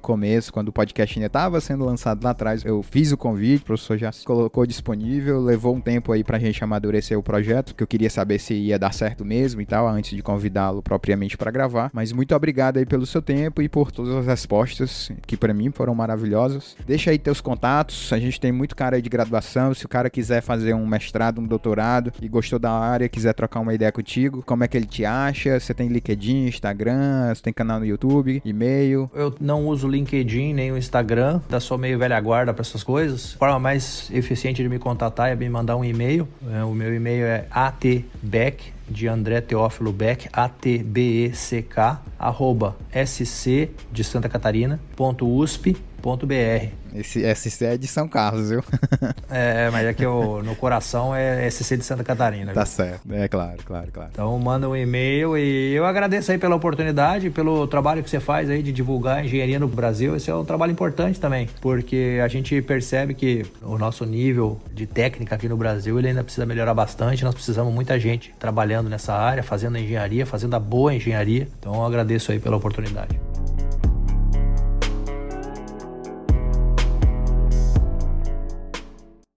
começo, 0.00 0.52
quando 0.52 0.68
o 0.68 0.72
podcast 0.72 1.18
ainda 1.18 1.26
estava 1.26 1.60
sendo 1.60 1.84
lançado 1.84 2.22
lá 2.24 2.30
atrás. 2.30 2.64
Eu 2.64 2.82
fiz 2.82 3.12
o 3.12 3.16
convite, 3.16 3.62
o 3.62 3.66
professor 3.66 3.96
já 3.96 4.12
se 4.12 4.24
colocou 4.24 4.66
disponível, 4.66 5.40
levou 5.40 5.74
um 5.74 5.80
tempo 5.80 6.12
aí 6.12 6.24
pra 6.24 6.38
gente 6.38 6.62
amadurecer 6.62 7.18
o 7.18 7.22
projeto, 7.22 7.74
que 7.74 7.82
eu 7.82 7.86
queria 7.86 8.10
saber 8.10 8.38
se 8.38 8.54
ia 8.54 8.78
dar 8.78 8.92
certo 8.92 9.24
mesmo 9.24 9.60
e 9.60 9.66
tal, 9.66 9.88
antes 9.88 10.16
de 10.16 10.22
convidá-lo 10.22 10.82
propriamente 10.82 11.36
para 11.36 11.50
gravar. 11.50 11.90
Mas 11.92 12.12
muito 12.12 12.34
obrigado 12.34 12.78
aí 12.78 12.86
pelo 12.86 13.06
seu 13.06 13.22
tempo 13.22 13.62
e 13.62 13.68
por 13.68 13.90
todas 13.90 14.14
as 14.14 14.26
respostas 14.26 15.10
que 15.26 15.36
para 15.36 15.54
mim 15.54 15.70
foram 15.70 15.94
maravilhosas. 15.94 16.76
Deixa 16.86 17.10
aí 17.10 17.18
teus 17.18 17.40
contatos, 17.40 18.12
a 18.12 18.18
gente 18.18 18.40
tem 18.40 18.52
muito 18.52 18.76
cara 18.76 18.96
aí 18.96 19.02
de 19.02 19.08
graduação, 19.08 19.74
se 19.74 19.86
cara 19.92 20.08
quiser 20.08 20.40
fazer 20.40 20.72
um 20.72 20.86
mestrado, 20.86 21.38
um 21.38 21.46
doutorado 21.46 22.14
e 22.22 22.26
gostou 22.26 22.58
da 22.58 22.72
área, 22.72 23.10
quiser 23.10 23.34
trocar 23.34 23.60
uma 23.60 23.74
ideia 23.74 23.92
contigo, 23.92 24.42
como 24.46 24.64
é 24.64 24.68
que 24.68 24.74
ele 24.74 24.86
te 24.86 25.04
acha? 25.04 25.60
Você 25.60 25.74
tem 25.74 25.88
LinkedIn, 25.88 26.46
Instagram, 26.46 27.34
você 27.34 27.42
tem 27.42 27.52
canal 27.52 27.78
no 27.78 27.84
YouTube, 27.84 28.40
e-mail? 28.42 29.10
Eu 29.14 29.34
não 29.38 29.66
uso 29.66 29.86
LinkedIn 29.86 30.54
nem 30.54 30.72
o 30.72 30.78
Instagram, 30.78 31.42
da 31.46 31.60
sou 31.60 31.76
meio 31.76 31.98
velha 31.98 32.18
guarda 32.20 32.54
para 32.54 32.62
essas 32.62 32.82
coisas. 32.82 33.34
A 33.34 33.38
forma 33.38 33.58
mais 33.58 34.10
eficiente 34.10 34.62
de 34.62 34.68
me 34.68 34.78
contatar 34.78 35.28
é 35.28 35.36
me 35.36 35.48
mandar 35.50 35.76
um 35.76 35.84
e-mail. 35.84 36.26
É, 36.50 36.64
o 36.64 36.72
meu 36.72 36.94
e-mail 36.94 37.26
é 37.26 37.44
atbeck 37.50 38.72
de 38.88 39.08
André 39.08 39.40
Teófilo 39.40 39.92
Beck, 39.92 40.28
A-T-B-E-C-K, 40.32 42.02
arroba 42.18 42.76
sc 43.04 43.70
de 43.90 44.04
Santa 44.04 44.28
Catarina, 44.28 44.80
ponto 44.96 45.26
USP. 45.26 45.76
Esse 46.94 47.22
SC 47.34 47.64
é 47.64 47.76
de 47.78 47.86
São 47.86 48.06
Carlos, 48.06 48.50
viu? 48.50 48.62
é, 49.30 49.70
mas 49.70 49.86
é 49.86 49.94
que 49.94 50.04
eu, 50.04 50.42
no 50.44 50.54
coração 50.54 51.14
é 51.14 51.48
SC 51.50 51.76
de 51.76 51.84
Santa 51.84 52.04
Catarina. 52.04 52.52
Tá 52.52 52.66
certo, 52.66 53.00
é 53.12 53.28
claro, 53.28 53.58
claro, 53.64 53.88
claro. 53.90 54.10
Então 54.12 54.38
manda 54.38 54.68
um 54.68 54.76
e-mail 54.76 55.38
e 55.38 55.72
eu 55.72 55.86
agradeço 55.86 56.32
aí 56.32 56.38
pela 56.38 56.54
oportunidade, 56.54 57.30
pelo 57.30 57.66
trabalho 57.66 58.02
que 58.02 58.10
você 58.10 58.20
faz 58.20 58.50
aí 58.50 58.62
de 58.62 58.72
divulgar 58.72 59.18
a 59.18 59.24
engenharia 59.24 59.58
no 59.58 59.68
Brasil. 59.68 60.16
Esse 60.16 60.30
é 60.30 60.34
um 60.34 60.44
trabalho 60.44 60.72
importante 60.72 61.18
também, 61.18 61.48
porque 61.60 62.20
a 62.22 62.28
gente 62.28 62.60
percebe 62.60 63.14
que 63.14 63.46
o 63.62 63.78
nosso 63.78 64.04
nível 64.04 64.60
de 64.72 64.86
técnica 64.86 65.36
aqui 65.36 65.48
no 65.48 65.56
Brasil 65.56 65.98
ele 65.98 66.08
ainda 66.08 66.22
precisa 66.22 66.44
melhorar 66.44 66.74
bastante. 66.74 67.24
Nós 67.24 67.34
precisamos 67.34 67.72
muita 67.72 67.98
gente 67.98 68.34
trabalhando 68.38 68.90
nessa 68.90 69.14
área, 69.14 69.42
fazendo 69.42 69.78
engenharia, 69.78 70.26
fazendo 70.26 70.54
a 70.54 70.60
boa 70.60 70.94
engenharia. 70.94 71.48
Então 71.58 71.74
eu 71.74 71.84
agradeço 71.84 72.32
aí 72.32 72.38
pela 72.38 72.56
oportunidade. 72.56 73.18